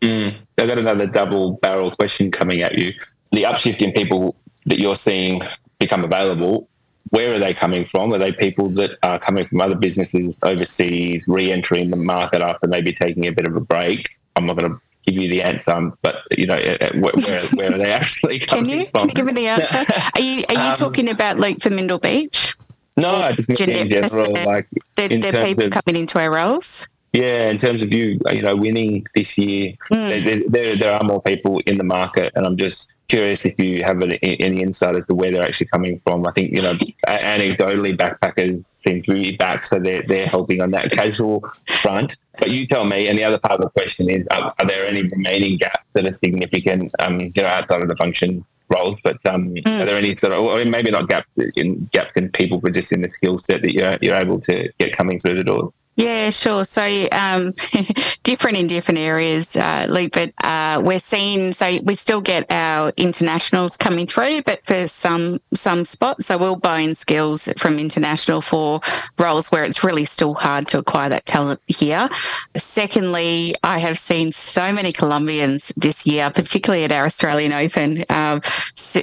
Mm. 0.00 0.34
I've 0.58 0.68
got 0.68 0.78
another 0.78 1.06
double 1.06 1.54
barrel 1.54 1.90
question 1.90 2.30
coming 2.30 2.60
at 2.60 2.78
you. 2.78 2.92
The 3.32 3.42
upshift 3.44 3.82
in 3.82 3.92
people 3.92 4.36
that 4.66 4.78
you're 4.78 4.94
seeing 4.94 5.42
become 5.78 6.04
available 6.04 6.68
where 7.10 7.34
are 7.34 7.38
they 7.38 7.54
coming 7.54 7.84
from? 7.84 8.12
Are 8.12 8.18
they 8.18 8.32
people 8.32 8.70
that 8.70 8.96
are 9.04 9.20
coming 9.20 9.44
from 9.44 9.60
other 9.60 9.76
businesses 9.76 10.36
overseas, 10.42 11.24
re-entering 11.28 11.90
the 11.90 11.96
market 11.96 12.42
and 12.42 12.56
maybe 12.70 12.92
taking 12.92 13.26
a 13.26 13.30
bit 13.30 13.46
of 13.46 13.54
a 13.54 13.60
break? 13.60 14.16
I'm 14.34 14.46
not 14.46 14.56
going 14.56 14.72
to 14.72 14.80
give 15.06 15.16
you 15.16 15.28
the 15.28 15.42
answer, 15.42 15.92
but 16.02 16.22
you 16.36 16.46
know, 16.46 16.56
where, 17.00 17.12
where 17.54 17.74
are 17.74 17.78
they 17.78 17.92
actually 18.00 18.38
coming 18.40 18.66
Can 18.66 18.78
you? 18.78 18.86
from? 18.86 19.00
Can 19.00 19.08
you 19.10 19.14
give 19.14 19.26
me 19.26 19.32
the 19.32 19.46
answer? 19.48 19.84
Are 20.14 20.20
you 20.20 20.44
are 20.48 20.54
you 20.54 20.70
um, 20.70 20.76
talking 20.76 21.08
about 21.10 21.38
Luke 21.38 21.60
for 21.60 21.70
Mindil 21.70 22.00
Beach? 22.00 22.56
No, 22.96 23.14
I 23.16 23.32
just 23.32 23.48
in 23.48 23.88
general, 23.88 24.32
like 24.46 24.68
the, 24.96 25.08
the 25.08 25.42
people 25.44 25.64
of, 25.64 25.72
coming 25.72 26.00
into 26.00 26.18
our 26.20 26.32
roles. 26.32 26.86
Yeah, 27.14 27.48
in 27.48 27.58
terms 27.58 27.80
of 27.80 27.94
you, 27.94 28.18
you 28.32 28.42
know, 28.42 28.56
winning 28.56 29.06
this 29.14 29.38
year, 29.38 29.74
mm. 29.88 30.24
there, 30.24 30.40
there, 30.48 30.76
there 30.76 30.92
are 30.92 31.04
more 31.04 31.22
people 31.22 31.60
in 31.60 31.78
the 31.78 31.84
market, 31.84 32.32
and 32.34 32.44
I'm 32.44 32.56
just 32.56 32.88
curious 33.06 33.44
if 33.44 33.56
you 33.60 33.84
have 33.84 34.02
any, 34.02 34.18
any 34.40 34.62
insight 34.62 34.96
as 34.96 35.04
to 35.06 35.14
where 35.14 35.30
they're 35.30 35.44
actually 35.44 35.68
coming 35.68 35.96
from. 35.98 36.26
I 36.26 36.32
think 36.32 36.52
you 36.52 36.60
know, 36.60 36.74
anecdotally, 37.06 37.96
backpackers 37.96 38.64
seem 38.82 39.02
to 39.02 39.12
be 39.12 39.36
back, 39.36 39.64
so 39.64 39.78
they're 39.78 40.02
they're 40.02 40.26
helping 40.26 40.60
on 40.60 40.72
that 40.72 40.90
casual 40.90 41.48
front. 41.80 42.16
But 42.40 42.50
you 42.50 42.66
tell 42.66 42.84
me. 42.84 43.06
And 43.06 43.16
the 43.16 43.22
other 43.22 43.38
part 43.38 43.60
of 43.60 43.60
the 43.60 43.70
question 43.70 44.10
is, 44.10 44.26
are, 44.32 44.52
are 44.58 44.66
there 44.66 44.84
any 44.84 45.02
remaining 45.02 45.56
gaps 45.56 45.86
that 45.92 46.06
are 46.06 46.12
significant? 46.12 46.92
Um, 46.98 47.20
you 47.20 47.32
know, 47.36 47.46
outside 47.46 47.80
of 47.80 47.86
the 47.86 47.96
function 47.96 48.44
roles, 48.70 48.98
but 49.04 49.24
um, 49.24 49.54
mm. 49.54 49.80
are 49.80 49.84
there 49.84 49.96
any 49.96 50.16
sort 50.16 50.32
of, 50.32 50.40
or 50.40 50.64
maybe 50.64 50.90
not 50.90 51.06
gaps 51.06 51.28
in 51.54 51.84
gaps 51.92 52.10
in 52.16 52.32
people, 52.32 52.58
but 52.58 52.74
just 52.74 52.90
in 52.90 53.02
the 53.02 53.10
skill 53.10 53.38
set 53.38 53.62
that 53.62 53.72
you're 53.72 53.96
you're 54.02 54.16
able 54.16 54.40
to 54.40 54.68
get 54.80 54.96
coming 54.96 55.20
through 55.20 55.36
the 55.36 55.44
door? 55.44 55.72
Yeah, 55.96 56.30
sure. 56.30 56.64
So 56.64 57.08
um, 57.12 57.54
different 58.24 58.56
in 58.56 58.66
different 58.66 58.98
areas, 58.98 59.54
uh, 59.54 59.86
Luke, 59.88 60.12
but 60.12 60.32
uh, 60.42 60.80
we're 60.84 60.98
seeing, 60.98 61.52
so 61.52 61.78
we 61.84 61.94
still 61.94 62.20
get 62.20 62.50
our 62.50 62.92
internationals 62.96 63.76
coming 63.76 64.06
through, 64.06 64.42
but 64.42 64.64
for 64.66 64.88
some 64.88 65.40
some 65.52 65.84
spots, 65.84 66.26
so 66.26 66.36
we'll 66.36 66.56
buy 66.56 66.80
in 66.80 66.96
skills 66.96 67.48
from 67.58 67.78
international 67.78 68.40
for 68.40 68.80
roles 69.18 69.52
where 69.52 69.62
it's 69.62 69.84
really 69.84 70.04
still 70.04 70.34
hard 70.34 70.66
to 70.68 70.78
acquire 70.78 71.08
that 71.10 71.26
talent 71.26 71.60
here. 71.68 72.08
Secondly, 72.56 73.54
I 73.62 73.78
have 73.78 73.98
seen 73.98 74.32
so 74.32 74.72
many 74.72 74.90
Colombians 74.90 75.72
this 75.76 76.04
year, 76.04 76.28
particularly 76.30 76.84
at 76.84 76.92
our 76.92 77.04
Australian 77.04 77.52
Open, 77.52 78.04
um, 78.10 78.40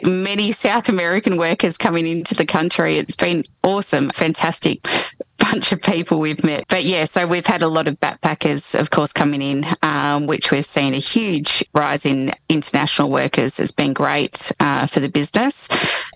many 0.04 0.52
South 0.52 0.90
American 0.90 1.38
workers 1.38 1.78
coming 1.78 2.06
into 2.06 2.36
the 2.36 2.46
country. 2.46 2.98
It's 2.98 3.16
been 3.16 3.44
awesome, 3.64 4.10
fantastic 4.10 4.86
bunch 5.42 5.72
of 5.72 5.82
people 5.82 6.20
we've 6.20 6.44
met. 6.44 6.66
But 6.68 6.84
yeah, 6.84 7.06
so 7.06 7.28
we've 7.28 7.46
had 7.46 7.62
a 7.62 7.68
lot 7.68 7.88
of 7.88 8.00
backpackers, 8.00 8.80
of 8.80 8.92
course, 8.92 9.12
coming 9.12 9.42
in, 9.42 9.66
um, 9.82 10.28
which 10.28 10.52
we've 10.52 10.66
seen 10.66 10.94
a 10.94 11.00
huge 11.00 11.64
rise 11.74 12.06
in 12.06 12.32
international 12.50 13.10
workers. 13.10 13.60
It's 13.60 13.72
been 13.72 13.94
great 13.94 14.52
uh, 14.60 14.86
for 14.88 15.00
the 15.00 15.10
business. 15.10 15.68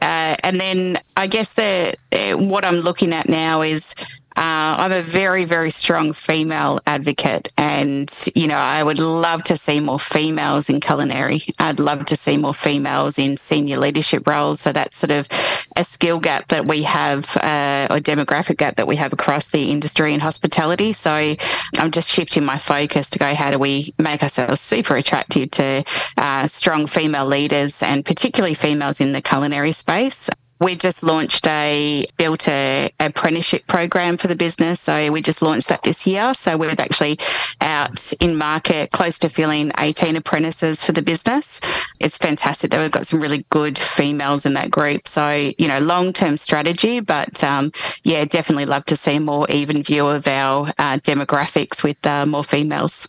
Uh, 0.02 0.36
and 0.44 0.60
then 0.60 0.98
I 1.18 1.28
guess 1.28 1.54
the 1.54 1.96
uh, 2.12 2.38
what 2.38 2.66
I'm 2.66 2.78
looking 2.78 3.14
at 3.14 3.28
now 3.28 3.62
is 3.62 3.96
uh, 4.38 4.76
I'm 4.78 4.92
a 4.92 5.02
very, 5.02 5.46
very 5.46 5.70
strong 5.70 6.12
female 6.12 6.80
advocate, 6.86 7.52
and 7.58 8.12
you 8.36 8.48
know, 8.48 8.58
I 8.58 8.84
would 8.84 9.00
love 9.00 9.44
to 9.46 9.58
see 9.58 9.80
more 9.80 10.00
females 10.00 10.70
in 10.70 10.80
culinary. 10.82 11.42
I'd 11.60 11.80
love 11.80 12.06
to 12.08 12.16
see 12.16 12.36
more 12.38 12.54
females 12.54 13.18
in 13.18 13.38
senior 13.38 13.78
leadership 13.78 14.28
roles. 14.28 14.60
So 14.60 14.74
that's 14.74 14.98
sort 14.98 15.12
of 15.12 15.30
a 15.78 15.86
skill 15.86 16.20
gap 16.20 16.50
that 16.50 16.68
we 16.68 16.84
have, 16.84 17.38
uh, 17.38 17.88
or 17.90 18.00
demographic 18.00 18.58
gap 18.58 18.76
that 18.76 18.88
we 18.88 18.98
have 18.98 19.14
across 19.14 19.52
the 19.52 19.72
industry 19.72 20.14
and 20.14 20.22
hospitality. 20.22 20.92
So 20.94 21.36
I'm 21.78 21.92
just 21.92 22.10
shifting 22.10 22.44
my 22.44 22.58
focus 22.58 23.10
to 23.12 23.20
go, 23.20 23.34
how 23.34 23.52
do 23.52 23.60
we 23.60 23.94
make 23.98 24.22
ourselves 24.22 24.62
super 24.62 24.96
attractive 24.96 25.52
to 25.52 25.84
uh, 26.18 26.48
strong 26.48 26.88
female 26.88 27.26
leaders, 27.26 27.82
and 27.82 28.04
particularly 28.04 28.54
females 28.54 29.00
in 29.00 29.14
the 29.14 29.22
culinary 29.22 29.72
space. 29.72 30.30
We 30.60 30.76
just 30.76 31.04
launched 31.04 31.48
a 31.48 32.06
built 32.18 32.48
a 32.48 32.90
apprenticeship 33.00 33.68
program 33.68 34.18
for 34.18 34.28
the 34.28 34.36
business. 34.36 34.80
So 34.80 35.12
we 35.12 35.22
just 35.22 35.42
launched 35.42 35.68
that 35.70 35.84
this 35.84 36.08
year. 36.08 36.34
So 36.34 36.58
we're 36.58 36.72
actually 36.78 37.20
out 37.62 38.14
in 38.20 38.38
market 38.38 38.92
close 38.92 39.20
to 39.20 39.30
filling 39.30 39.72
18 39.80 40.16
apprentices 40.16 40.84
for 40.84 40.92
the 40.92 41.02
business. 41.02 41.60
It's 42.00 42.18
fantastic 42.18 42.72
that 42.72 42.82
we've 42.82 42.92
got 42.92 43.08
some 43.08 43.20
really 43.20 43.46
good 43.50 43.78
females 43.78 44.46
in 44.46 44.54
that 44.54 44.72
group. 44.72 45.08
So, 45.08 45.52
you 45.58 45.68
know, 45.68 45.80
long 45.80 46.14
term 46.14 46.38
strategy, 46.38 47.00
but 47.00 47.44
um, 47.44 47.72
yeah, 48.04 48.26
definitely 48.26 48.66
love 48.66 48.86
to 48.86 48.96
see 48.96 49.20
more 49.20 49.46
even 49.50 49.84
view 49.84 50.08
of 50.08 50.28
our 50.28 50.70
uh, 50.78 50.98
demographics 50.98 51.84
with 51.84 51.98
uh, 52.06 52.26
more 52.26 52.44
females. 52.44 53.08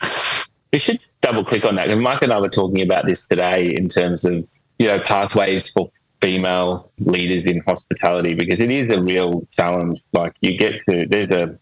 We 0.73 0.79
should 0.79 1.01
double 1.21 1.45
click 1.45 1.65
on 1.65 1.77
that 1.77 1.87
because 1.87 2.01
Mike 2.01 2.23
and 2.23 2.33
I 2.33 2.41
were 2.41 2.49
talking 2.49 2.83
about 2.83 3.07
this 3.07 3.27
today 3.27 3.75
in 3.75 3.89
terms 3.89 4.25
of 4.25 4.51
you 4.79 4.89
know 4.89 5.01
pathways 5.01 5.71
for 5.71 5.91
female 6.27 6.91
leaders 6.99 7.47
in 7.47 7.61
hospitality 7.61 8.35
because 8.35 8.59
it 8.59 8.69
is 8.69 8.89
a 8.89 9.01
real 9.01 9.47
challenge. 9.53 10.01
Like 10.13 10.35
you 10.41 10.59
get 10.59 10.83
to 10.89 11.07
there's 11.07 11.31
a 11.31 11.57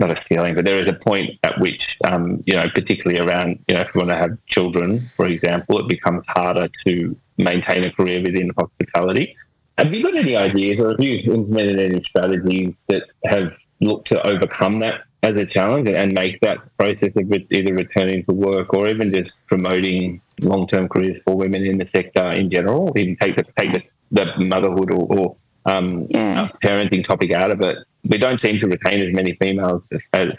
not 0.00 0.10
a 0.10 0.16
ceiling, 0.16 0.56
but 0.56 0.64
there 0.64 0.78
is 0.78 0.88
a 0.88 0.94
point 0.94 1.38
at 1.44 1.60
which 1.60 1.96
um, 2.04 2.42
you 2.44 2.54
know, 2.54 2.68
particularly 2.70 3.20
around 3.24 3.50
you 3.68 3.74
know, 3.74 3.82
if 3.82 3.94
you 3.94 4.00
want 4.00 4.10
to 4.10 4.16
have 4.16 4.36
children, 4.46 5.00
for 5.16 5.26
example, 5.26 5.78
it 5.78 5.86
becomes 5.88 6.26
harder 6.26 6.66
to 6.84 7.16
maintain 7.38 7.84
a 7.84 7.92
career 7.92 8.20
within 8.20 8.50
hospitality. 8.58 9.36
Have 9.78 9.94
you 9.94 10.02
got 10.02 10.16
any 10.16 10.34
ideas, 10.34 10.80
or 10.80 10.90
have 10.90 11.00
you 11.00 11.14
implemented 11.32 11.78
any 11.78 12.00
strategies 12.02 12.76
that 12.88 13.04
have 13.26 13.56
looked 13.80 14.08
to 14.08 14.26
overcome 14.26 14.80
that 14.80 15.04
as 15.22 15.36
a 15.36 15.46
challenge 15.46 15.88
and 15.88 16.12
make 16.12 16.40
that 16.40 16.58
process 16.74 17.14
of 17.16 17.32
either 17.50 17.74
returning 17.74 18.24
to 18.24 18.32
work 18.32 18.74
or 18.74 18.88
even 18.88 19.12
just 19.12 19.46
promoting 19.46 20.20
long-term 20.40 20.88
careers 20.88 21.22
for 21.24 21.36
women 21.36 21.64
in 21.64 21.78
the 21.78 21.86
sector 21.86 22.26
in 22.32 22.48
general. 22.50 22.92
Even 22.96 23.16
take 23.16 23.36
the 23.36 23.44
take 23.56 23.72
the, 23.72 23.82
the 24.10 24.32
motherhood 24.38 24.90
or, 24.90 25.06
or 25.18 25.36
um, 25.66 26.06
yeah. 26.10 26.48
parenting 26.62 27.04
topic 27.04 27.32
out 27.32 27.50
of 27.50 27.60
it. 27.60 27.78
We 28.08 28.16
don't 28.16 28.40
seem 28.40 28.58
to 28.60 28.66
retain 28.66 29.00
as 29.00 29.12
many 29.12 29.34
females 29.34 29.82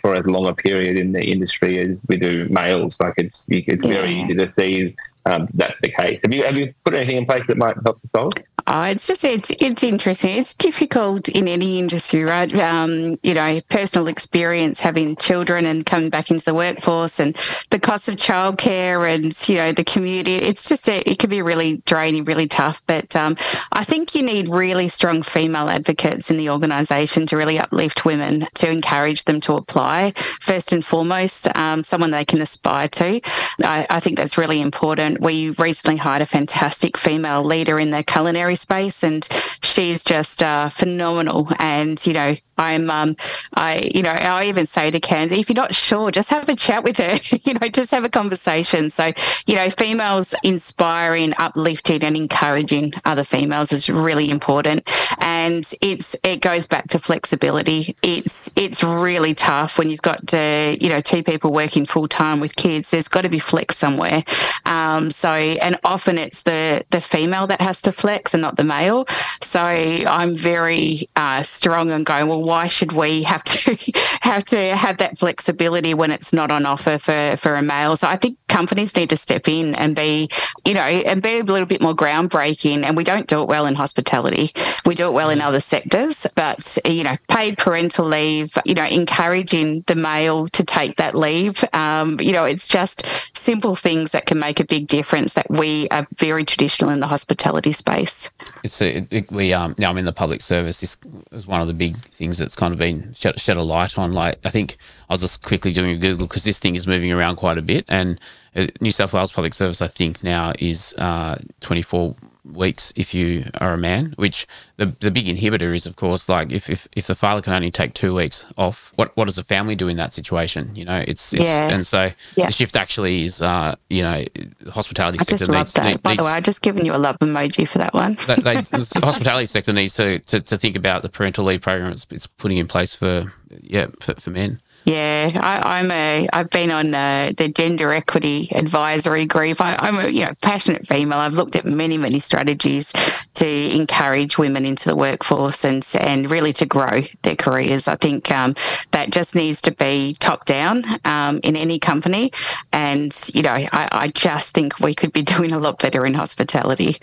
for 0.01 0.15
as 0.15 0.25
long 0.25 0.47
a 0.47 0.53
period 0.53 0.97
in 0.97 1.11
the 1.11 1.23
industry 1.23 1.77
as 1.77 2.03
we 2.09 2.17
do 2.17 2.47
males. 2.49 2.99
Like 2.99 3.13
it's 3.17 3.45
it's 3.49 3.67
yeah. 3.67 3.75
very 3.75 4.11
easy 4.11 4.33
to 4.33 4.51
see 4.51 4.95
um, 5.27 5.47
that's 5.53 5.79
the 5.81 5.91
case. 5.91 6.21
Have 6.23 6.33
you 6.33 6.43
have 6.43 6.57
you 6.57 6.73
put 6.83 6.95
anything 6.95 7.17
in 7.17 7.25
place 7.25 7.45
that 7.47 7.57
might 7.57 7.75
help 7.83 8.01
to 8.01 8.07
solve? 8.09 8.33
Oh, 8.67 8.83
it's 8.83 9.07
just 9.07 9.23
it's 9.23 9.51
it's 9.59 9.83
interesting. 9.83 10.35
It's 10.35 10.53
difficult 10.53 11.29
in 11.29 11.47
any 11.47 11.79
industry, 11.79 12.23
right? 12.23 12.53
Um, 12.55 13.17
you 13.23 13.33
know, 13.33 13.59
personal 13.69 14.07
experience 14.07 14.79
having 14.79 15.15
children 15.15 15.65
and 15.65 15.85
coming 15.85 16.09
back 16.09 16.31
into 16.31 16.45
the 16.45 16.53
workforce, 16.53 17.19
and 17.19 17.35
the 17.69 17.79
cost 17.79 18.07
of 18.07 18.15
childcare, 18.15 19.09
and 19.13 19.35
you 19.47 19.55
know 19.55 19.71
the 19.71 19.83
community. 19.83 20.35
It's 20.35 20.67
just 20.67 20.87
a, 20.89 21.09
it 21.09 21.19
can 21.19 21.29
be 21.29 21.41
really 21.41 21.77
draining, 21.85 22.25
really 22.25 22.47
tough. 22.47 22.81
But 22.85 23.15
um, 23.15 23.35
I 23.71 23.83
think 23.83 24.15
you 24.15 24.23
need 24.23 24.47
really 24.47 24.87
strong 24.87 25.23
female 25.23 25.69
advocates 25.69 26.29
in 26.29 26.37
the 26.37 26.49
organisation 26.49 27.25
to 27.27 27.37
really 27.37 27.59
uplift 27.59 28.05
women, 28.05 28.47
to 28.55 28.69
encourage 28.69 29.25
them 29.25 29.41
to 29.41 29.53
apply 29.53 30.13
first 30.39 30.71
and 30.73 30.83
foremost, 30.83 31.47
um, 31.57 31.83
someone 31.83 32.11
they 32.11 32.25
can 32.25 32.41
aspire 32.41 32.87
to. 32.89 33.21
I, 33.63 33.87
I 33.89 33.99
think 33.99 34.17
that's 34.17 34.37
really 34.37 34.61
important. 34.61 35.21
We 35.21 35.51
recently 35.51 35.97
hired 35.97 36.21
a 36.21 36.25
fantastic 36.25 36.97
female 36.97 37.43
leader 37.43 37.79
in 37.79 37.91
the 37.91 38.03
culinary 38.03 38.50
space, 38.55 39.03
and 39.03 39.27
she's 39.63 40.03
just 40.03 40.41
uh, 40.43 40.69
phenomenal. 40.69 41.49
And 41.59 42.03
you 42.05 42.13
know, 42.13 42.35
I'm, 42.61 42.91
um, 42.91 43.15
I, 43.55 43.89
you 43.93 44.03
know, 44.03 44.11
I 44.11 44.45
even 44.45 44.67
say 44.67 44.91
to 44.91 44.99
Candy, 44.99 45.39
if 45.39 45.49
you're 45.49 45.55
not 45.55 45.73
sure, 45.73 46.11
just 46.11 46.29
have 46.29 46.47
a 46.47 46.55
chat 46.55 46.83
with 46.83 46.97
her. 46.97 47.19
you 47.43 47.55
know, 47.55 47.67
just 47.67 47.91
have 47.91 48.03
a 48.03 48.09
conversation. 48.09 48.89
So, 48.89 49.11
you 49.47 49.55
know, 49.55 49.69
females 49.69 50.35
inspiring, 50.43 51.33
uplifting, 51.39 52.03
and 52.03 52.15
encouraging 52.15 52.93
other 53.03 53.23
females 53.23 53.71
is 53.71 53.89
really 53.89 54.29
important. 54.29 54.87
And 55.19 55.69
it's 55.81 56.15
it 56.23 56.41
goes 56.41 56.67
back 56.67 56.87
to 56.89 56.99
flexibility. 56.99 57.95
It's 58.03 58.40
it's 58.61 58.83
really 58.83 59.33
tough 59.33 59.79
when 59.79 59.89
you've 59.89 60.03
got 60.03 60.33
uh, 60.33 60.75
you 60.79 60.89
know 60.89 60.99
two 60.99 61.23
people 61.23 61.51
working 61.51 61.85
full 61.85 62.07
time 62.07 62.39
with 62.39 62.55
kids. 62.55 62.91
There's 62.91 63.07
got 63.07 63.21
to 63.21 63.29
be 63.29 63.39
flex 63.39 63.77
somewhere. 63.77 64.23
Um, 64.65 65.09
so, 65.09 65.29
and 65.31 65.77
often 65.83 66.17
it's 66.19 66.43
the 66.43 66.85
the 66.91 67.01
female 67.01 67.47
that 67.47 67.59
has 67.61 67.81
to 67.83 67.91
flex 67.91 68.33
and 68.33 68.41
not 68.41 68.57
the 68.57 68.63
male. 68.63 69.05
So 69.41 69.59
I'm 69.59 70.35
very 70.35 71.09
uh, 71.15 71.41
strong 71.41 71.91
on 71.91 72.03
going 72.03 72.27
well 72.27 72.43
why 72.43 72.67
should 72.67 72.91
we 72.91 73.23
have 73.23 73.43
to 73.43 73.77
have 74.21 74.45
to 74.45 74.75
have 74.75 74.97
that 74.97 75.17
flexibility 75.17 75.93
when 75.93 76.11
it's 76.11 76.31
not 76.31 76.51
on 76.51 76.65
offer 76.65 76.99
for 76.99 77.35
for 77.37 77.55
a 77.55 77.63
male? 77.63 77.95
So 77.95 78.07
I 78.07 78.15
think 78.15 78.37
companies 78.51 78.95
need 78.95 79.09
to 79.09 79.17
step 79.17 79.47
in 79.47 79.73
and 79.75 79.95
be, 79.95 80.29
you 80.65 80.73
know, 80.73 80.81
and 80.81 81.23
be 81.23 81.39
a 81.39 81.43
little 81.43 81.65
bit 81.65 81.81
more 81.81 81.95
groundbreaking. 81.95 82.83
And 82.83 82.95
we 82.95 83.03
don't 83.03 83.27
do 83.27 83.41
it 83.41 83.47
well 83.47 83.65
in 83.65 83.75
hospitality. 83.75 84.51
We 84.85 84.93
do 84.93 85.07
it 85.07 85.13
well 85.13 85.29
in 85.29 85.41
other 85.41 85.61
sectors, 85.61 86.27
but 86.35 86.77
you 86.85 87.03
know, 87.03 87.17
paid 87.29 87.57
parental 87.57 88.05
leave, 88.05 88.50
you 88.65 88.73
know, 88.73 88.85
encouraging 88.85 89.81
the 89.87 89.95
male 89.95 90.47
to 90.49 90.63
take 90.63 90.97
that 90.97 91.15
leave. 91.15 91.63
Um, 91.73 92.17
you 92.19 92.31
know, 92.31 92.45
it's 92.45 92.67
just 92.67 93.05
simple 93.35 93.75
things 93.75 94.11
that 94.11 94.25
can 94.25 94.39
make 94.39 94.59
a 94.59 94.65
big 94.65 94.87
difference 94.87 95.33
that 95.33 95.49
we 95.49 95.87
are 95.89 96.07
very 96.17 96.43
traditional 96.45 96.91
in 96.91 96.99
the 96.99 97.07
hospitality 97.07 97.71
space. 97.71 98.29
It's 98.63 98.81
a, 98.81 99.05
it, 99.09 99.31
we 99.31 99.53
um 99.53 99.75
now 99.77 99.89
I'm 99.89 99.97
in 99.97 100.05
the 100.05 100.13
public 100.13 100.41
service. 100.41 100.81
This 100.81 100.97
is 101.31 101.47
one 101.47 101.61
of 101.61 101.67
the 101.67 101.73
big 101.73 101.97
things 101.97 102.37
that's 102.37 102.55
kind 102.55 102.73
of 102.73 102.79
been 102.79 103.13
shed, 103.13 103.39
shed 103.39 103.57
a 103.57 103.63
light 103.63 103.97
on. 103.97 104.13
Like 104.13 104.37
I 104.45 104.49
think 104.49 104.77
I 105.09 105.13
was 105.13 105.21
just 105.21 105.41
quickly 105.41 105.73
doing 105.73 105.91
a 105.91 105.97
Google 105.97 106.27
because 106.27 106.43
this 106.43 106.59
thing 106.59 106.75
is 106.75 106.87
moving 106.87 107.11
around 107.11 107.37
quite 107.37 107.57
a 107.57 107.61
bit, 107.61 107.85
and 107.87 108.19
uh, 108.55 108.67
New 108.79 108.91
South 108.91 109.13
Wales 109.13 109.31
Public 109.31 109.53
Service 109.53 109.81
I 109.81 109.87
think 109.87 110.23
now 110.23 110.53
is 110.59 110.93
uh, 110.97 111.35
24 111.61 112.15
weeks 112.43 112.91
if 112.95 113.13
you 113.13 113.43
are 113.59 113.73
a 113.73 113.77
man, 113.77 114.13
which 114.17 114.47
the 114.77 114.87
the 114.99 115.11
big 115.11 115.25
inhibitor 115.25 115.75
is 115.75 115.85
of 115.85 115.95
course 115.95 116.27
like 116.27 116.51
if 116.51 116.69
if, 116.69 116.87
if 116.95 117.05
the 117.07 117.13
father 117.15 117.41
can 117.41 117.53
only 117.53 117.69
take 117.71 117.93
two 117.93 118.15
weeks 118.15 118.45
off, 118.57 118.91
what 118.95 119.15
what 119.15 119.25
does 119.25 119.35
the 119.35 119.43
family 119.43 119.75
do 119.75 119.87
in 119.87 119.97
that 119.97 120.11
situation? 120.11 120.75
You 120.75 120.85
know, 120.85 121.03
it's 121.07 121.33
it's 121.33 121.43
Yeah. 121.43 121.69
and 121.71 121.85
so 121.85 122.09
Yeah. 122.35 122.47
the 122.47 122.51
shift 122.51 122.75
actually 122.75 123.23
is 123.25 123.41
uh 123.41 123.75
you 123.89 124.01
know 124.01 124.23
hospitality 124.71 125.19
I 125.19 125.23
sector 125.23 125.37
just 125.45 125.51
love 125.51 125.59
needs, 125.59 125.73
that. 125.73 125.85
need- 125.85 126.03
By 126.03 126.15
the 126.15 126.23
way, 126.23 126.31
I've 126.31 126.43
just 126.43 126.61
given 126.61 126.85
you 126.85 126.95
a 126.95 126.97
love 126.97 127.17
emoji 127.19 127.67
for 127.67 127.77
that 127.77 127.93
one. 127.93 128.17
they, 128.27 128.35
they, 128.35 128.55
the 128.61 129.01
hospitality 129.03 129.45
sector 129.45 129.73
needs 129.73 129.93
to, 129.95 130.17
to, 130.19 130.41
to 130.41 130.57
think 130.57 130.75
about 130.75 131.03
the 131.03 131.09
parental 131.09 131.45
leave 131.45 131.61
program 131.61 131.91
it's, 131.91 132.07
it's 132.09 132.27
putting 132.27 132.57
in 132.57 132.67
place 132.67 132.95
for 132.95 133.31
yeah 133.61 133.87
for, 133.99 134.15
for 134.15 134.31
men. 134.31 134.59
Yeah, 134.83 135.31
I, 135.39 135.79
I'm 135.79 135.91
a. 135.91 136.27
I've 136.33 136.49
been 136.49 136.71
on 136.71 136.93
uh, 136.95 137.31
the 137.37 137.49
gender 137.49 137.93
equity 137.93 138.49
advisory 138.51 139.25
group. 139.25 139.61
I, 139.61 139.75
I'm 139.79 139.99
a 139.99 140.07
you 140.07 140.25
know 140.25 140.31
passionate 140.41 140.87
female. 140.87 141.19
I've 141.19 141.33
looked 141.33 141.55
at 141.55 141.65
many 141.65 141.97
many 141.97 142.19
strategies 142.19 142.91
to 143.35 143.47
encourage 143.47 144.39
women 144.39 144.65
into 144.65 144.89
the 144.89 144.95
workforce 144.95 145.63
and 145.63 145.85
and 145.99 146.31
really 146.31 146.51
to 146.53 146.65
grow 146.65 147.01
their 147.21 147.35
careers. 147.35 147.87
I 147.87 147.95
think 147.95 148.31
um, 148.31 148.55
that 148.91 149.11
just 149.11 149.35
needs 149.35 149.61
to 149.63 149.71
be 149.71 150.15
top 150.19 150.45
down 150.45 150.83
um, 151.05 151.39
in 151.43 151.55
any 151.55 151.77
company, 151.77 152.31
and 152.73 153.15
you 153.33 153.43
know 153.43 153.51
I, 153.51 153.67
I 153.71 154.07
just 154.07 154.53
think 154.53 154.79
we 154.79 154.95
could 154.95 155.13
be 155.13 155.21
doing 155.35 155.51
a 155.51 155.59
lot 155.59 155.79
better 155.79 156.05
in 156.07 156.15
hospitality. 156.15 156.97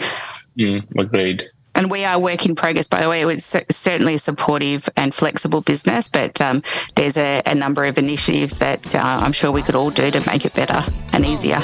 Mm, 0.56 0.84
agreed. 0.98 1.44
And 1.78 1.92
we 1.92 2.04
are 2.04 2.18
work 2.18 2.44
in 2.44 2.56
progress, 2.56 2.88
by 2.88 3.02
the 3.02 3.08
way. 3.08 3.22
It's 3.22 3.44
cer- 3.44 3.64
certainly 3.70 4.14
a 4.14 4.18
supportive 4.18 4.88
and 4.96 5.14
flexible 5.14 5.60
business, 5.60 6.08
but 6.08 6.40
um, 6.40 6.64
there's 6.96 7.16
a, 7.16 7.40
a 7.46 7.54
number 7.54 7.84
of 7.84 7.98
initiatives 7.98 8.58
that 8.58 8.96
uh, 8.96 8.98
I'm 8.98 9.30
sure 9.30 9.52
we 9.52 9.62
could 9.62 9.76
all 9.76 9.90
do 9.90 10.10
to 10.10 10.26
make 10.26 10.44
it 10.44 10.54
better 10.54 10.82
and 11.12 11.24
easier. 11.24 11.60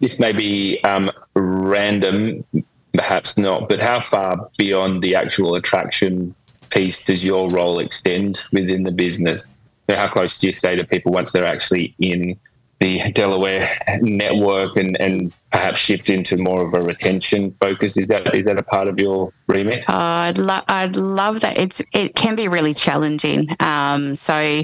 This 0.00 0.18
may 0.18 0.32
be 0.32 0.82
um, 0.84 1.10
random, 1.34 2.42
perhaps 3.00 3.38
not, 3.38 3.66
but 3.66 3.80
how 3.80 3.98
far 3.98 4.50
beyond 4.58 5.02
the 5.02 5.14
actual 5.14 5.54
attraction 5.54 6.34
piece 6.68 7.02
does 7.02 7.24
your 7.24 7.48
role 7.48 7.78
extend 7.78 8.42
within 8.52 8.82
the 8.82 8.92
business? 8.92 9.48
So 9.88 9.96
how 9.96 10.06
close 10.06 10.38
do 10.38 10.46
you 10.46 10.52
stay 10.52 10.76
to 10.76 10.84
people 10.84 11.10
once 11.10 11.32
they're 11.32 11.46
actually 11.46 11.94
in 11.98 12.38
the 12.78 13.10
Delaware 13.12 13.70
network 14.02 14.76
and, 14.76 15.00
and 15.00 15.34
perhaps 15.50 15.80
shift 15.80 16.10
into 16.10 16.36
more 16.36 16.60
of 16.66 16.74
a 16.74 16.82
retention 16.82 17.52
focus? 17.52 17.96
Is 17.96 18.06
that 18.08 18.34
is 18.34 18.44
that 18.44 18.58
a 18.58 18.62
part 18.62 18.86
of 18.86 19.00
your 19.00 19.32
remit? 19.46 19.84
Oh, 19.88 19.94
I'd, 19.94 20.36
lo- 20.36 20.66
I'd 20.68 20.96
love 20.96 21.40
that. 21.40 21.56
It's 21.56 21.80
it 21.94 22.14
can 22.14 22.36
be 22.36 22.48
really 22.48 22.74
challenging. 22.74 23.48
Um, 23.60 24.14
so 24.14 24.62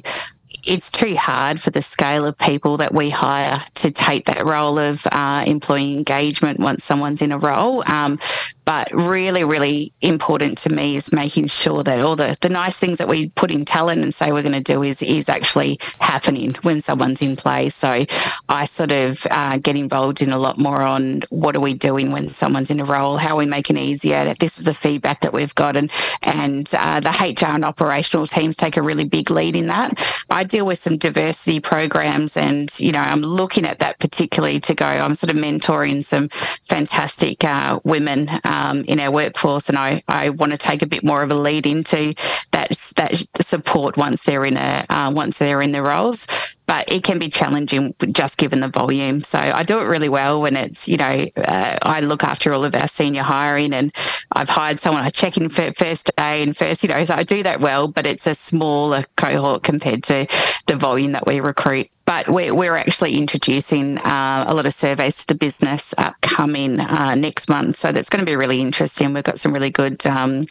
it's 0.67 0.91
too 0.91 1.17
hard 1.17 1.61
for 1.61 1.71
the 1.71 1.83
scale 1.83 2.27
of 2.27 2.37
people 2.37 2.79
that 2.79 2.93
we 2.93 3.11
hire 3.11 3.63
to 3.75 3.91
take 3.91 4.27
that 4.27 4.45
role 4.45 4.79
of 4.79 5.07
uh, 5.13 5.45
employee 5.47 5.95
engagement 5.95 6.59
once 6.59 6.85
someone's 6.85 7.23
in 7.23 7.33
a 7.33 7.39
role. 7.39 7.83
Um, 7.87 8.19
but 8.67 8.91
really, 8.93 9.45
really 9.45 9.93
important 10.03 10.59
to 10.59 10.69
me 10.69 10.97
is 10.97 11.13
making 11.13 11.47
sure 11.47 11.85
that 11.85 12.01
all 12.01 12.17
the, 12.17 12.37
the 12.41 12.49
nice 12.49 12.77
things 12.77 12.99
that 12.99 13.07
we 13.07 13.29
put 13.31 13.53
in 13.53 13.65
talent 13.65 14.03
and 14.03 14.13
say 14.13 14.33
we're 14.33 14.43
going 14.43 14.53
to 14.53 14.61
do 14.61 14.83
is 14.83 15.01
is 15.03 15.29
actually 15.29 15.79
happening 16.01 16.53
when 16.63 16.83
someone's 16.83 17.23
in 17.23 17.37
place. 17.37 17.77
So 17.77 18.05
I 18.49 18.65
sort 18.65 18.91
of 18.91 19.25
uh, 19.31 19.59
get 19.59 19.77
involved 19.77 20.21
in 20.21 20.33
a 20.33 20.39
lot 20.39 20.59
more 20.59 20.83
on 20.83 21.23
what 21.31 21.55
are 21.55 21.61
we 21.61 21.75
doing 21.75 22.11
when 22.11 22.29
someone's 22.29 22.73
in 22.73 22.81
a 22.81 22.85
role, 22.85 23.19
how 23.19 23.35
are 23.35 23.39
we 23.39 23.47
making 23.47 23.77
it 23.77 23.83
easier. 23.83 24.35
This 24.35 24.59
is 24.59 24.65
the 24.65 24.75
feedback 24.75 25.21
that 25.21 25.33
we've 25.33 25.55
got, 25.55 25.77
and 25.77 25.89
and 26.23 26.69
uh, 26.75 26.99
the 26.99 27.11
HR 27.11 27.55
and 27.55 27.65
operational 27.65 28.27
teams 28.27 28.57
take 28.57 28.77
a 28.77 28.83
really 28.83 29.05
big 29.05 29.31
lead 29.31 29.55
in 29.55 29.69
that. 29.69 29.97
I 30.29 30.43
deal 30.43 30.67
with 30.67 30.81
some 30.81 30.99
diversity 30.99 31.61
programs, 31.61 32.37
and 32.37 32.77
you 32.81 32.91
know 32.91 32.99
I'm 32.99 33.23
looking 33.23 33.65
at 33.65 33.79
that 33.79 34.01
particularly 34.01 34.59
to 34.61 34.75
go. 34.75 34.87
I'm 34.87 35.15
sort 35.15 35.31
of 35.31 35.37
mentoring 35.37 36.05
some 36.05 36.31
fantastic 36.65 37.45
uh, 37.45 37.79
women 37.85 38.29
um, 38.43 38.56
in 38.87 39.01
our 39.01 39.11
workforce, 39.11 39.69
and 39.69 39.79
I, 39.79 40.03
I 40.09 40.31
want 40.31 40.53
to 40.53 40.59
take 40.59 40.83
a 40.83 40.87
bit 40.87 41.05
more 41.05 41.23
of 41.23 41.31
a 41.31 41.35
lead 41.35 41.67
into 41.67 42.15
that 42.53 42.71
that 42.97 43.15
support 43.41 43.97
once 43.97 44.23
they're 44.25 44.45
in 44.45 44.57
a 44.57 44.85
uh, 44.89 45.11
once 45.15 45.39
they're 45.39 45.63
in 45.63 45.73
their 45.73 45.85
roles. 45.85 46.27
But 46.67 46.91
it 46.91 47.05
can 47.05 47.21
be 47.21 47.29
challenging 47.29 47.95
just 48.11 48.39
given 48.39 48.59
the 48.59 48.67
volume. 48.67 49.23
So 49.23 49.39
I 49.39 49.63
do 49.63 49.79
it 49.79 49.85
really 49.85 50.09
well 50.09 50.41
when 50.41 50.57
it's 50.57 50.89
you 50.89 50.97
know 50.97 51.27
uh, 51.37 51.77
I 51.83 52.01
look 52.01 52.25
after 52.25 52.53
all 52.53 52.65
of 52.65 52.75
our 52.75 52.89
senior 52.89 53.23
hiring, 53.23 53.73
and 53.73 53.95
I've 54.33 54.49
hired 54.49 54.81
someone 54.81 55.05
I 55.05 55.11
check 55.11 55.37
in 55.37 55.49
for 55.49 55.73
first 55.73 56.11
day 56.17 56.43
and 56.43 56.57
first 56.57 56.83
you 56.83 56.89
know 56.89 57.05
so 57.05 57.15
I 57.15 57.23
do 57.23 57.43
that 57.45 57.61
well. 57.61 57.89
But 57.89 58.07
it's 58.07 58.27
a 58.27 58.35
smaller 58.35 59.05
cohort 59.17 59.63
compared 59.63 60.03
to 60.05 60.27
the 60.67 60.77
volume 60.77 61.13
that 61.13 61.27
we 61.27 61.41
recruit 61.41 61.89
but 62.07 62.29
we're, 62.29 62.55
we're 62.55 62.77
actually 62.77 63.17
introducing 63.17 63.99
uh, 63.99 64.45
a 64.47 64.55
lot 64.55 64.65
of 64.65 64.73
surveys 64.73 65.19
to 65.19 65.27
the 65.27 65.35
business 65.35 65.93
upcoming 65.99 66.81
uh, 66.81 67.15
next 67.17 67.49
month. 67.49 67.77
So 67.77 67.93
that's 67.93 68.09
going 68.09 68.25
to 68.25 68.27
be 68.27 68.37
really 68.37 68.61
interesting. 68.61 69.13
We've 69.13 69.25
got 69.25 69.39
some 69.39 69.53
really 69.53 69.71
good, 69.71 70.07
um, 70.07 70.47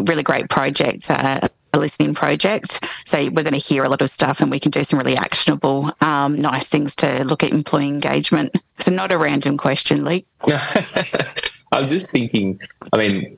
really 0.00 0.22
great 0.22 0.48
project. 0.48 1.10
Uh, 1.10 1.40
a 1.74 1.78
listening 1.78 2.14
project. 2.14 2.86
So 3.04 3.18
we're 3.24 3.42
going 3.42 3.52
to 3.52 3.58
hear 3.58 3.84
a 3.84 3.88
lot 3.88 4.00
of 4.00 4.08
stuff 4.08 4.40
and 4.40 4.50
we 4.50 4.60
can 4.60 4.70
do 4.70 4.84
some 4.84 4.98
really 4.98 5.16
actionable, 5.16 5.90
um, 6.00 6.36
nice 6.40 6.68
things 6.68 6.94
to 6.96 7.24
look 7.24 7.42
at 7.42 7.50
employee 7.50 7.88
engagement. 7.88 8.56
So 8.78 8.92
not 8.92 9.12
a 9.12 9.18
random 9.18 9.58
question, 9.58 10.04
Lee. 10.04 10.24
I'm 11.72 11.88
just 11.88 12.12
thinking, 12.12 12.60
I 12.92 12.96
mean, 12.96 13.36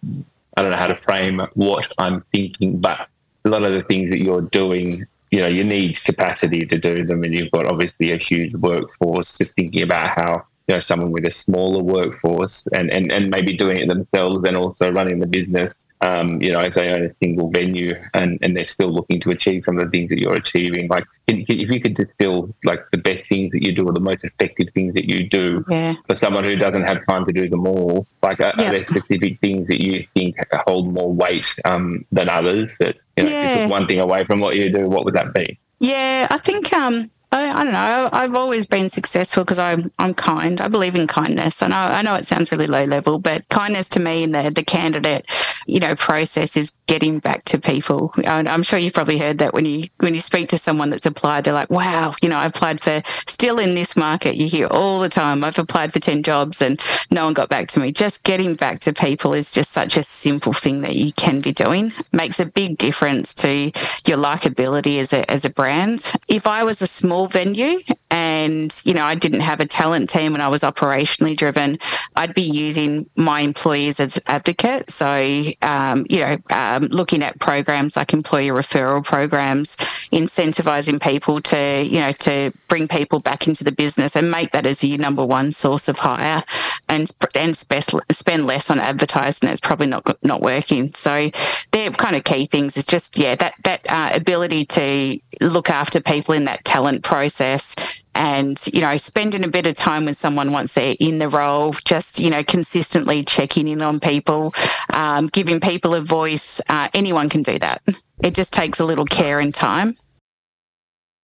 I 0.56 0.62
don't 0.62 0.70
know 0.70 0.76
how 0.76 0.86
to 0.86 0.94
frame 0.94 1.40
what 1.54 1.92
I'm 1.98 2.20
thinking, 2.20 2.78
but 2.78 3.08
a 3.46 3.48
lot 3.48 3.62
of 3.62 3.72
the 3.72 3.82
things 3.82 4.10
that 4.10 4.18
you're 4.18 4.42
doing, 4.42 5.06
you 5.30 5.40
know, 5.40 5.46
you 5.46 5.64
need 5.64 6.02
capacity 6.04 6.64
to 6.66 6.78
do 6.78 7.04
them. 7.04 7.22
And 7.24 7.34
you've 7.34 7.50
got 7.50 7.66
obviously 7.66 8.12
a 8.12 8.16
huge 8.16 8.54
workforce. 8.54 9.38
Just 9.38 9.56
thinking 9.56 9.82
about 9.82 10.10
how, 10.10 10.46
you 10.68 10.74
know, 10.74 10.80
someone 10.80 11.12
with 11.12 11.24
a 11.24 11.30
smaller 11.30 11.82
workforce 11.82 12.64
and, 12.74 12.90
and, 12.90 13.12
and 13.12 13.30
maybe 13.30 13.52
doing 13.54 13.76
it 13.78 13.88
themselves 13.88 14.44
and 14.46 14.56
also 14.56 14.90
running 14.90 15.20
the 15.20 15.26
business, 15.26 15.84
um, 16.00 16.42
you 16.42 16.52
know, 16.52 16.60
if 16.60 16.74
they 16.74 16.92
own 16.92 17.04
a 17.04 17.14
single 17.14 17.48
venue 17.50 17.94
and, 18.14 18.38
and 18.42 18.56
they're 18.56 18.64
still 18.64 18.88
looking 18.88 19.20
to 19.20 19.30
achieve 19.30 19.64
some 19.64 19.78
of 19.78 19.84
the 19.84 19.90
things 19.90 20.10
that 20.10 20.18
you're 20.18 20.34
achieving, 20.34 20.88
like 20.88 21.04
if 21.28 21.70
you 21.70 21.80
could 21.80 21.94
distill 21.94 22.52
like 22.64 22.80
the 22.90 22.98
best 22.98 23.26
things 23.26 23.52
that 23.52 23.62
you 23.62 23.72
do 23.72 23.86
or 23.86 23.92
the 23.92 24.00
most 24.00 24.24
effective 24.24 24.68
things 24.74 24.92
that 24.94 25.08
you 25.08 25.28
do 25.28 25.64
Yeah. 25.68 25.94
for 26.08 26.16
someone 26.16 26.42
who 26.44 26.56
doesn't 26.56 26.82
have 26.82 27.06
time 27.06 27.24
to 27.26 27.32
do 27.32 27.48
them 27.48 27.66
all, 27.66 28.06
like 28.22 28.40
are, 28.40 28.52
Yeah. 28.58 28.68
are 28.68 28.72
there 28.72 28.82
specific 28.82 29.38
things 29.40 29.68
that 29.68 29.80
you 29.82 30.02
think 30.02 30.34
hold 30.66 30.92
more 30.92 31.12
weight 31.12 31.46
um, 31.64 32.04
than 32.10 32.28
others? 32.28 32.76
That 32.78 32.96
you 33.16 33.24
know, 33.24 33.30
if 33.32 33.50
you 33.56 33.62
took 33.62 33.70
one 33.70 33.86
thing 33.86 34.00
away 34.00 34.24
from 34.24 34.40
what 34.40 34.56
you 34.56 34.68
do, 34.70 34.88
what 34.88 35.04
would 35.04 35.14
that 35.14 35.32
be? 35.32 35.58
Yeah, 35.78 36.26
I 36.30 36.38
think 36.38 36.72
um, 36.72 37.10
I, 37.32 37.50
I 37.50 37.64
don't 37.64 37.72
know. 37.72 38.08
I've 38.12 38.34
always 38.34 38.66
been 38.66 38.88
successful 38.88 39.44
because 39.44 39.58
I'm 39.58 39.90
I'm 39.98 40.14
kind. 40.14 40.60
I 40.60 40.68
believe 40.68 40.94
in 40.94 41.06
kindness. 41.06 41.62
and 41.62 41.74
I 41.74 41.98
I 41.98 42.02
know 42.02 42.14
it 42.14 42.24
sounds 42.24 42.52
really 42.52 42.66
low 42.66 42.84
level, 42.84 43.18
but 43.18 43.48
kindness 43.48 43.88
to 43.90 44.00
me 44.00 44.22
in 44.22 44.32
the 44.32 44.50
the 44.54 44.64
candidate, 44.64 45.26
you 45.66 45.80
know, 45.80 45.94
process 45.94 46.56
is 46.56 46.72
getting 46.87 47.18
back 47.18 47.45
to 47.45 47.59
people. 47.59 48.12
And 48.24 48.49
I'm 48.49 48.62
sure 48.62 48.78
you've 48.78 48.95
probably 48.95 49.18
heard 49.18 49.39
that 49.39 49.53
when 49.53 49.64
you 49.64 49.89
when 49.99 50.14
you 50.14 50.20
speak 50.20 50.49
to 50.51 50.59
someone 50.59 50.91
that's 50.91 51.07
applied, 51.07 51.45
they're 51.45 51.55
like, 51.55 51.70
"Wow, 51.70 52.14
you 52.22 52.28
know, 52.28 52.39
I 52.39 52.47
applied 52.47 52.80
for." 52.80 53.03
Still 53.26 53.59
in 53.59 53.74
this 53.74 53.97
market, 53.97 54.37
you 54.37 54.49
hear 54.49 54.66
all 54.68 55.01
the 55.01 55.09
time, 55.09 55.45
"I've 55.45 55.59
applied 55.59 55.93
for 55.93 56.01
ten 56.01 56.22
jobs 56.22 56.62
and 56.62 56.80
no 57.11 57.24
one 57.24 57.34
got 57.34 57.49
back 57.49 57.68
to 57.68 57.80
me." 57.80 57.93
Just 57.93 58.22
getting 58.22 58.55
back 58.55 58.78
to 58.80 58.93
people 58.93 59.32
is 59.34 59.53
just 59.53 59.72
such 59.72 59.97
a 59.97 60.03
simple 60.03 60.53
thing 60.53 60.82
that 60.82 60.95
you 60.95 61.12
can 61.12 61.41
be 61.41 61.53
doing. 61.53 61.93
Makes 62.12 62.41
a 62.41 62.47
big 62.47 62.78
difference 62.78 63.34
to 63.34 63.70
your 64.07 64.18
likability 64.18 64.99
as 64.99 65.12
a 65.12 65.28
as 65.30 65.45
a 65.45 65.51
brand. 65.51 66.11
If 66.28 66.47
I 66.47 66.64
was 66.64 66.80
a 66.82 66.87
small 66.87 67.26
venue 67.26 67.80
and 68.11 68.80
you 68.84 68.95
know 68.95 69.05
I 69.05 69.14
didn't 69.14 69.41
have 69.41 69.61
a 69.61 69.66
talent 69.66 70.09
team 70.11 70.34
and 70.34 70.43
I 70.43 70.49
was 70.49 70.62
operationally 70.62 71.37
driven, 71.37 71.78
I'd 72.14 72.34
be 72.34 72.43
using 72.43 73.09
my 73.16 73.41
employees 73.41 74.01
as 74.01 74.18
advocates. 74.26 74.95
So 74.95 75.53
um, 75.62 76.07
you 76.09 76.20
know, 76.20 76.37
um, 76.76 76.84
looking 76.86 77.22
at 77.22 77.38
programs 77.38 77.96
like 77.96 78.12
employer 78.12 78.52
referral 78.52 79.04
programs, 79.04 79.76
incentivizing 80.12 81.00
people 81.00 81.40
to 81.40 81.84
you 81.84 82.00
know 82.00 82.12
to 82.12 82.52
bring 82.68 82.88
people 82.88 83.20
back 83.20 83.46
into 83.46 83.64
the 83.64 83.72
business 83.72 84.16
and 84.16 84.30
make 84.30 84.52
that 84.52 84.66
as 84.66 84.82
your 84.82 84.98
number 84.98 85.24
one 85.24 85.52
source 85.52 85.88
of 85.88 85.98
hire, 85.98 86.42
and 86.88 87.10
and 87.34 87.56
spend 87.56 88.46
less 88.46 88.70
on 88.70 88.80
advertising. 88.80 89.48
That's 89.48 89.60
probably 89.60 89.86
not 89.86 90.22
not 90.22 90.40
working. 90.40 90.92
So 90.94 91.30
they're 91.72 91.90
kind 91.90 92.16
of 92.16 92.24
key 92.24 92.46
things. 92.46 92.76
Is 92.76 92.86
just 92.86 93.18
yeah 93.18 93.34
that 93.36 93.54
that 93.64 93.80
uh, 93.88 94.10
ability 94.14 94.66
to 94.66 95.18
look 95.40 95.70
after 95.70 96.00
people 96.00 96.34
in 96.34 96.44
that 96.44 96.64
talent 96.64 97.02
process 97.02 97.74
and 98.16 98.60
you 98.72 98.80
know 98.80 98.96
spending 98.96 99.44
a 99.44 99.48
bit 99.48 99.66
of 99.66 99.74
time 99.74 100.06
with 100.06 100.16
someone 100.16 100.50
once 100.50 100.72
they're 100.72 100.96
in 100.98 101.18
the 101.18 101.28
role 101.28 101.72
just 101.84 102.18
you 102.18 102.30
know 102.30 102.42
consistently 102.42 103.22
checking 103.22 103.68
in 103.68 103.82
on 103.82 104.00
people 104.00 104.52
um, 104.92 105.28
giving 105.28 105.60
people 105.60 105.94
a 105.94 106.00
voice 106.00 106.60
uh, 106.68 106.88
anyone 106.94 107.28
can 107.28 107.42
do 107.42 107.58
that. 107.58 107.82
It 108.22 108.34
just 108.34 108.52
takes 108.52 108.80
a 108.80 108.84
little 108.84 109.04
care 109.04 109.38
and 109.38 109.54
time. 109.54 109.96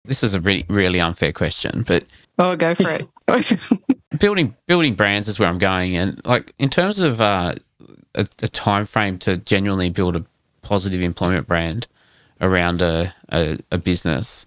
This 0.05 0.23
is 0.23 0.35
a 0.35 0.41
really, 0.41 0.65
really 0.69 1.01
unfair 1.01 1.33
question, 1.33 1.85
but 1.87 2.05
oh 2.39 2.57
go 2.57 2.75
for 2.75 2.91
it. 2.91 3.09
Building 4.19 4.55
building 4.67 4.95
brands 4.95 5.27
is 5.27 5.39
where 5.39 5.49
I'm 5.49 5.59
going, 5.59 5.97
and 5.97 6.21
like 6.27 6.53
in 6.59 6.69
terms 6.69 7.01
of 7.01 7.21
uh, 7.21 7.55
a, 8.15 8.27
a 8.43 8.49
time 8.49 8.85
frame 8.85 9.19
to 9.21 9.39
genuinely 9.39 9.89
build 9.89 10.17
a 10.17 10.25
positive 10.61 11.01
employment 11.01 11.47
brand 11.47 11.87
around 12.41 12.83
a, 12.83 13.15
a, 13.31 13.59
a 13.71 13.79
business, 13.79 14.45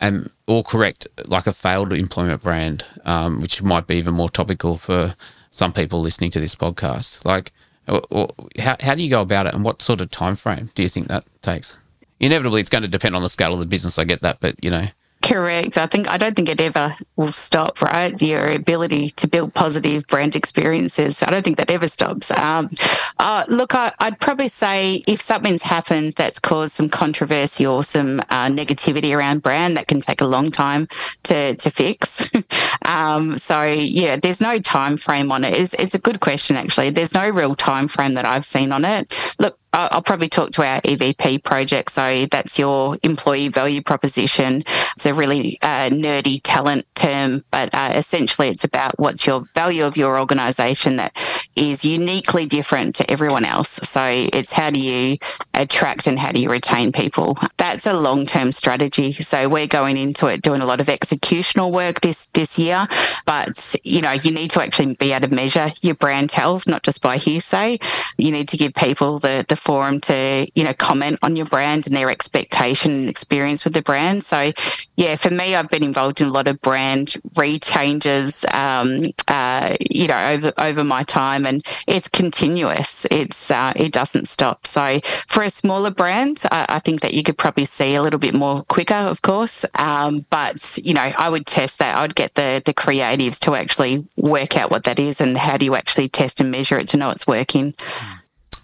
and 0.00 0.30
or 0.46 0.62
correct 0.62 1.06
like 1.26 1.46
a 1.46 1.52
failed 1.52 1.92
employment 1.92 2.42
brand, 2.42 2.84
um, 3.04 3.40
which 3.40 3.62
might 3.62 3.86
be 3.86 3.96
even 3.96 4.14
more 4.14 4.28
topical 4.28 4.76
for 4.76 5.14
some 5.50 5.72
people 5.72 6.00
listening 6.00 6.30
to 6.30 6.40
this 6.40 6.54
podcast. 6.54 7.24
Like, 7.24 7.52
or, 7.88 8.02
or 8.10 8.28
how 8.58 8.76
how 8.80 8.94
do 8.94 9.02
you 9.02 9.10
go 9.10 9.20
about 9.20 9.46
it, 9.46 9.54
and 9.54 9.64
what 9.64 9.82
sort 9.82 10.00
of 10.00 10.10
time 10.10 10.36
frame 10.36 10.70
do 10.74 10.82
you 10.82 10.88
think 10.88 11.08
that 11.08 11.24
takes? 11.42 11.74
Inevitably, 12.20 12.60
it's 12.60 12.70
going 12.70 12.82
to 12.82 12.88
depend 12.88 13.14
on 13.14 13.22
the 13.22 13.28
scale 13.28 13.52
of 13.52 13.60
the 13.60 13.66
business. 13.66 13.98
I 13.98 14.04
get 14.04 14.22
that, 14.22 14.38
but 14.40 14.62
you 14.62 14.70
know, 14.70 14.86
Correct. 15.28 15.76
I 15.76 15.86
think 15.86 16.08
I 16.08 16.16
don't 16.16 16.34
think 16.34 16.48
it 16.48 16.58
ever 16.58 16.96
will 17.16 17.32
stop. 17.32 17.82
Right, 17.82 18.20
your 18.22 18.48
ability 18.48 19.10
to 19.10 19.26
build 19.28 19.52
positive 19.52 20.06
brand 20.06 20.34
experiences. 20.34 21.22
I 21.22 21.30
don't 21.30 21.44
think 21.44 21.58
that 21.58 21.70
ever 21.70 21.86
stops. 21.86 22.30
Um, 22.30 22.70
uh, 23.18 23.44
look, 23.46 23.74
I, 23.74 23.92
I'd 24.00 24.18
probably 24.20 24.48
say 24.48 25.02
if 25.06 25.20
something's 25.20 25.62
happened 25.62 26.14
that's 26.14 26.38
caused 26.38 26.72
some 26.72 26.88
controversy 26.88 27.66
or 27.66 27.84
some 27.84 28.20
uh, 28.30 28.46
negativity 28.46 29.14
around 29.14 29.42
brand, 29.42 29.76
that 29.76 29.86
can 29.86 30.00
take 30.00 30.22
a 30.22 30.26
long 30.26 30.50
time 30.50 30.88
to 31.24 31.54
to 31.56 31.70
fix. 31.70 32.26
um, 32.86 33.36
so 33.36 33.64
yeah, 33.64 34.16
there's 34.16 34.40
no 34.40 34.58
time 34.58 34.96
frame 34.96 35.30
on 35.30 35.44
it. 35.44 35.52
It's, 35.52 35.74
it's 35.74 35.94
a 35.94 35.98
good 35.98 36.20
question 36.20 36.56
actually. 36.56 36.88
There's 36.88 37.12
no 37.12 37.28
real 37.28 37.54
time 37.54 37.86
frame 37.88 38.14
that 38.14 38.24
I've 38.24 38.46
seen 38.46 38.72
on 38.72 38.86
it. 38.86 39.12
Look, 39.38 39.58
I'll 39.72 40.02
probably 40.02 40.28
talk 40.28 40.50
to 40.52 40.64
our 40.64 40.80
EVP 40.80 41.44
project. 41.44 41.92
So 41.92 42.26
that's 42.26 42.58
your 42.58 42.96
employee 43.02 43.48
value 43.48 43.82
proposition. 43.82 44.64
It's 44.96 45.06
a 45.06 45.12
really 45.12 45.58
uh, 45.62 45.90
nerdy 45.90 46.40
talent 46.42 46.86
term, 46.94 47.44
but 47.50 47.72
uh, 47.74 47.92
essentially 47.94 48.48
it's 48.48 48.64
about 48.64 48.98
what's 48.98 49.26
your 49.26 49.44
value 49.54 49.84
of 49.84 49.96
your 49.96 50.18
organization 50.18 50.96
that 50.96 51.14
is 51.54 51.84
uniquely 51.84 52.46
different 52.46 52.94
to 52.96 53.10
everyone 53.10 53.44
else. 53.44 53.78
So 53.82 54.02
it's 54.04 54.52
how 54.52 54.70
do 54.70 54.80
you 54.80 55.18
attract 55.54 56.06
and 56.06 56.18
how 56.18 56.32
do 56.32 56.40
you 56.40 56.48
retain 56.48 56.90
people? 56.90 57.38
That's 57.58 57.86
a 57.86 57.98
long 57.98 58.26
term 58.26 58.52
strategy. 58.52 59.12
So 59.12 59.48
we're 59.48 59.66
going 59.66 59.96
into 59.96 60.26
it 60.26 60.42
doing 60.42 60.60
a 60.60 60.66
lot 60.66 60.80
of 60.80 60.86
executional 60.86 61.72
work 61.72 62.00
this 62.00 62.26
this 62.32 62.58
year, 62.58 62.86
but 63.26 63.76
you 63.84 64.00
know 64.00 64.12
you 64.12 64.30
need 64.30 64.50
to 64.52 64.62
actually 64.62 64.94
be 64.94 65.12
able 65.12 65.28
to 65.28 65.34
measure 65.34 65.72
your 65.82 65.94
brand 65.94 66.32
health, 66.32 66.66
not 66.66 66.82
just 66.82 67.02
by 67.02 67.18
hearsay. 67.18 67.78
You 68.16 68.32
need 68.32 68.48
to 68.48 68.56
give 68.56 68.74
people 68.74 69.18
the 69.18 69.44
the 69.48 69.56
forum 69.68 70.00
to 70.00 70.48
you 70.54 70.64
know 70.64 70.72
comment 70.72 71.18
on 71.22 71.36
your 71.36 71.44
brand 71.44 71.86
and 71.86 71.94
their 71.94 72.08
expectation 72.08 72.90
and 72.90 73.08
experience 73.10 73.64
with 73.64 73.74
the 73.74 73.82
brand. 73.82 74.24
So 74.24 74.50
yeah, 74.96 75.14
for 75.16 75.28
me, 75.28 75.54
I've 75.54 75.68
been 75.68 75.84
involved 75.84 76.22
in 76.22 76.28
a 76.28 76.32
lot 76.32 76.48
of 76.48 76.58
brand 76.62 77.08
rechanges, 77.34 78.50
um, 78.54 79.12
uh, 79.28 79.76
you 79.90 80.06
know, 80.08 80.30
over 80.30 80.54
over 80.56 80.84
my 80.84 81.02
time, 81.02 81.44
and 81.44 81.62
it's 81.86 82.08
continuous. 82.08 83.06
It's 83.10 83.50
uh, 83.50 83.74
it 83.76 83.92
doesn't 83.92 84.28
stop. 84.28 84.66
So 84.66 85.00
for 85.26 85.42
a 85.42 85.50
smaller 85.50 85.90
brand, 85.90 86.44
I, 86.50 86.64
I 86.70 86.78
think 86.78 87.02
that 87.02 87.12
you 87.12 87.22
could 87.22 87.36
probably 87.36 87.66
see 87.66 87.94
a 87.94 88.00
little 88.00 88.18
bit 88.18 88.32
more 88.32 88.62
quicker, 88.64 88.94
of 88.94 89.20
course. 89.20 89.66
Um, 89.74 90.24
but 90.30 90.78
you 90.78 90.94
know, 90.94 91.12
I 91.18 91.28
would 91.28 91.46
test 91.46 91.78
that. 91.80 91.94
I'd 91.94 92.14
get 92.14 92.36
the 92.36 92.62
the 92.64 92.72
creatives 92.72 93.38
to 93.40 93.54
actually 93.54 94.06
work 94.16 94.56
out 94.56 94.70
what 94.70 94.84
that 94.84 94.98
is 94.98 95.20
and 95.20 95.36
how 95.36 95.58
do 95.58 95.66
you 95.66 95.74
actually 95.74 96.08
test 96.08 96.40
and 96.40 96.50
measure 96.50 96.78
it 96.78 96.88
to 96.88 96.96
know 96.96 97.10
it's 97.10 97.26
working. 97.26 97.74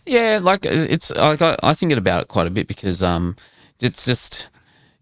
Yeah, 0.06 0.38
like 0.42 0.66
uh, 0.66 0.70
it's 0.72 1.10
like 1.12 1.42
I, 1.42 1.56
I 1.62 1.74
think 1.74 1.92
about 1.92 2.22
it 2.22 2.28
quite 2.28 2.46
a 2.46 2.50
bit 2.50 2.68
because 2.68 3.02
um, 3.02 3.36
it's 3.80 4.04
just 4.04 4.48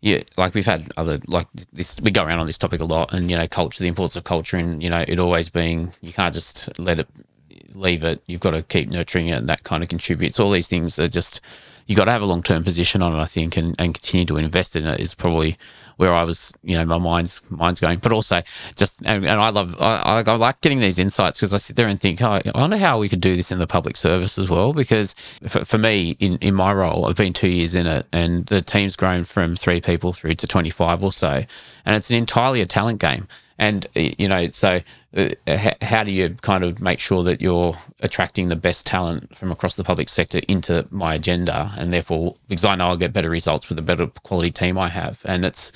yeah, 0.00 0.22
like 0.36 0.54
we've 0.54 0.66
had 0.66 0.88
other 0.96 1.20
like 1.26 1.46
this. 1.72 1.96
We 2.02 2.10
go 2.10 2.24
around 2.24 2.40
on 2.40 2.46
this 2.46 2.58
topic 2.58 2.80
a 2.80 2.84
lot, 2.84 3.12
and 3.12 3.30
you 3.30 3.36
know, 3.36 3.46
culture, 3.46 3.82
the 3.82 3.88
importance 3.88 4.16
of 4.16 4.24
culture, 4.24 4.56
and 4.56 4.82
you 4.82 4.90
know, 4.90 5.04
it 5.06 5.18
always 5.18 5.48
being 5.48 5.92
you 6.02 6.12
can't 6.12 6.34
just 6.34 6.76
let 6.78 6.98
it 7.00 7.08
leave 7.74 8.04
it. 8.04 8.22
You've 8.26 8.40
got 8.40 8.52
to 8.52 8.62
keep 8.62 8.90
nurturing 8.90 9.28
it, 9.28 9.38
and 9.38 9.48
that 9.48 9.64
kind 9.64 9.82
of 9.82 9.88
contributes. 9.88 10.38
All 10.40 10.50
these 10.50 10.68
things 10.68 10.98
are 10.98 11.08
just 11.08 11.40
you 11.86 11.96
got 11.96 12.06
to 12.06 12.12
have 12.12 12.22
a 12.22 12.26
long 12.26 12.42
term 12.42 12.64
position 12.64 13.02
on 13.02 13.14
it, 13.14 13.18
I 13.18 13.26
think, 13.26 13.56
and, 13.56 13.74
and 13.78 13.94
continue 13.94 14.26
to 14.26 14.36
invest 14.36 14.76
in 14.76 14.86
it 14.86 15.00
is 15.00 15.14
probably 15.14 15.56
where 16.02 16.12
I 16.12 16.24
was, 16.24 16.52
you 16.64 16.74
know, 16.74 16.84
my 16.84 16.98
mind's 16.98 17.40
mind's 17.48 17.78
going. 17.78 18.00
But 18.00 18.10
also, 18.10 18.42
just 18.74 19.00
and, 19.04 19.24
and 19.24 19.40
I 19.40 19.50
love, 19.50 19.80
I, 19.80 20.24
I, 20.26 20.34
like 20.34 20.60
getting 20.60 20.80
these 20.80 20.98
insights 20.98 21.38
because 21.38 21.54
I 21.54 21.58
sit 21.58 21.76
there 21.76 21.86
and 21.86 22.00
think, 22.00 22.20
oh, 22.20 22.40
I 22.44 22.60
wonder 22.60 22.76
how 22.76 22.98
we 22.98 23.08
could 23.08 23.20
do 23.20 23.36
this 23.36 23.52
in 23.52 23.60
the 23.60 23.68
public 23.68 23.96
service 23.96 24.36
as 24.36 24.50
well. 24.50 24.72
Because 24.72 25.14
for, 25.46 25.64
for 25.64 25.78
me, 25.78 26.16
in 26.18 26.38
in 26.38 26.54
my 26.54 26.72
role, 26.72 27.06
I've 27.06 27.14
been 27.14 27.32
two 27.32 27.46
years 27.46 27.76
in 27.76 27.86
it, 27.86 28.04
and 28.12 28.44
the 28.46 28.60
team's 28.60 28.96
grown 28.96 29.22
from 29.22 29.54
three 29.54 29.80
people 29.80 30.12
through 30.12 30.34
to 30.34 30.46
twenty 30.48 30.70
five 30.70 31.04
or 31.04 31.12
so, 31.12 31.44
and 31.86 31.96
it's 31.96 32.10
an 32.10 32.16
entirely 32.16 32.60
a 32.60 32.66
talent 32.66 33.00
game. 33.00 33.28
And 33.62 33.86
you 33.94 34.26
know, 34.26 34.48
so 34.48 34.80
uh, 35.16 35.28
h- 35.46 35.76
how 35.82 36.02
do 36.02 36.10
you 36.10 36.30
kind 36.42 36.64
of 36.64 36.80
make 36.80 36.98
sure 36.98 37.22
that 37.22 37.40
you're 37.40 37.76
attracting 38.00 38.48
the 38.48 38.56
best 38.56 38.84
talent 38.86 39.36
from 39.36 39.52
across 39.52 39.76
the 39.76 39.84
public 39.84 40.08
sector 40.08 40.40
into 40.48 40.84
my 40.90 41.14
agenda, 41.14 41.70
and 41.78 41.92
therefore, 41.92 42.34
because 42.48 42.64
I 42.64 42.74
know 42.74 42.88
I'll 42.88 42.96
get 42.96 43.12
better 43.12 43.30
results 43.30 43.68
with 43.68 43.78
a 43.78 43.82
better 43.82 44.08
quality 44.24 44.50
team 44.50 44.76
I 44.76 44.88
have, 44.88 45.22
and 45.24 45.44
it's 45.44 45.70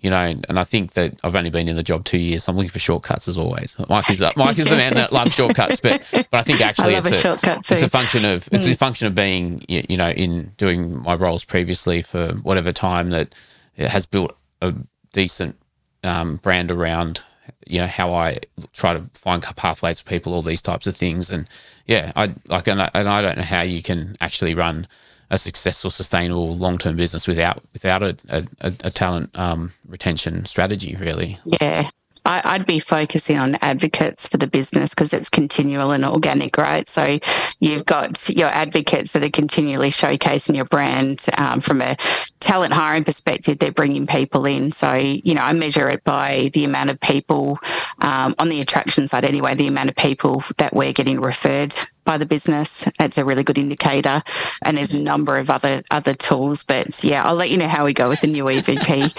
you 0.00 0.10
know, 0.10 0.34
and 0.48 0.60
I 0.60 0.62
think 0.62 0.92
that 0.92 1.18
I've 1.24 1.34
only 1.34 1.50
been 1.50 1.66
in 1.68 1.74
the 1.74 1.82
job 1.82 2.04
two 2.04 2.18
years. 2.18 2.44
So 2.44 2.52
I'm 2.52 2.56
looking 2.56 2.70
for 2.70 2.78
shortcuts 2.78 3.26
as 3.26 3.36
always. 3.36 3.74
Mike 3.88 4.08
is 4.10 4.22
Mike 4.36 4.58
is 4.60 4.66
the 4.66 4.76
man 4.76 4.94
that 4.94 5.12
loves 5.12 5.34
shortcuts, 5.34 5.80
but 5.80 6.06
but 6.12 6.28
I 6.32 6.42
think 6.42 6.60
actually 6.60 6.94
I 6.94 6.98
it's 6.98 7.10
a 7.10 7.18
shortcut 7.18 7.68
it's 7.68 7.82
a 7.82 7.88
function 7.88 8.24
of 8.32 8.48
it's 8.52 8.68
a 8.68 8.76
function 8.76 9.08
of 9.08 9.16
being 9.16 9.64
you 9.66 9.96
know 9.96 10.10
in 10.10 10.52
doing 10.56 11.02
my 11.02 11.16
roles 11.16 11.42
previously 11.44 12.00
for 12.00 12.28
whatever 12.44 12.70
time 12.72 13.10
that 13.10 13.34
it 13.76 13.88
has 13.88 14.06
built 14.06 14.36
a 14.62 14.72
decent 15.12 15.56
um, 16.04 16.36
brand 16.36 16.70
around 16.70 17.22
you 17.66 17.78
know 17.78 17.86
how 17.86 18.12
I 18.12 18.38
try 18.72 18.94
to 18.94 19.04
find 19.14 19.42
pathways 19.42 20.00
for 20.00 20.08
people, 20.08 20.34
all 20.34 20.42
these 20.42 20.62
types 20.62 20.86
of 20.86 20.96
things, 20.96 21.30
and 21.30 21.48
yeah, 21.86 22.12
I 22.16 22.34
like 22.46 22.68
and 22.68 22.80
I, 22.80 22.90
and 22.94 23.08
I 23.08 23.22
don't 23.22 23.36
know 23.36 23.42
how 23.44 23.62
you 23.62 23.82
can 23.82 24.16
actually 24.20 24.54
run 24.54 24.86
a 25.30 25.38
successful, 25.38 25.90
sustainable, 25.90 26.56
long 26.56 26.78
term 26.78 26.96
business 26.96 27.26
without 27.26 27.62
without 27.72 28.02
a 28.02 28.16
a, 28.28 28.44
a 28.60 28.90
talent 28.90 29.36
um, 29.38 29.72
retention 29.86 30.44
strategy, 30.44 30.96
really. 30.98 31.38
Yeah. 31.44 31.90
I, 32.24 32.40
I'd 32.44 32.66
be 32.66 32.78
focusing 32.78 33.38
on 33.38 33.56
advocates 33.56 34.26
for 34.26 34.38
the 34.38 34.46
business 34.46 34.90
because 34.90 35.12
it's 35.12 35.28
continual 35.28 35.90
and 35.90 36.04
organic, 36.04 36.56
right? 36.56 36.88
So 36.88 37.18
you've 37.60 37.84
got 37.84 38.28
your 38.28 38.48
advocates 38.48 39.12
that 39.12 39.22
are 39.22 39.30
continually 39.30 39.90
showcasing 39.90 40.56
your 40.56 40.64
brand 40.64 41.26
um, 41.38 41.60
from 41.60 41.82
a 41.82 41.96
talent 42.40 42.72
hiring 42.72 43.04
perspective. 43.04 43.58
They're 43.58 43.72
bringing 43.72 44.06
people 44.06 44.46
in. 44.46 44.72
So, 44.72 44.94
you 44.94 45.34
know, 45.34 45.42
I 45.42 45.52
measure 45.52 45.88
it 45.88 46.04
by 46.04 46.50
the 46.54 46.64
amount 46.64 46.90
of 46.90 47.00
people 47.00 47.58
um, 48.00 48.34
on 48.38 48.48
the 48.48 48.60
attraction 48.60 49.08
side, 49.08 49.24
anyway, 49.24 49.54
the 49.54 49.66
amount 49.66 49.90
of 49.90 49.96
people 49.96 50.44
that 50.58 50.74
we're 50.74 50.92
getting 50.92 51.20
referred 51.20 51.74
by 52.04 52.18
the 52.18 52.26
business. 52.26 52.86
It's 53.00 53.18
a 53.18 53.24
really 53.24 53.44
good 53.44 53.58
indicator. 53.58 54.22
And 54.62 54.76
there's 54.76 54.92
a 54.92 54.98
number 54.98 55.38
of 55.38 55.50
other 55.50 55.82
other 55.90 56.14
tools. 56.14 56.62
But 56.62 57.02
yeah, 57.02 57.24
I'll 57.24 57.34
let 57.34 57.50
you 57.50 57.56
know 57.56 57.68
how 57.68 57.84
we 57.84 57.92
go 57.92 58.08
with 58.08 58.20
the 58.20 58.26
new 58.26 58.44
EVP. 58.44 59.14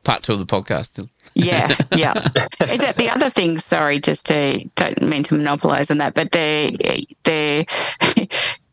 Part 0.04 0.22
two 0.22 0.32
of 0.32 0.38
the 0.38 0.46
podcast. 0.46 1.08
Yeah, 1.34 1.74
yeah. 1.96 2.14
Is 2.68 2.78
that 2.78 2.96
the 2.96 3.10
other 3.10 3.30
thing? 3.30 3.58
Sorry, 3.58 3.98
just 3.98 4.26
to 4.26 4.64
don't 4.76 5.00
mean 5.02 5.22
to 5.24 5.34
monopolise 5.34 5.90
on 5.90 5.98
that, 5.98 6.14
but 6.14 6.32
the 6.32 7.06
the 7.24 7.66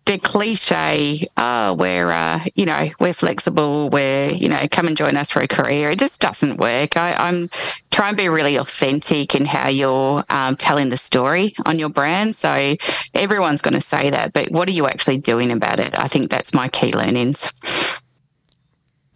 the 0.10 0.18
cliche, 0.18 1.24
oh, 1.38 1.74
we're 1.74 2.12
uh, 2.12 2.44
you 2.56 2.66
know 2.66 2.90
we're 3.00 3.14
flexible, 3.14 3.92
we're 3.92 4.32
you 4.32 4.50
know 4.50 4.68
come 4.72 4.88
and 4.88 4.98
join 4.98 5.16
us 5.16 5.30
for 5.30 5.40
a 5.40 5.48
career. 5.48 5.92
It 5.92 6.00
just 6.00 6.20
doesn't 6.20 6.58
work. 6.58 6.98
I, 6.98 7.14
I'm 7.14 7.50
trying 7.92 8.14
to 8.14 8.18
be 8.18 8.28
really 8.28 8.56
authentic 8.56 9.36
in 9.36 9.46
how 9.46 9.70
you're 9.70 10.24
um, 10.30 10.56
telling 10.56 10.90
the 10.90 10.98
story 10.98 11.54
on 11.66 11.78
your 11.78 11.90
brand. 11.90 12.36
So 12.36 12.76
everyone's 13.14 13.62
going 13.62 13.76
to 13.76 13.82
say 13.82 14.10
that, 14.10 14.34
but 14.34 14.50
what 14.52 14.68
are 14.68 14.72
you 14.74 14.88
actually 14.88 15.20
doing 15.20 15.52
about 15.52 15.80
it? 15.80 15.98
I 15.98 16.08
think 16.08 16.32
that's 16.32 16.56
my 16.56 16.68
key 16.70 16.92
learnings. 16.92 17.54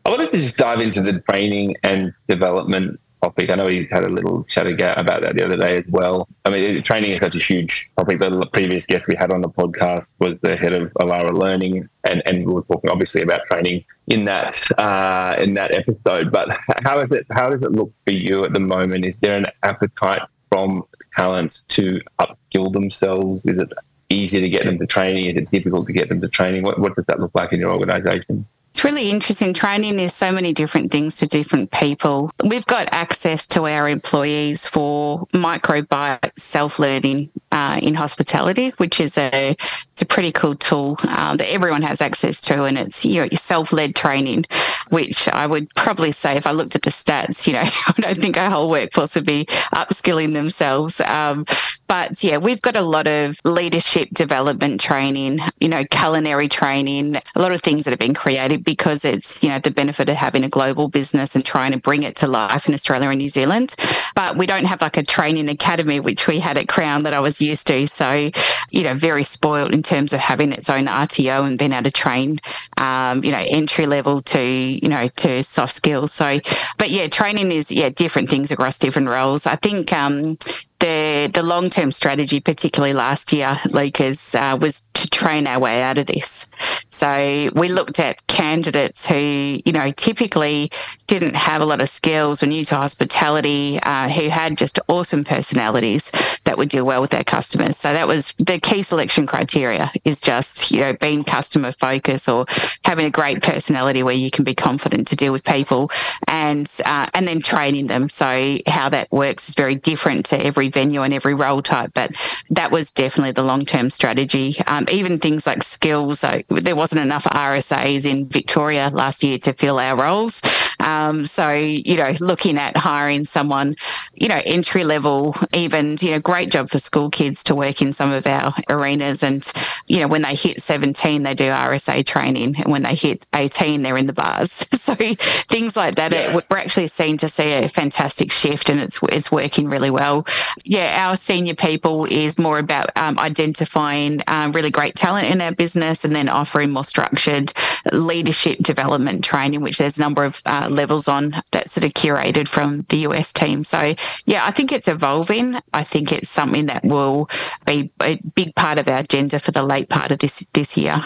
I 0.06 0.10
wanted 0.10 0.30
to 0.30 0.38
just 0.38 0.58
dive 0.58 0.80
into 0.80 1.02
the 1.02 1.22
training 1.22 1.76
and 1.82 2.14
development 2.28 3.00
topic. 3.24 3.50
I 3.50 3.56
know 3.56 3.66
we 3.66 3.88
had 3.90 4.04
a 4.04 4.10
little 4.10 4.44
chat 4.46 4.68
about 4.68 5.22
that 5.22 5.36
the 5.36 5.46
other 5.46 5.58
day 5.58 5.78
as 5.78 5.86
well. 5.88 6.28
I 6.46 6.50
mean, 6.50 6.82
training 6.82 7.12
is 7.12 7.20
such 7.20 7.36
a 7.36 7.40
huge 7.40 7.90
topic. 7.98 8.20
The 8.20 8.46
previous 8.52 8.86
guest 8.86 9.08
we 9.08 9.16
had 9.16 9.32
on 9.32 9.42
the 9.42 9.50
podcast 9.50 10.12
was 10.20 10.34
the 10.42 10.58
head 10.58 10.74
of 10.74 10.92
Alara 10.94 11.34
Learning, 11.34 11.88
and, 12.04 12.22
and 12.26 12.46
we 12.46 12.54
were 12.54 12.64
talking 12.64 12.90
obviously 12.90 13.22
about 13.22 13.42
training 13.50 13.86
in 14.08 14.26
that 14.26 14.56
uh, 14.78 15.36
in 15.40 15.54
that 15.54 15.72
episode. 15.72 16.32
But 16.32 16.58
how 16.84 17.00
is 17.00 17.12
it? 17.12 17.26
How 17.32 17.50
does 17.50 17.62
it 17.62 17.72
look 17.72 17.92
for 18.06 18.12
you 18.12 18.44
at 18.44 18.54
the 18.54 18.60
moment? 18.60 19.06
Is 19.06 19.20
there 19.20 19.38
an 19.38 19.48
appetite 19.64 20.24
from 20.50 20.84
talent 21.16 21.62
to 21.70 22.00
upskill 22.20 22.72
themselves? 22.74 23.46
Is 23.46 23.58
it 23.58 23.72
easy 24.10 24.42
to 24.42 24.50
get 24.50 24.66
them 24.66 24.78
to 24.78 24.86
training? 24.86 25.26
Is 25.26 25.38
it 25.42 25.52
difficult 25.52 25.88
to 25.88 25.94
get 25.94 26.10
them 26.10 26.22
to 26.22 26.28
training? 26.28 26.64
What, 26.64 26.78
what 26.80 26.96
does 26.96 27.06
that 27.06 27.20
look 27.20 27.34
like 27.34 27.54
in 27.54 27.60
your 27.60 27.72
organisation? 27.72 28.46
It's 28.74 28.84
really 28.84 29.12
interesting. 29.12 29.54
Training 29.54 30.00
is 30.00 30.16
so 30.16 30.32
many 30.32 30.52
different 30.52 30.92
things 30.92 31.14
to 31.16 31.28
different 31.28 31.70
people. 31.70 32.32
We've 32.44 32.66
got 32.66 32.90
access 32.92 33.46
to 33.48 33.68
our 33.68 33.88
employees 33.88 34.66
for 34.66 35.28
microbyte 35.28 36.32
self 36.40 36.80
learning 36.80 37.30
uh, 37.54 37.80
in 37.84 37.94
hospitality, 37.94 38.72
which 38.78 39.00
is 39.00 39.16
a 39.16 39.56
it's 39.92 40.02
a 40.02 40.06
pretty 40.06 40.32
cool 40.32 40.56
tool 40.56 40.98
um, 41.08 41.38
that 41.38 41.54
everyone 41.54 41.84
has 41.84 42.02
access 42.02 42.42
to, 42.42 42.64
and 42.64 42.80
it's 42.80 43.06
you 43.06 43.22
know, 43.22 43.30
self 43.34 43.72
led 43.72 43.96
training, 43.96 44.46
which 44.90 45.30
I 45.30 45.46
would 45.46 45.70
probably 45.76 46.12
say 46.12 46.36
if 46.36 46.48
I 46.48 46.52
looked 46.52 46.76
at 46.76 46.82
the 46.82 46.90
stats, 46.90 47.46
you 47.46 47.54
know, 47.54 47.62
I 47.88 47.94
don't 48.00 48.18
think 48.18 48.38
our 48.38 48.50
whole 48.50 48.72
workforce 48.72 49.14
would 49.14 49.28
be 49.28 49.46
upskilling 49.72 50.34
themselves. 50.34 51.00
Um, 51.02 51.46
but 51.88 52.24
yeah, 52.24 52.38
we've 52.38 52.62
got 52.62 52.76
a 52.76 52.82
lot 52.82 53.08
of 53.08 53.40
leadership 53.46 54.10
development 54.14 54.82
training, 54.82 55.42
you 55.60 55.70
know, 55.70 55.86
culinary 55.86 56.48
training, 56.48 57.18
a 57.36 57.40
lot 57.40 57.52
of 57.52 57.62
things 57.62 57.84
that 57.84 57.92
have 57.92 58.00
been 58.00 58.16
created 58.16 58.64
because 58.64 59.06
it's, 59.06 59.44
you 59.44 59.50
know, 59.50 59.60
the 59.60 59.70
benefit 59.70 60.10
of 60.10 60.16
having 60.16 60.44
a 60.44 60.50
global 60.50 60.88
business 60.88 61.36
and 61.36 61.46
trying 61.46 61.72
to 61.72 61.78
bring 61.78 62.02
it 62.02 62.16
to 62.16 62.26
life 62.26 62.68
in 62.68 62.74
Australia 62.74 63.10
and 63.10 63.20
New 63.20 63.30
Zealand. 63.30 63.76
But 64.16 64.38
we 64.38 64.48
don't 64.48 64.66
have 64.66 64.82
like 64.82 64.98
a 64.98 65.04
training 65.04 65.50
academy, 65.50 66.00
which 66.00 66.26
we 66.26 66.40
had 66.40 66.58
at 66.58 66.68
Crown 66.68 67.04
that 67.04 67.14
I 67.14 67.20
was 67.20 67.40
used 67.44 67.68
to. 67.68 67.88
So, 67.88 68.30
you 68.72 68.84
know, 68.84 68.94
very 68.94 69.24
spoiled 69.24 69.74
in 69.74 69.84
terms 69.84 70.14
of 70.14 70.20
having 70.20 70.52
its 70.52 70.70
own 70.70 70.86
RTO 70.86 71.46
and 71.46 71.58
being 71.58 71.74
able 71.74 71.84
to 71.84 71.92
train, 71.92 72.40
um, 72.78 73.24
you 73.24 73.32
know, 73.32 73.44
entry 73.50 73.86
level 73.86 74.22
to, 74.22 74.42
you 74.42 74.90
know, 74.90 75.08
to 75.08 75.44
soft 75.44 75.74
skills. 75.74 76.14
So, 76.14 76.40
but 76.78 76.90
yeah, 76.90 77.08
training 77.08 77.52
is, 77.52 77.72
yeah, 77.72 77.90
different 77.90 78.30
things 78.30 78.52
across 78.52 78.78
different 78.78 79.10
roles. 79.10 79.46
I 79.46 79.56
think, 79.56 79.92
um, 79.94 80.38
the 80.84 81.32
the 81.34 81.44
long 81.44 81.70
term 81.70 81.94
strategy, 81.94 82.42
particularly 82.42 82.94
last 82.94 83.32
year, 83.32 83.58
Lucas, 83.70 84.36
uh, 84.36 84.58
was 84.60 84.84
to 84.96 85.10
train 85.10 85.48
our 85.48 85.58
way 85.58 85.82
out 85.82 85.98
of 85.98 86.08
this. 86.08 86.46
So 86.90 87.50
we 87.56 87.70
looked 87.70 88.00
at 88.00 88.26
candidates 88.28 89.06
who, 89.06 89.62
you 89.66 89.72
know, 89.72 89.92
typically 89.92 90.72
didn't 91.08 91.36
have 91.36 91.62
a 91.62 91.66
lot 91.66 91.82
of 91.82 91.90
skills, 91.90 92.42
were 92.42 92.48
new 92.48 92.66
to 92.66 92.76
hospitality, 92.76 93.80
uh, 93.84 94.10
who 94.10 94.30
had 94.30 94.58
just 94.58 94.80
awesome 94.88 95.24
personalities 95.24 96.12
that 96.46 96.58
would 96.58 96.70
do 96.70 96.86
well 96.86 97.02
with 97.02 97.12
their 97.12 97.24
customers. 97.24 97.78
So 97.78 97.94
that 97.94 98.08
was 98.08 98.34
the 98.38 98.60
key 98.60 98.84
selection 98.84 99.28
criteria 99.28 99.92
is 100.06 100.22
just, 100.22 100.72
you 100.72 100.80
know, 100.82 100.94
being 100.94 101.24
customer 101.24 101.72
focused 101.72 102.30
or 102.30 102.46
having 102.86 103.06
a 103.06 103.10
great 103.10 103.42
personality 103.42 104.04
where 104.04 104.16
you 104.16 104.32
can 104.32 104.44
be 104.44 104.56
confident 104.56 105.08
to 105.08 105.16
deal 105.16 105.32
with 105.32 105.44
people 105.44 105.92
and 106.28 106.70
uh, 106.86 107.08
and 107.14 107.28
then 107.28 107.42
training 107.42 107.88
them. 107.88 108.10
So 108.10 108.58
how 108.68 108.90
that 108.90 109.12
works 109.12 109.50
is 109.50 109.56
very 109.56 109.76
different 109.76 110.26
to 110.28 110.44
every 110.44 110.70
venue 110.70 111.02
and 111.02 111.14
every 111.14 111.34
role 111.34 111.62
type, 111.62 111.92
but 111.94 112.16
that 112.50 112.72
was 112.72 112.92
definitely 112.92 113.32
the 113.32 113.44
long 113.44 113.66
term 113.66 113.90
strategy. 113.90 114.56
Um, 114.68 114.86
even 114.92 115.20
things 115.20 115.46
like 115.46 115.64
skills, 115.64 116.20
so 116.20 116.42
there 116.50 116.76
wasn't 116.76 117.02
enough 117.02 117.26
RSAs 117.26 118.06
in 118.06 118.28
Victoria 118.28 118.90
last 118.94 119.24
year 119.24 119.38
to 119.40 119.54
fill 119.54 119.80
our 119.80 119.96
roles. 119.96 120.42
Um, 120.80 120.93
so, 121.26 121.52
you 121.52 121.96
know, 121.98 122.14
looking 122.20 122.58
at 122.58 122.76
hiring 122.78 123.26
someone, 123.26 123.76
you 124.16 124.28
know, 124.28 124.42
entry 124.46 124.84
level, 124.84 125.36
even, 125.54 125.98
you 126.02 126.12
know, 126.12 126.20
great 126.20 126.50
job 126.52 126.70
for 126.70 126.80
school 126.80 127.10
kids 127.10 127.44
to 127.46 127.56
work 127.56 127.82
in 127.82 127.94
some 127.94 128.12
of 128.12 128.26
our 128.28 128.54
arenas. 128.70 129.24
And, 129.24 129.50
you 129.88 130.00
know, 130.00 130.08
when 130.08 130.22
they 130.24 130.36
hit 130.36 130.62
17, 130.62 131.24
they 131.24 131.34
do 131.34 131.46
RSA 131.50 132.06
training. 132.06 132.56
And 132.58 132.72
when 132.72 132.84
they 132.84 132.96
hit 132.96 133.26
18, 133.36 133.82
they're 133.82 133.98
in 133.98 134.08
the 134.08 134.14
bars. 134.14 134.66
so 134.74 134.96
things 134.96 135.76
like 135.76 135.96
that, 135.96 136.12
Yeah. 136.12 136.38
it, 136.38 136.46
we're 136.50 136.58
actually 136.58 136.88
seen 136.88 137.18
to 137.18 137.30
see 137.30 137.54
a 137.54 137.68
fantastic 137.68 138.32
shift 138.32 138.70
and 138.70 138.80
it's, 138.80 139.00
it's 139.04 139.32
working 139.32 139.70
really 139.70 139.90
well. 139.90 140.26
Yeah, 140.66 141.08
our 141.08 141.16
senior 141.18 141.56
people 141.56 142.06
is 142.06 142.38
more 142.38 142.60
about 142.60 142.96
um, 142.98 143.18
identifying 143.20 144.22
um, 144.28 144.52
really 144.52 144.72
great 144.72 144.96
talent 144.96 145.30
in 145.30 145.42
our 145.42 145.52
business 145.52 146.04
and 146.06 146.16
then 146.16 146.30
offering 146.30 146.72
more 146.72 146.84
structured 146.84 147.54
leadership 147.92 148.60
development 148.60 149.24
training, 149.24 149.62
which 149.62 149.78
there's 149.78 149.98
a 149.98 150.02
number 150.02 150.24
of 150.24 150.42
uh, 150.46 150.68
levels 150.84 151.08
on 151.08 151.34
that 151.52 151.70
sort 151.72 151.86
of 151.86 151.94
curated 151.94 152.50
from 152.50 152.86
the 152.90 152.98
US 153.08 153.32
team. 153.32 153.64
So, 153.64 153.96
yeah, 154.26 154.46
I 154.46 154.52
think 154.52 154.74
it's 154.74 154.90
evolving. 154.90 155.56
I 155.74 155.84
think 155.84 156.12
it's 156.12 156.30
something 156.30 156.66
that 156.66 156.84
will 156.84 157.30
be 157.66 157.90
a 158.02 158.20
big 158.36 158.54
part 158.56 158.80
of 158.80 158.88
our 158.90 159.00
agenda 159.00 159.40
for 159.40 159.52
the 159.52 159.64
late 159.64 159.88
part 159.88 160.12
of 160.12 160.20
this 160.20 160.44
this 160.54 160.76
year. 160.76 161.04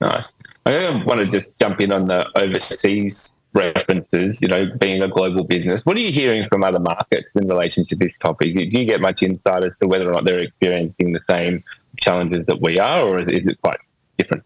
Nice. 0.00 0.32
I 0.64 1.02
want 1.04 1.20
to 1.20 1.26
just 1.26 1.58
jump 1.58 1.80
in 1.80 1.92
on 1.92 2.06
the 2.06 2.26
overseas 2.38 3.30
references, 3.52 4.40
you 4.40 4.48
know, 4.48 4.64
being 4.78 5.02
a 5.02 5.08
global 5.08 5.44
business. 5.44 5.84
What 5.84 5.98
are 5.98 6.00
you 6.00 6.10
hearing 6.10 6.46
from 6.48 6.64
other 6.64 6.80
markets 6.80 7.36
in 7.36 7.46
relation 7.46 7.84
to 7.84 7.96
this 7.96 8.16
topic? 8.16 8.54
Do 8.54 8.62
you 8.62 8.86
get 8.86 9.02
much 9.02 9.22
insight 9.22 9.62
as 9.64 9.76
to 9.78 9.86
whether 9.86 10.08
or 10.08 10.12
not 10.12 10.24
they're 10.24 10.38
experiencing 10.38 11.12
the 11.12 11.20
same 11.28 11.62
challenges 12.00 12.46
that 12.46 12.62
we 12.62 12.78
are, 12.78 13.02
or 13.02 13.18
is 13.18 13.46
it 13.46 13.60
quite 13.60 13.80
different? 14.16 14.44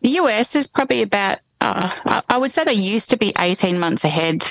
The 0.00 0.10
US 0.22 0.54
is 0.54 0.66
probably 0.66 1.02
about, 1.02 1.38
uh, 1.60 1.90
I- 2.04 2.22
I 2.28 2.36
would 2.38 2.52
say 2.52 2.64
they 2.64 2.72
used 2.74 3.10
to 3.10 3.16
be 3.16 3.32
18 3.38 3.78
months 3.78 4.04
ahead. 4.04 4.50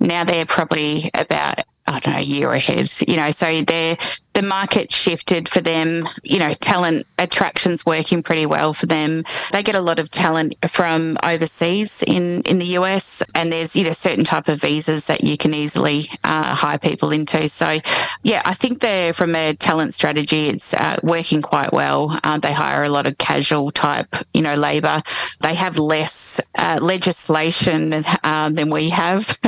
Now 0.00 0.24
they're 0.24 0.46
probably 0.46 1.10
about, 1.14 1.60
I 1.86 1.98
don't 2.00 2.14
know, 2.14 2.18
a 2.18 2.22
year 2.22 2.52
ahead. 2.52 2.90
You 3.06 3.16
know, 3.16 3.30
so 3.30 3.62
they're, 3.62 3.96
the 4.36 4.42
market 4.42 4.92
shifted 4.92 5.48
for 5.48 5.62
them. 5.62 6.06
You 6.22 6.38
know, 6.38 6.52
talent 6.52 7.06
attractions 7.18 7.86
working 7.86 8.22
pretty 8.22 8.44
well 8.44 8.74
for 8.74 8.84
them. 8.84 9.24
They 9.50 9.62
get 9.62 9.74
a 9.74 9.80
lot 9.80 9.98
of 9.98 10.10
talent 10.10 10.54
from 10.68 11.16
overseas 11.22 12.02
in, 12.06 12.42
in 12.42 12.58
the 12.58 12.76
US, 12.80 13.22
and 13.34 13.50
there's, 13.50 13.74
you 13.74 13.84
know, 13.84 13.92
certain 13.92 14.24
type 14.24 14.48
of 14.48 14.60
visas 14.60 15.06
that 15.06 15.24
you 15.24 15.38
can 15.38 15.54
easily 15.54 16.10
uh, 16.22 16.54
hire 16.54 16.78
people 16.78 17.12
into. 17.12 17.48
So, 17.48 17.78
yeah, 18.24 18.42
I 18.44 18.52
think 18.52 18.80
they're 18.80 19.14
from 19.14 19.34
a 19.34 19.54
talent 19.54 19.94
strategy, 19.94 20.48
it's 20.48 20.74
uh, 20.74 20.98
working 21.02 21.40
quite 21.40 21.72
well. 21.72 22.20
Uh, 22.22 22.36
they 22.36 22.52
hire 22.52 22.84
a 22.84 22.90
lot 22.90 23.06
of 23.06 23.16
casual 23.16 23.70
type, 23.70 24.14
you 24.34 24.42
know, 24.42 24.54
labour. 24.54 25.00
They 25.40 25.54
have 25.54 25.78
less 25.78 26.42
uh, 26.56 26.78
legislation 26.82 28.04
uh, 28.22 28.50
than 28.50 28.68
we 28.68 28.90
have 28.90 29.38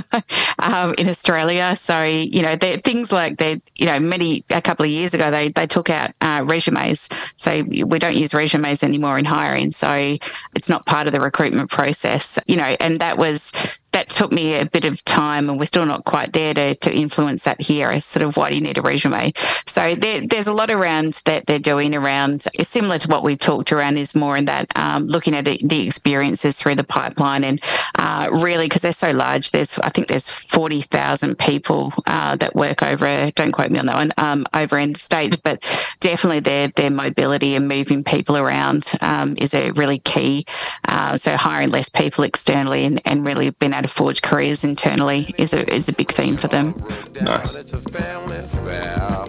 um, 0.60 0.94
in 0.98 1.10
Australia. 1.10 1.76
So, 1.76 2.04
you 2.04 2.40
know, 2.40 2.56
things 2.56 3.12
like 3.12 3.36
they, 3.36 3.60
you 3.76 3.84
know, 3.84 4.00
many 4.00 4.44
a 4.48 4.62
couple 4.62 4.77
of 4.84 4.90
years 4.90 5.14
ago 5.14 5.30
they 5.30 5.48
they 5.48 5.66
took 5.66 5.90
out 5.90 6.12
uh, 6.20 6.42
resumes. 6.46 7.08
So 7.36 7.62
we 7.62 7.98
don't 7.98 8.16
use 8.16 8.34
resumes 8.34 8.82
anymore 8.82 9.18
in 9.18 9.24
hiring. 9.24 9.72
So 9.72 10.16
it's 10.54 10.68
not 10.68 10.86
part 10.86 11.06
of 11.06 11.12
the 11.12 11.20
recruitment 11.20 11.70
process, 11.70 12.38
you 12.46 12.56
know, 12.56 12.76
and 12.80 13.00
that 13.00 13.18
was 13.18 13.52
that 13.92 14.08
took 14.08 14.32
me 14.32 14.58
a 14.58 14.66
bit 14.66 14.84
of 14.84 15.04
time 15.04 15.48
and 15.48 15.58
we're 15.58 15.66
still 15.66 15.86
not 15.86 16.04
quite 16.04 16.32
there 16.32 16.54
to, 16.54 16.74
to 16.76 16.94
influence 16.94 17.44
that 17.44 17.60
here 17.60 17.88
as 17.88 18.04
sort 18.04 18.22
of 18.22 18.36
why 18.36 18.50
do 18.50 18.56
you 18.56 18.62
need 18.62 18.78
a 18.78 18.82
resume? 18.82 19.32
So 19.66 19.94
there, 19.94 20.26
there's 20.26 20.46
a 20.46 20.52
lot 20.52 20.70
around 20.70 21.20
that 21.24 21.46
they're 21.46 21.58
doing 21.58 21.94
around 21.94 22.46
it's 22.54 22.70
similar 22.70 22.98
to 22.98 23.08
what 23.08 23.22
we've 23.22 23.38
talked 23.38 23.72
around 23.72 23.98
is 23.98 24.14
more 24.14 24.36
in 24.36 24.46
that 24.46 24.76
um, 24.76 25.06
looking 25.06 25.34
at 25.34 25.44
the 25.44 25.86
experiences 25.86 26.56
through 26.56 26.74
the 26.74 26.84
pipeline 26.84 27.44
and 27.44 27.62
uh, 27.98 28.28
really 28.30 28.66
because 28.66 28.82
they're 28.82 28.92
so 28.92 29.10
large 29.10 29.50
there's 29.50 29.78
i 29.80 29.88
think 29.88 30.08
there's 30.08 30.28
40000 30.28 31.38
people 31.38 31.92
uh, 32.06 32.36
that 32.36 32.54
work 32.54 32.82
over 32.82 33.30
don't 33.32 33.52
quote 33.52 33.70
me 33.70 33.78
on 33.78 33.86
that 33.86 33.96
one 33.96 34.12
um, 34.18 34.46
over 34.54 34.78
in 34.78 34.92
the 34.92 34.98
states 34.98 35.40
but 35.40 35.62
definitely 36.00 36.40
their 36.40 36.68
their 36.68 36.90
mobility 36.90 37.54
and 37.54 37.68
moving 37.68 38.04
people 38.04 38.36
around 38.36 38.90
um, 39.00 39.36
is 39.38 39.54
a 39.54 39.70
really 39.72 39.98
key 39.98 40.44
uh, 40.86 41.16
so 41.16 41.36
hiring 41.36 41.70
less 41.70 41.88
people 41.88 42.24
externally 42.24 42.84
and, 42.84 43.00
and 43.04 43.26
really 43.26 43.50
being 43.50 43.72
able 43.78 43.88
to 43.88 43.94
forge 43.94 44.22
careers 44.22 44.64
internally 44.64 45.34
is 45.38 45.52
a 45.52 45.72
is 45.72 45.88
a 45.88 45.92
big 45.92 46.10
theme 46.10 46.36
for 46.36 46.48
them. 46.48 46.74
Nice. 47.20 47.54
It's 47.54 47.72
a 47.72 47.78
family 47.78 48.36
affair. 48.36 49.24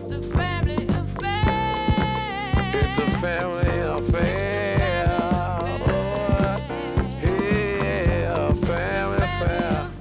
It's 2.73 2.97
a 2.97 3.09
family 3.17 3.79
affair. 3.79 4.79
Yeah, 7.21 8.53
family 8.53 9.23
affair. 9.23 9.91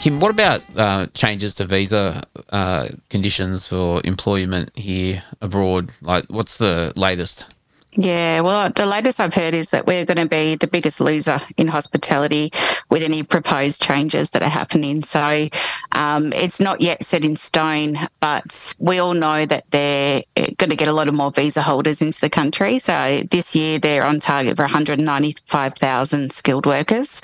Kim, 0.00 0.20
what 0.20 0.30
about 0.30 0.62
uh, 0.76 1.06
changes 1.14 1.54
to 1.56 1.64
visa 1.64 2.22
uh, 2.50 2.88
conditions 3.10 3.66
for 3.66 4.00
employment 4.04 4.70
here 4.76 5.22
abroad? 5.40 5.90
Like, 6.00 6.24
what's 6.28 6.56
the 6.56 6.92
latest? 6.96 7.46
Yeah, 8.00 8.42
well, 8.42 8.70
the 8.70 8.86
latest 8.86 9.18
I've 9.18 9.34
heard 9.34 9.54
is 9.54 9.70
that 9.70 9.88
we're 9.88 10.04
going 10.04 10.18
to 10.18 10.28
be 10.28 10.54
the 10.54 10.68
biggest 10.68 11.00
loser 11.00 11.42
in 11.56 11.66
hospitality 11.66 12.52
with 12.90 13.02
any 13.02 13.24
proposed 13.24 13.82
changes 13.82 14.30
that 14.30 14.42
are 14.42 14.48
happening. 14.48 15.02
So 15.02 15.48
um, 15.90 16.32
it's 16.32 16.60
not 16.60 16.80
yet 16.80 17.02
set 17.02 17.24
in 17.24 17.34
stone, 17.34 17.98
but 18.20 18.72
we 18.78 19.00
all 19.00 19.14
know 19.14 19.44
that 19.46 19.68
they're 19.72 20.22
going 20.36 20.70
to 20.70 20.76
get 20.76 20.86
a 20.86 20.92
lot 20.92 21.08
of 21.08 21.14
more 21.14 21.32
visa 21.32 21.60
holders 21.60 22.00
into 22.00 22.20
the 22.20 22.30
country. 22.30 22.78
So 22.78 23.22
this 23.32 23.56
year 23.56 23.80
they're 23.80 24.04
on 24.04 24.20
target 24.20 24.54
for 24.54 24.62
195,000 24.62 26.32
skilled 26.32 26.66
workers 26.66 27.20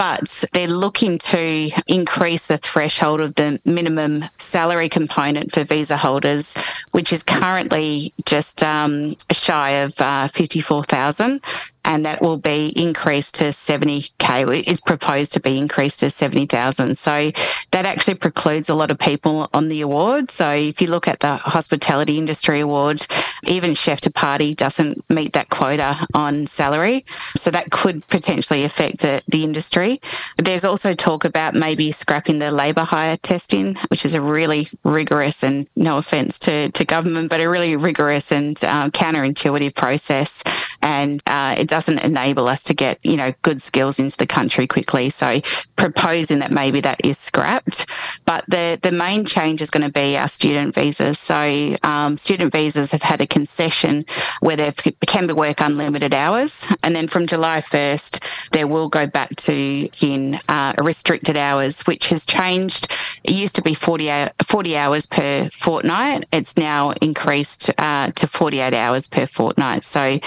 but 0.00 0.44
they're 0.54 0.66
looking 0.66 1.18
to 1.18 1.70
increase 1.86 2.46
the 2.46 2.56
threshold 2.56 3.20
of 3.20 3.34
the 3.34 3.60
minimum 3.66 4.24
salary 4.38 4.88
component 4.88 5.52
for 5.52 5.62
visa 5.62 5.94
holders, 5.94 6.54
which 6.92 7.12
is 7.12 7.22
currently 7.22 8.10
just 8.24 8.64
um, 8.64 9.14
shy 9.30 9.72
of 9.72 9.92
uh, 10.00 10.26
54,000. 10.28 11.42
And 11.84 12.04
that 12.06 12.20
will 12.20 12.36
be 12.36 12.72
increased 12.76 13.34
to 13.36 13.44
70k. 13.44 14.64
It's 14.66 14.80
proposed 14.80 15.32
to 15.32 15.40
be 15.40 15.58
increased 15.58 16.00
to 16.00 16.10
70,000. 16.10 16.98
So 16.98 17.30
that 17.70 17.86
actually 17.86 18.14
precludes 18.14 18.68
a 18.68 18.74
lot 18.74 18.90
of 18.90 18.98
people 18.98 19.48
on 19.54 19.68
the 19.68 19.80
award. 19.80 20.30
So 20.30 20.50
if 20.50 20.80
you 20.80 20.88
look 20.88 21.08
at 21.08 21.20
the 21.20 21.36
hospitality 21.36 22.18
industry 22.18 22.60
award, 22.60 23.06
even 23.44 23.74
chef 23.74 24.00
de 24.00 24.10
partie 24.10 24.54
doesn't 24.54 25.08
meet 25.08 25.32
that 25.32 25.48
quota 25.50 26.06
on 26.14 26.46
salary. 26.46 27.04
So 27.36 27.50
that 27.50 27.70
could 27.70 28.06
potentially 28.08 28.64
affect 28.64 29.00
the, 29.00 29.22
the 29.28 29.44
industry. 29.44 30.00
There's 30.36 30.64
also 30.64 30.94
talk 30.94 31.24
about 31.24 31.54
maybe 31.54 31.92
scrapping 31.92 32.38
the 32.38 32.50
labour 32.50 32.84
hire 32.84 33.16
testing, 33.16 33.76
which 33.88 34.04
is 34.04 34.14
a 34.14 34.20
really 34.20 34.68
rigorous 34.84 35.42
and 35.42 35.66
no 35.76 35.98
offence 35.98 36.38
to, 36.40 36.70
to 36.70 36.84
government, 36.84 37.30
but 37.30 37.40
a 37.40 37.48
really 37.48 37.76
rigorous 37.76 38.32
and 38.32 38.62
uh, 38.64 38.90
counterintuitive 38.90 39.74
process. 39.74 40.42
And 40.82 41.22
uh, 41.26 41.56
it 41.58 41.68
doesn't 41.70 42.00
enable 42.00 42.48
us 42.48 42.62
to 42.64 42.74
get, 42.74 42.98
you 43.04 43.16
know, 43.16 43.32
good 43.42 43.62
skills 43.62 43.98
into 43.98 44.16
the 44.16 44.26
country 44.26 44.66
quickly. 44.66 45.08
So 45.08 45.40
proposing 45.76 46.40
that 46.40 46.50
maybe 46.50 46.80
that 46.80 47.00
is 47.04 47.16
scrapped. 47.16 47.86
But 48.26 48.44
the, 48.48 48.78
the 48.82 48.92
main 48.92 49.24
change 49.24 49.62
is 49.62 49.70
going 49.70 49.86
to 49.86 49.92
be 49.92 50.16
our 50.16 50.28
student 50.28 50.74
visas. 50.74 51.18
So 51.18 51.76
um, 51.84 52.18
student 52.18 52.52
visas 52.52 52.90
have 52.90 53.02
had 53.02 53.20
a 53.20 53.26
concession 53.26 54.04
where 54.40 54.56
they 54.56 54.72
can 55.06 55.26
be 55.28 55.32
work 55.32 55.60
unlimited 55.60 56.12
hours. 56.12 56.66
And 56.82 56.94
then 56.94 57.06
from 57.06 57.26
July 57.26 57.60
1st, 57.60 58.22
they 58.50 58.64
will 58.64 58.88
go 58.88 59.06
back 59.06 59.30
to 59.36 59.88
in 60.00 60.40
uh, 60.48 60.74
restricted 60.82 61.36
hours, 61.36 61.82
which 61.82 62.08
has 62.08 62.26
changed. 62.26 62.90
It 63.22 63.32
used 63.32 63.54
to 63.54 63.62
be 63.62 63.74
40, 63.74 64.10
40 64.44 64.76
hours 64.76 65.06
per 65.06 65.48
fortnight. 65.50 66.26
It's 66.32 66.56
now 66.56 66.90
increased 67.00 67.70
uh, 67.78 68.10
to 68.10 68.26
48 68.26 68.74
hours 68.74 69.06
per 69.06 69.26
fortnight. 69.26 69.84
So 69.84 70.18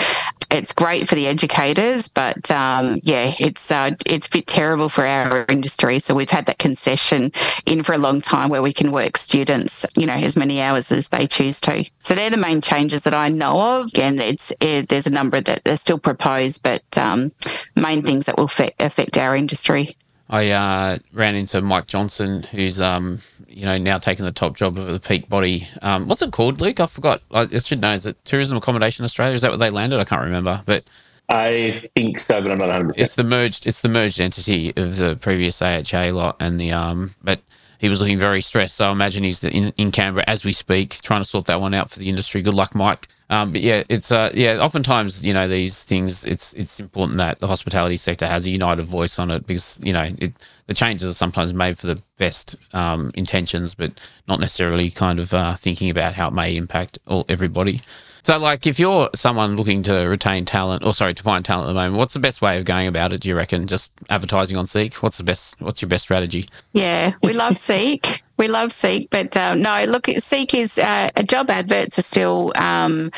it's 0.54 0.72
great 0.72 1.08
for 1.08 1.16
the 1.16 1.28
educators, 1.28 2.08
but 2.08 2.50
um, 2.52 3.00
yeah, 3.04 3.34
it's 3.40 3.72
uh, 3.72 3.92
it's 4.06 4.28
a 4.28 4.30
bit 4.30 4.48
terrible 4.48 4.88
for 4.88 5.06
our 5.06 5.46
industry. 5.50 6.00
So 6.00 6.14
we've 6.14 6.30
had 6.30 6.46
that 6.46 6.60
concession 6.60 7.32
in 7.66 7.84
for 7.84 7.94
a 7.94 7.98
long 7.98 8.22
time 8.22 8.50
where 8.50 8.62
we 8.62 8.72
can 8.72 8.92
work 8.92 9.18
students, 9.18 9.86
you 9.96 10.06
know, 10.06 10.14
as 10.14 10.38
many 10.38 10.62
hours 10.62 10.92
as 10.92 11.08
they 11.10 11.28
choose 11.28 11.60
to. 11.62 11.86
So 12.04 12.14
they're 12.14 12.30
the 12.30 12.38
main 12.38 12.62
changes 12.62 13.02
that 13.02 13.14
I 13.14 13.30
know 13.30 13.80
of. 13.80 13.88
Again, 13.88 14.20
it's 14.20 14.52
it, 14.60 14.90
there's 14.90 15.08
a 15.08 15.12
number 15.12 15.42
that 15.42 15.68
are 15.68 15.78
still 15.78 16.00
proposed, 16.00 16.62
but 16.64 16.84
um, 16.98 17.32
main 17.76 18.04
things 18.04 18.28
that 18.28 18.38
will 18.38 18.50
affect 18.80 19.18
our 19.18 19.36
industry. 19.36 19.98
I 20.34 20.50
uh, 20.50 20.98
ran 21.14 21.36
into 21.36 21.62
Mike 21.62 21.86
Johnson, 21.86 22.42
who's 22.42 22.82
um, 22.82 23.20
you 23.48 23.66
know 23.66 23.78
now 23.78 24.00
taking 24.00 24.26
the 24.26 24.32
top 24.32 24.58
job 24.58 24.80
of 24.80 24.88
the 24.88 25.00
Peak 25.00 25.30
Body. 25.30 25.68
Um, 25.84 26.08
what's 26.08 26.24
it 26.24 26.32
called, 26.32 26.60
Luke? 26.60 26.80
I 26.80 26.88
forgot. 26.88 27.22
I 27.30 27.46
should 27.60 27.80
know. 27.80 27.94
Is 27.94 28.08
it 28.08 28.18
Tourism 28.26 28.58
Accommodation 28.58 29.06
Australia? 29.06 29.36
Is 29.36 29.44
that 29.44 29.52
what 29.52 29.60
they 29.60 29.70
landed? 29.70 30.00
I 30.00 30.06
can't 30.06 30.24
remember. 30.24 30.64
But 30.66 30.86
I 31.30 31.88
think 31.96 32.18
so, 32.18 32.42
but 32.42 32.52
I'm 32.52 32.58
not 32.58 32.70
100. 32.70 32.98
it's 32.98 33.14
the 33.14 33.24
merged. 33.24 33.68
It's 33.68 33.82
the 33.82 33.90
merged 33.90 34.20
entity 34.20 34.74
of 34.76 34.98
the 34.98 35.20
previous 35.22 35.62
AHA 35.62 36.12
lot 36.12 36.38
and 36.40 36.60
the 36.60 36.72
um. 36.72 37.14
But 37.24 37.40
he 37.78 37.88
was 37.88 38.02
looking 38.02 38.18
very 38.18 38.42
stressed. 38.42 38.76
So 38.76 38.88
I 38.88 38.92
imagine 38.92 39.24
he's 39.24 39.44
in, 39.44 39.72
in 39.78 39.92
Canberra 39.92 40.24
as 40.28 40.44
we 40.44 40.52
speak, 40.52 41.00
trying 41.04 41.22
to 41.22 41.26
sort 41.26 41.46
that 41.46 41.62
one 41.62 41.76
out 41.76 41.92
for 41.92 42.00
the 42.00 42.10
industry. 42.10 42.42
Good 42.42 42.56
luck, 42.56 42.74
Mike. 42.74 43.08
Um, 43.34 43.52
but 43.52 43.62
yeah, 43.62 43.84
it's 43.90 44.12
uh, 44.12 44.32
yeah. 44.36 44.60
Oftentimes, 44.60 45.26
you 45.26 45.34
know, 45.34 45.48
these 45.48 45.82
things. 45.84 46.24
It's 46.24 46.54
it's 46.54 46.80
important 46.80 47.18
that 47.18 47.40
the 47.40 47.48
hospitality 47.48 47.98
sector 47.98 48.28
has 48.28 48.46
a 48.46 48.52
united 48.52 48.84
voice 48.84 49.18
on 49.18 49.32
it 49.32 49.48
because 49.48 49.80
you 49.82 49.92
know 49.92 50.12
it, 50.20 50.34
the 50.68 50.76
changes 50.76 51.08
are 51.08 51.14
sometimes 51.16 51.52
made 51.52 51.78
for 51.78 51.88
the 51.88 52.02
best 52.18 52.56
um, 52.74 53.10
intentions, 53.16 53.74
but 53.74 54.00
not 54.28 54.40
necessarily 54.40 54.92
kind 54.92 55.20
of 55.20 55.34
uh, 55.34 55.56
thinking 55.56 55.90
about 55.90 56.14
how 56.14 56.28
it 56.28 56.34
may 56.34 56.56
impact 56.56 57.00
all 57.08 57.26
everybody. 57.28 57.82
So, 58.26 58.38
like, 58.38 58.66
if 58.68 58.80
you're 58.80 59.10
someone 59.16 59.58
looking 59.58 59.84
to 59.84 59.94
retain 60.06 60.46
talent, 60.46 60.86
or 60.86 60.94
sorry, 60.94 61.14
to 61.14 61.24
find 61.24 61.44
talent 61.44 61.66
at 61.66 61.74
the 61.74 61.74
moment, 61.74 61.96
what's 61.96 62.14
the 62.14 62.20
best 62.20 62.42
way 62.42 62.58
of 62.58 62.66
going 62.66 62.88
about 62.88 63.12
it? 63.12 63.22
Do 63.22 63.30
you 63.30 63.36
reckon 63.36 63.68
just 63.68 63.92
advertising 64.10 64.58
on 64.58 64.66
Seek? 64.66 64.94
What's 64.96 65.18
the 65.18 65.24
best? 65.24 65.60
What's 65.60 65.82
your 65.82 65.90
best 65.90 66.04
strategy? 66.04 66.48
Yeah, 66.72 67.14
we 67.22 67.34
love 67.34 67.58
Seek. 67.58 68.23
We 68.38 68.48
love 68.48 68.72
Seek, 68.72 69.10
but 69.12 69.38
um, 69.38 69.62
no, 69.62 69.86
look, 69.86 70.08
Seek 70.08 70.54
is 70.54 70.80
uh, 70.80 71.10
job 71.24 71.50
adverts 71.50 72.00
are 72.00 72.04
still 72.04 72.52
um, 72.56 73.12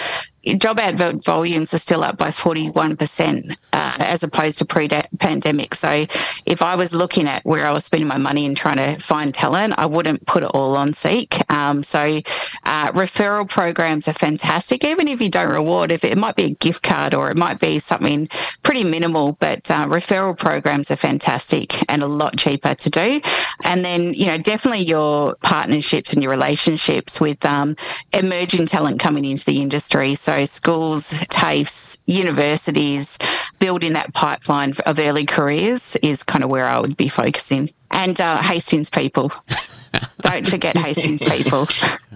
job 0.53 0.79
advert 0.79 1.23
volumes 1.23 1.73
are 1.73 1.79
still 1.79 2.03
up 2.03 2.17
by 2.17 2.29
41% 2.29 3.55
uh, 3.73 3.95
as 3.99 4.23
opposed 4.23 4.59
to 4.59 4.65
pre 4.65 4.87
pandemic. 4.87 5.73
So 5.75 6.05
if 6.45 6.61
I 6.61 6.75
was 6.75 6.93
looking 6.93 7.27
at 7.27 7.43
where 7.43 7.65
I 7.65 7.71
was 7.71 7.85
spending 7.85 8.07
my 8.07 8.17
money 8.17 8.45
and 8.45 8.55
trying 8.55 8.77
to 8.77 9.01
find 9.03 9.33
talent, 9.33 9.73
I 9.77 9.87
wouldn't 9.87 10.25
put 10.27 10.43
it 10.43 10.51
all 10.53 10.75
on 10.75 10.93
Seek. 10.93 11.39
Um, 11.51 11.81
so 11.81 12.21
uh, 12.63 12.91
referral 12.91 13.49
programs 13.49 14.07
are 14.07 14.13
fantastic, 14.13 14.83
even 14.83 15.07
if 15.07 15.21
you 15.21 15.29
don't 15.29 15.51
reward, 15.51 15.91
if 15.91 16.03
it 16.03 16.17
might 16.17 16.35
be 16.35 16.45
a 16.45 16.49
gift 16.51 16.83
card 16.83 17.13
or 17.13 17.31
it 17.31 17.37
might 17.37 17.59
be 17.59 17.79
something 17.79 18.27
pretty 18.63 18.83
minimal, 18.83 19.33
but 19.33 19.69
uh, 19.71 19.85
referral 19.85 20.37
programs 20.37 20.91
are 20.91 20.95
fantastic 20.95 21.89
and 21.91 22.03
a 22.03 22.07
lot 22.07 22.37
cheaper 22.37 22.75
to 22.75 22.89
do. 22.89 23.21
And 23.63 23.83
then, 23.83 24.13
you 24.13 24.27
know, 24.27 24.37
definitely 24.37 24.83
your 24.83 25.35
partnerships 25.41 26.13
and 26.13 26.21
your 26.21 26.31
relationships 26.31 27.19
with 27.19 27.43
um, 27.45 27.75
emerging 28.13 28.67
talent 28.67 28.99
coming 28.99 29.25
into 29.25 29.45
the 29.45 29.61
industry. 29.61 30.15
So 30.15 30.34
schools, 30.43 31.11
TAFEs, 31.13 31.97
universities, 32.05 33.17
building 33.59 33.93
that 33.93 34.13
pipeline 34.13 34.73
of 34.85 34.99
early 34.99 35.25
careers 35.25 35.95
is 35.97 36.23
kind 36.23 36.43
of 36.43 36.49
where 36.49 36.67
I 36.67 36.79
would 36.79 36.97
be 36.97 37.07
focusing. 37.07 37.71
And 37.91 38.19
uh, 38.19 38.41
Hastings 38.41 38.89
people. 38.89 39.31
Don't 40.21 40.45
forget 40.45 40.75
Hastings 40.75 41.23
people. 41.23 41.67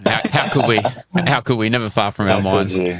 How, 0.05 0.21
how 0.25 0.49
could 0.49 0.67
we? 0.67 0.81
How 1.25 1.39
could 1.39 1.57
we? 1.57 1.69
Never 1.69 1.89
far 1.89 2.11
from 2.11 2.27
our 2.27 2.41
minds. 2.41 2.73
Hey, 2.73 2.99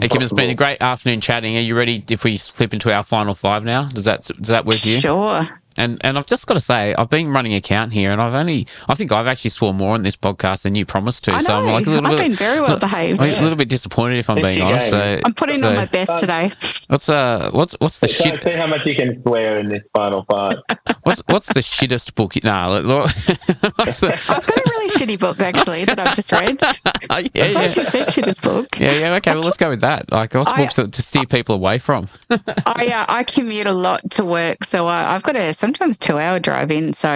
hey 0.00 0.08
Kim, 0.08 0.20
it's 0.22 0.32
been 0.32 0.50
a 0.50 0.54
great 0.54 0.82
afternoon 0.82 1.20
chatting. 1.20 1.56
Are 1.56 1.60
you 1.60 1.76
ready 1.76 2.04
if 2.10 2.24
we 2.24 2.36
flip 2.36 2.74
into 2.74 2.92
our 2.92 3.02
final 3.02 3.34
five 3.34 3.64
now? 3.64 3.88
Does 3.88 4.04
that 4.04 4.22
does 4.22 4.48
that 4.48 4.66
work 4.66 4.76
for 4.76 4.88
you? 4.88 4.98
Sure. 4.98 5.48
And 5.76 5.98
and 6.04 6.18
I've 6.18 6.26
just 6.26 6.46
got 6.46 6.54
to 6.54 6.60
say, 6.60 6.94
I've 6.94 7.10
been 7.10 7.30
running 7.32 7.54
a 7.54 7.60
count 7.60 7.92
here, 7.92 8.10
and 8.10 8.20
I've 8.20 8.34
only, 8.34 8.66
I 8.88 8.94
think 8.94 9.12
I've 9.12 9.26
actually 9.26 9.50
sworn 9.50 9.76
more 9.76 9.94
on 9.94 10.02
this 10.02 10.16
podcast 10.16 10.62
than 10.62 10.74
you 10.74 10.84
promised 10.86 11.24
to. 11.24 11.32
I 11.32 11.38
So 11.38 11.54
I'm 11.54 11.66
know. 11.66 11.72
like 11.72 11.86
a 11.86 11.90
little 11.90 12.06
I've 12.10 12.18
bit. 12.18 12.28
been 12.28 12.34
very 12.36 12.60
well 12.60 12.78
behaved. 12.78 13.20
I'm 13.20 13.26
a 13.26 13.42
little 13.42 13.56
bit 13.56 13.68
disappointed 13.68 14.18
if 14.18 14.28
I'm 14.30 14.38
It's 14.38 14.56
being 14.56 14.66
honest. 14.68 14.90
So 14.90 15.20
I'm 15.24 15.34
putting 15.34 15.60
so 15.60 15.68
on 15.68 15.74
my 15.76 15.86
best 15.86 16.20
today. 16.20 16.50
What's 16.88 17.08
uh 17.08 17.50
what's 17.52 17.74
what's 17.78 18.00
the 18.00 18.08
So 18.08 18.24
shit? 18.24 18.42
see 18.42 18.50
how 18.50 18.66
much 18.66 18.84
you 18.86 18.94
can 18.94 19.14
swear 19.14 19.58
in 19.58 19.68
this 19.68 19.82
final 19.94 20.24
five. 20.28 20.58
What's 21.04 21.22
what's 21.28 21.48
the 21.52 21.60
shittest 21.60 22.14
book? 22.14 22.32
Nah, 22.44 22.68
look, 22.78 22.82
look, 22.86 23.08
the, 23.12 24.12
I've 24.28 24.46
got 24.46 24.56
a 24.56 24.62
really 24.70 24.90
shitty 24.90 25.18
book 25.18 25.40
actually 25.40 25.84
that 25.86 25.98
I've 25.98 26.14
just 26.14 26.32
read. 26.32 26.60
yeah, 26.84 26.90
I 27.10 27.30
yeah. 27.34 27.44
actually 27.60 27.84
said 27.86 28.08
shittest 28.08 28.42
book. 28.42 28.66
Yeah, 28.78 28.92
yeah, 28.92 29.14
okay. 29.16 29.32
Well, 29.32 29.40
let's 29.42 29.56
go 29.56 29.70
with 29.70 29.80
that. 29.82 30.10
Like, 30.12 30.34
what's 30.34 30.50
I- 30.52 30.56
books 30.56 30.74
to, 30.74 30.88
to 30.88 31.02
steer 31.02 31.24
people 31.26 31.54
away 31.54 31.78
from? 31.78 32.08
I 32.30 32.88
uh, 32.94 33.06
I 33.08 33.24
commute 33.24 33.66
a 33.66 33.72
lot 33.72 34.08
to 34.12 34.24
work, 34.24 34.64
so 34.64 34.86
I, 34.86 35.14
I've 35.14 35.22
got 35.22 35.36
a 35.36 35.54
sometimes 35.62 35.96
two 35.96 36.18
hour 36.18 36.40
drive 36.40 36.70
in. 36.72 36.92
So 36.92 37.08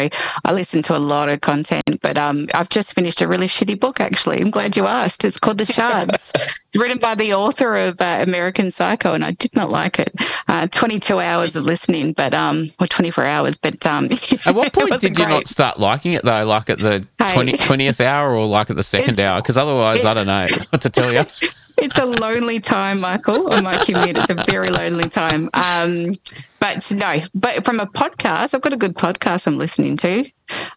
I 0.44 0.52
listen 0.52 0.80
to 0.84 0.96
a 0.96 1.02
lot 1.12 1.28
of 1.28 1.40
content. 1.40 2.00
But 2.00 2.16
um, 2.16 2.46
I've 2.54 2.68
just 2.68 2.94
finished 2.94 3.20
a 3.20 3.26
really 3.26 3.48
shitty 3.48 3.78
book. 3.78 4.00
Actually, 4.00 4.40
I'm 4.40 4.50
glad 4.50 4.76
you 4.76 4.86
asked. 4.86 5.24
It's 5.24 5.40
called 5.40 5.58
The 5.58 5.64
Shards, 5.64 6.32
written 6.76 6.98
by 6.98 7.16
the 7.16 7.34
author 7.34 7.74
of 7.76 8.00
uh, 8.00 8.18
American 8.26 8.70
Psycho, 8.70 9.12
and 9.14 9.24
I 9.24 9.32
did 9.32 9.54
not 9.56 9.68
like 9.70 9.98
it. 9.98 10.14
Uh, 10.46 10.68
22 10.68 11.18
hours 11.18 11.56
of 11.56 11.64
listening, 11.64 12.12
but 12.12 12.32
um, 12.34 12.68
or 12.78 12.86
24 12.86 13.24
hours, 13.24 13.56
but 13.58 13.84
um, 13.84 14.04
At 14.46 14.54
what 14.54 14.72
point 14.72 14.92
did 15.00 15.18
you 15.18 15.24
great. 15.24 15.28
not 15.28 15.46
start 15.48 15.80
liking 15.80 16.12
it 16.12 16.22
though? 16.22 16.44
Like 16.44 16.70
at 16.70 16.78
the 16.78 17.04
Hey. 17.18 17.34
20, 17.34 17.52
20th 17.54 18.00
hour 18.00 18.36
or 18.36 18.46
like 18.46 18.70
at 18.70 18.76
the 18.76 18.82
second 18.84 19.18
hour? 19.18 19.40
Because 19.42 19.56
otherwise, 19.56 20.04
I 20.04 20.14
don't 20.14 20.28
know 20.28 20.46
what 20.70 20.82
to 20.82 20.90
tell 20.90 21.12
you. 21.12 21.24
it's 21.78 21.98
a 21.98 22.06
lonely 22.06 22.60
time, 22.60 23.00
Michael, 23.00 23.52
on 23.52 23.64
my 23.64 23.82
commute. 23.84 24.16
It's 24.16 24.30
a 24.30 24.34
very 24.46 24.70
lonely 24.70 25.08
time. 25.08 25.50
Um, 25.54 26.14
but 26.60 26.90
no, 26.92 27.20
but 27.34 27.64
from 27.64 27.80
a 27.80 27.86
podcast, 27.86 28.54
I've 28.54 28.62
got 28.62 28.72
a 28.72 28.76
good 28.76 28.94
podcast 28.94 29.46
I'm 29.46 29.58
listening 29.58 29.96
to. 29.98 30.30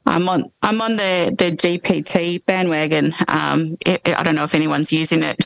I'm 0.08 0.28
on 0.28 0.52
I'm 0.64 0.82
on 0.82 0.96
the 0.96 1.34
the 1.38 1.52
GPT 1.56 2.44
bandwagon. 2.46 3.14
Um, 3.28 3.78
it, 3.86 4.02
it- 4.04 4.18
I 4.20 4.24
don't 4.24 4.34
know 4.36 4.44
if 4.44 4.56
anyone's 4.56 4.92
using 4.92 5.22
it. 5.22 5.44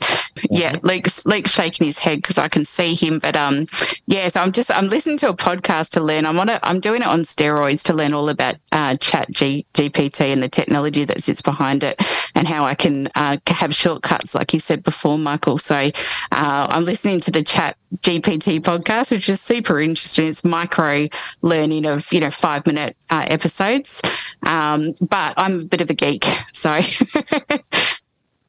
Yeah, 0.50 0.74
Luke's 0.82 1.26
Luke's 1.26 1.52
shaking 1.52 1.86
his 1.86 1.98
head 2.00 2.20
because 2.20 2.38
I 2.38 2.48
can 2.48 2.64
see 2.64 2.96
him. 2.96 3.20
But 3.20 3.36
um, 3.36 3.68
yeah, 4.08 4.30
so 4.30 4.40
I'm 4.42 4.54
just 4.54 4.72
I'm 4.72 4.88
listening 4.88 5.18
to 5.20 5.30
a 5.30 5.34
podcast 5.36 5.90
to 5.92 6.00
learn. 6.02 6.26
I'm 6.26 6.40
on 6.40 6.48
it. 6.48 6.60
I'm 6.64 6.80
doing 6.80 7.02
it 7.02 7.08
on 7.08 7.24
steroids 7.24 7.82
to 7.84 7.94
learn 7.94 8.14
all 8.14 8.30
about 8.30 8.56
uh, 8.72 8.96
Chat 8.96 9.30
G, 9.32 9.66
GPT 9.74 10.32
and 10.32 10.42
the 10.42 10.48
technology 10.50 11.04
that 11.04 11.22
sits 11.22 11.42
behind 11.42 11.84
it, 11.84 12.02
and 12.34 12.48
how 12.48 12.64
I 12.64 12.76
can 12.76 13.10
uh, 13.16 13.38
have 13.48 13.76
shortcuts, 13.76 14.34
like 14.34 14.54
you 14.54 14.62
said 14.62 14.84
before, 14.84 15.18
Michael. 15.18 15.58
So 15.58 15.76
uh, 15.76 15.92
I'm 16.32 16.86
listening 16.86 17.20
to 17.22 17.32
the 17.32 17.44
Chat 17.44 17.76
GPT 17.98 18.62
podcast, 18.62 19.12
which 19.12 19.28
is 19.28 19.42
super 19.42 19.82
interesting. 19.82 20.23
It's 20.28 20.44
micro 20.44 21.08
learning 21.42 21.86
of 21.86 22.12
you 22.12 22.20
know 22.20 22.32
five 22.32 22.66
minute 22.66 22.96
uh, 23.10 23.26
episodes, 23.28 24.02
um, 24.46 24.94
but 25.02 25.34
I'm 25.38 25.62
a 25.62 25.66
bit 25.66 25.82
of 25.82 25.90
a 25.90 25.94
geek, 25.94 26.26
so 26.54 26.74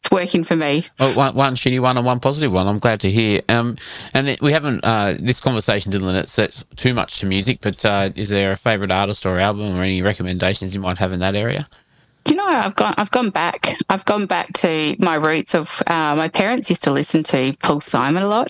it's 0.04 0.10
working 0.10 0.44
for 0.44 0.56
me. 0.56 0.84
Well, 0.98 1.14
one, 1.14 1.34
one 1.34 1.54
shitty 1.56 1.80
one 1.80 1.96
and 1.96 2.06
one 2.06 2.20
positive 2.20 2.52
one. 2.52 2.66
I'm 2.66 2.78
glad 2.78 3.00
to 3.00 3.10
hear. 3.10 3.40
Um, 3.48 3.76
and 4.12 4.36
we 4.40 4.52
haven't. 4.52 4.84
Uh, 4.84 5.16
this 5.18 5.40
conversation 5.40 5.92
didn't 5.92 6.06
limit 6.06 6.28
set 6.28 6.64
too 6.76 6.94
much 6.94 7.18
to 7.20 7.26
music, 7.26 7.58
but 7.60 7.84
uh, 7.84 8.10
is 8.14 8.30
there 8.30 8.52
a 8.52 8.56
favorite 8.56 8.90
artist 8.90 9.26
or 9.26 9.38
album 9.38 9.76
or 9.76 9.82
any 9.82 10.02
recommendations 10.02 10.74
you 10.74 10.80
might 10.80 10.98
have 10.98 11.12
in 11.12 11.20
that 11.20 11.34
area? 11.34 11.68
Do 12.24 12.32
you 12.32 12.38
know 12.38 12.46
I've 12.46 12.74
gone 12.74 12.94
I've 12.96 13.10
gone 13.10 13.28
back. 13.28 13.76
I've 13.90 14.04
gone 14.06 14.24
back 14.24 14.50
to 14.54 14.96
my 14.98 15.14
roots 15.16 15.54
of 15.54 15.82
uh, 15.86 16.14
my 16.16 16.28
parents 16.28 16.70
used 16.70 16.82
to 16.84 16.90
listen 16.90 17.22
to 17.24 17.54
Paul 17.62 17.82
Simon 17.82 18.22
a 18.22 18.26
lot, 18.26 18.48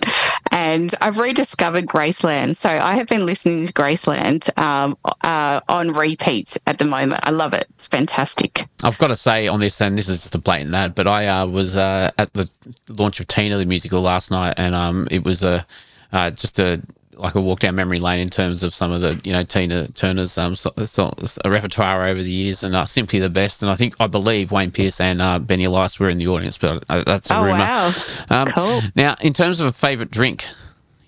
and 0.55 0.95
I've 1.01 1.19
rediscovered 1.19 1.87
Graceland. 1.87 2.57
So 2.57 2.71
I 2.71 2.95
have 2.95 3.09
been 3.09 3.27
listening 3.27 3.67
to 3.67 3.73
Graceland 3.73 4.57
um, 4.57 4.97
uh, 5.23 5.61
on 5.69 5.91
repeat 5.91 6.57
at 6.69 6.79
the 6.79 6.85
moment. 6.85 7.21
I 7.25 7.31
love 7.31 7.53
it. 7.53 7.67
It's 7.71 7.89
fantastic. 7.89 8.65
I've 8.85 8.97
got 8.99 9.09
to 9.09 9.17
say 9.17 9.49
on 9.49 9.59
this, 9.59 9.81
and 9.81 9.99
this 9.99 10.09
is 10.09 10.23
just 10.23 10.35
a 10.37 10.39
blatant 10.39 10.73
ad, 10.73 10.95
but 10.95 11.09
I 11.09 11.27
uh, 11.27 11.47
was 11.47 11.77
uh, 11.77 12.13
at 12.19 12.33
the 12.35 12.49
launch 12.89 13.19
of 13.19 13.27
Tina 13.27 13.59
the 13.59 13.67
musical 13.67 14.01
last 14.01 14.31
night, 14.31 14.55
and 14.57 14.77
um, 14.77 15.09
it 15.11 15.25
was 15.25 15.43
a 15.43 15.67
uh, 16.13 16.31
just 16.31 16.61
a 16.61 16.81
like 17.17 17.35
a 17.35 17.41
walk 17.41 17.61
down 17.61 17.75
memory 17.75 17.99
lane 17.99 18.21
in 18.21 18.31
terms 18.31 18.63
of 18.63 18.75
some 18.75 18.93
of 18.93 19.01
the 19.01 19.21
you 19.25 19.33
know 19.33 19.43
Tina 19.43 19.89
Turner's 19.89 20.37
um 20.39 20.55
so, 20.55 20.71
so, 20.87 21.13
repertoire 21.45 22.05
over 22.07 22.23
the 22.23 22.31
years, 22.31 22.63
and 22.65 22.75
uh, 22.75 22.85
simply 22.87 23.19
the 23.19 23.31
best. 23.31 23.63
And 23.63 23.71
I 23.71 23.75
think 23.75 23.95
I 24.01 24.07
believe 24.07 24.51
Wayne 24.53 24.71
Pearce 24.71 25.01
and 25.01 25.21
uh, 25.23 25.39
Benny 25.39 25.65
Elias 25.65 25.99
were 26.01 26.09
in 26.09 26.19
the 26.19 26.29
audience, 26.29 26.57
but 26.59 26.85
uh, 26.89 27.03
that's 27.05 27.31
a 27.31 27.37
Oh, 27.37 27.43
rumor. 27.45 27.59
wow. 27.59 27.93
Um, 28.31 28.49
Cool. 28.49 28.81
Now, 28.95 29.17
in 29.21 29.33
terms 29.33 29.61
of 29.61 29.67
a 29.67 29.73
favourite 29.73 30.11
drink, 30.11 30.47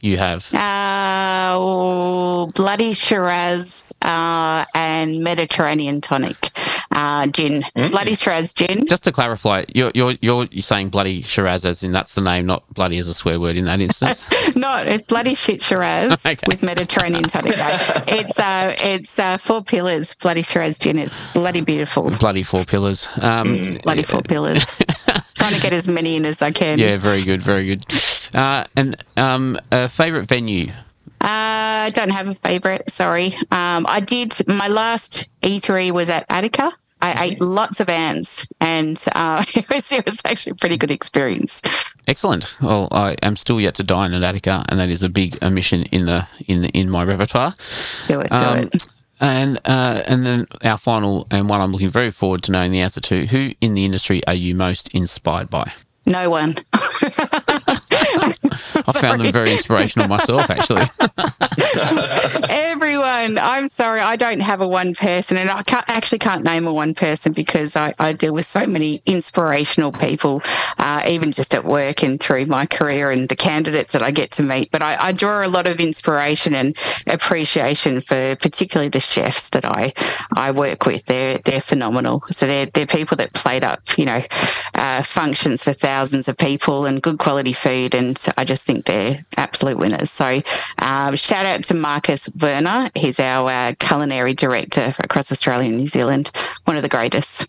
you 0.00 0.16
have 0.18 0.52
Uh, 0.54 1.52
oh, 1.54 2.50
bloody 2.54 2.92
Shiraz 2.92 3.92
uh, 4.02 4.64
and 4.74 5.22
Mediterranean 5.22 6.00
tonic 6.00 6.50
uh, 6.92 7.26
gin. 7.28 7.64
Bloody 7.74 8.14
Shiraz 8.14 8.52
gin. 8.52 8.86
just 8.86 9.04
to 9.04 9.12
clarify, 9.12 9.64
you're 9.74 9.90
you're 9.94 10.12
you're 10.20 10.46
saying 10.58 10.88
bloody 10.90 11.22
Shiraz 11.22 11.64
as 11.64 11.82
in 11.82 11.92
that's 11.92 12.14
the 12.14 12.20
name, 12.20 12.46
not 12.46 12.62
bloody 12.74 12.98
as 12.98 13.08
a 13.08 13.14
swear 13.14 13.38
word 13.40 13.56
in 13.56 13.64
that 13.66 13.80
instance. 13.80 14.26
No, 14.56 14.76
it's 14.78 15.02
bloody 15.02 15.34
shit 15.34 15.60
Shiraz 15.62 16.12
Okay. 16.26 16.36
with 16.46 16.62
Mediterranean 16.62 17.24
tonic. 17.24 17.54
It's 18.08 18.38
uh, 18.38 18.74
it's 18.78 19.18
uh, 19.18 19.36
four 19.36 19.62
pillars. 19.62 20.14
Bloody 20.14 20.42
Shiraz 20.42 20.78
gin. 20.78 20.98
It's 20.98 21.14
bloody 21.32 21.60
beautiful. 21.60 22.10
bloody 22.10 22.42
four 22.42 22.64
pillars. 22.64 23.08
Um, 23.20 23.78
Bloody 23.82 24.02
four 24.02 24.22
pillars. 24.22 24.64
Trying 25.34 25.54
to 25.54 25.60
get 25.60 25.72
as 25.74 25.88
many 25.88 26.16
in 26.16 26.24
as 26.24 26.40
I 26.42 26.50
can. 26.52 26.78
Yeah, 26.78 26.96
very 26.96 27.22
good, 27.22 27.42
very 27.42 27.66
good. 27.66 27.84
Uh, 28.34 28.64
and 28.76 28.96
um, 29.16 29.58
a 29.70 29.88
favourite 29.88 30.26
venue. 30.26 30.70
Uh, 31.20 31.86
I 31.88 31.90
don't 31.94 32.10
have 32.10 32.28
a 32.28 32.34
favourite. 32.34 32.88
Sorry. 32.90 33.34
Um, 33.50 33.86
I 33.88 34.00
did. 34.00 34.34
My 34.48 34.68
last 34.68 35.28
eatery 35.42 35.90
was 35.90 36.08
at 36.10 36.24
Attica. 36.28 36.72
I 37.02 37.24
ate 37.26 37.40
lots 37.40 37.78
of 37.80 37.88
ants, 37.90 38.46
and 38.60 39.02
uh, 39.14 39.44
it 39.54 39.68
was 39.68 39.92
it 39.92 40.04
was 40.06 40.18
actually 40.24 40.52
a 40.52 40.54
pretty 40.56 40.76
good 40.76 40.90
experience. 40.90 41.60
Excellent. 42.08 42.56
Well, 42.60 42.88
I 42.90 43.16
am 43.22 43.36
still 43.36 43.60
yet 43.60 43.74
to 43.76 43.82
dine 43.82 44.14
at 44.14 44.22
Attica, 44.22 44.64
and 44.68 44.80
that 44.80 44.90
is 44.90 45.02
a 45.02 45.08
big 45.08 45.36
omission 45.42 45.82
in 45.92 46.06
the 46.06 46.26
in 46.46 46.62
the, 46.62 46.68
in 46.70 46.90
my 46.90 47.04
repertoire. 47.04 47.52
Do 48.08 48.20
it. 48.20 48.28
Do 48.30 48.34
Um, 48.36 48.58
it. 48.58 48.88
and 49.20 49.58
uh, 49.66 50.02
and 50.06 50.24
then 50.26 50.46
our 50.64 50.78
final 50.78 51.26
and 51.30 51.48
one 51.50 51.60
I'm 51.60 51.70
looking 51.70 51.90
very 51.90 52.10
forward 52.10 52.42
to 52.44 52.52
knowing 52.52 52.72
the 52.72 52.80
answer 52.80 53.00
to: 53.02 53.26
Who 53.26 53.52
in 53.60 53.74
the 53.74 53.84
industry 53.84 54.22
are 54.26 54.34
you 54.34 54.54
most 54.54 54.88
inspired 54.94 55.50
by? 55.50 55.70
No 56.06 56.30
one. 56.30 56.54
I 58.86 58.92
found 58.92 59.20
them 59.20 59.32
very 59.32 59.52
inspirational 59.52 60.08
myself, 60.08 60.50
actually. 60.50 60.86
Everyone. 63.16 63.38
I'm 63.38 63.68
sorry. 63.68 64.00
I 64.00 64.16
don't 64.16 64.40
have 64.40 64.60
a 64.60 64.68
one 64.68 64.94
person, 64.94 65.38
and 65.38 65.50
I 65.50 65.62
can't, 65.62 65.88
actually 65.88 66.18
can't 66.18 66.44
name 66.44 66.66
a 66.66 66.72
one 66.72 66.92
person 66.92 67.32
because 67.32 67.74
I, 67.74 67.94
I 67.98 68.12
deal 68.12 68.34
with 68.34 68.44
so 68.44 68.66
many 68.66 69.00
inspirational 69.06 69.90
people, 69.90 70.42
uh, 70.76 71.02
even 71.08 71.32
just 71.32 71.54
at 71.54 71.64
work 71.64 72.02
and 72.02 72.20
through 72.20 72.44
my 72.46 72.66
career 72.66 73.10
and 73.10 73.28
the 73.28 73.34
candidates 73.34 73.94
that 73.94 74.02
I 74.02 74.10
get 74.10 74.32
to 74.32 74.42
meet. 74.42 74.70
But 74.70 74.82
I, 74.82 74.96
I 75.00 75.12
draw 75.12 75.46
a 75.46 75.48
lot 75.48 75.66
of 75.66 75.80
inspiration 75.80 76.54
and 76.54 76.76
appreciation 77.08 78.02
for 78.02 78.36
particularly 78.36 78.90
the 78.90 79.00
chefs 79.00 79.48
that 79.50 79.64
I 79.64 79.94
I 80.34 80.50
work 80.50 80.84
with. 80.84 81.06
They're 81.06 81.38
they're 81.38 81.62
phenomenal. 81.62 82.22
So 82.30 82.46
they're 82.46 82.66
they're 82.66 82.86
people 82.86 83.16
that 83.16 83.32
played 83.32 83.64
up, 83.64 83.80
you 83.96 84.04
know, 84.04 84.22
uh, 84.74 85.02
functions 85.02 85.62
for 85.62 85.72
thousands 85.72 86.28
of 86.28 86.36
people 86.36 86.84
and 86.84 87.02
good 87.02 87.18
quality 87.18 87.54
food. 87.54 87.94
And 87.94 88.22
I 88.36 88.44
just 88.44 88.64
think 88.64 88.84
they're 88.84 89.24
absolute 89.38 89.78
winners. 89.78 90.10
So 90.10 90.42
um, 90.78 91.16
shout 91.16 91.46
out 91.46 91.64
to 91.64 91.74
Marcus 91.74 92.28
Werner. 92.38 92.90
He's 93.06 93.20
our 93.20 93.48
uh, 93.48 93.72
culinary 93.78 94.34
director 94.34 94.92
across 94.98 95.30
Australia 95.30 95.68
and 95.68 95.76
New 95.76 95.86
Zealand. 95.86 96.32
One 96.64 96.76
of 96.76 96.82
the 96.82 96.88
greatest. 96.88 97.46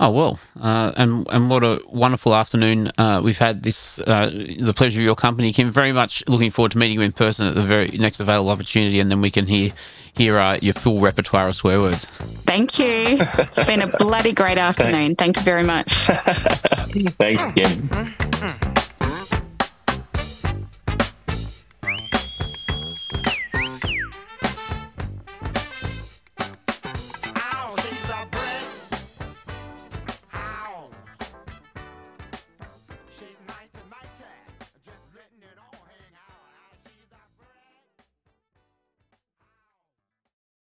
Oh 0.00 0.10
well, 0.10 0.40
uh, 0.60 0.90
and 0.96 1.24
and 1.30 1.48
what 1.48 1.62
a 1.62 1.80
wonderful 1.86 2.34
afternoon 2.34 2.88
uh, 2.98 3.20
we've 3.22 3.38
had. 3.38 3.62
This 3.62 4.00
uh, 4.00 4.28
the 4.58 4.74
pleasure 4.74 4.98
of 4.98 5.04
your 5.04 5.14
company, 5.14 5.52
Kim. 5.52 5.70
Very 5.70 5.92
much 5.92 6.24
looking 6.26 6.50
forward 6.50 6.72
to 6.72 6.78
meeting 6.78 6.98
you 6.98 7.02
in 7.02 7.12
person 7.12 7.46
at 7.46 7.54
the 7.54 7.62
very 7.62 7.90
next 7.90 8.18
available 8.18 8.50
opportunity, 8.50 8.98
and 8.98 9.08
then 9.08 9.20
we 9.20 9.30
can 9.30 9.46
hear 9.46 9.70
hear 10.16 10.36
uh, 10.36 10.58
your 10.60 10.74
full 10.74 10.98
repertoire 11.00 11.46
of 11.46 11.54
swear 11.54 11.80
words. 11.80 12.06
Thank 12.44 12.80
you. 12.80 13.18
It's 13.38 13.64
been 13.64 13.82
a 13.82 13.98
bloody 13.98 14.32
great 14.32 14.58
afternoon. 14.58 15.14
Thank 15.14 15.36
you 15.36 15.42
very 15.44 15.64
much. 15.64 15.92
Thanks, 17.18 17.44
Kim. 17.54 18.74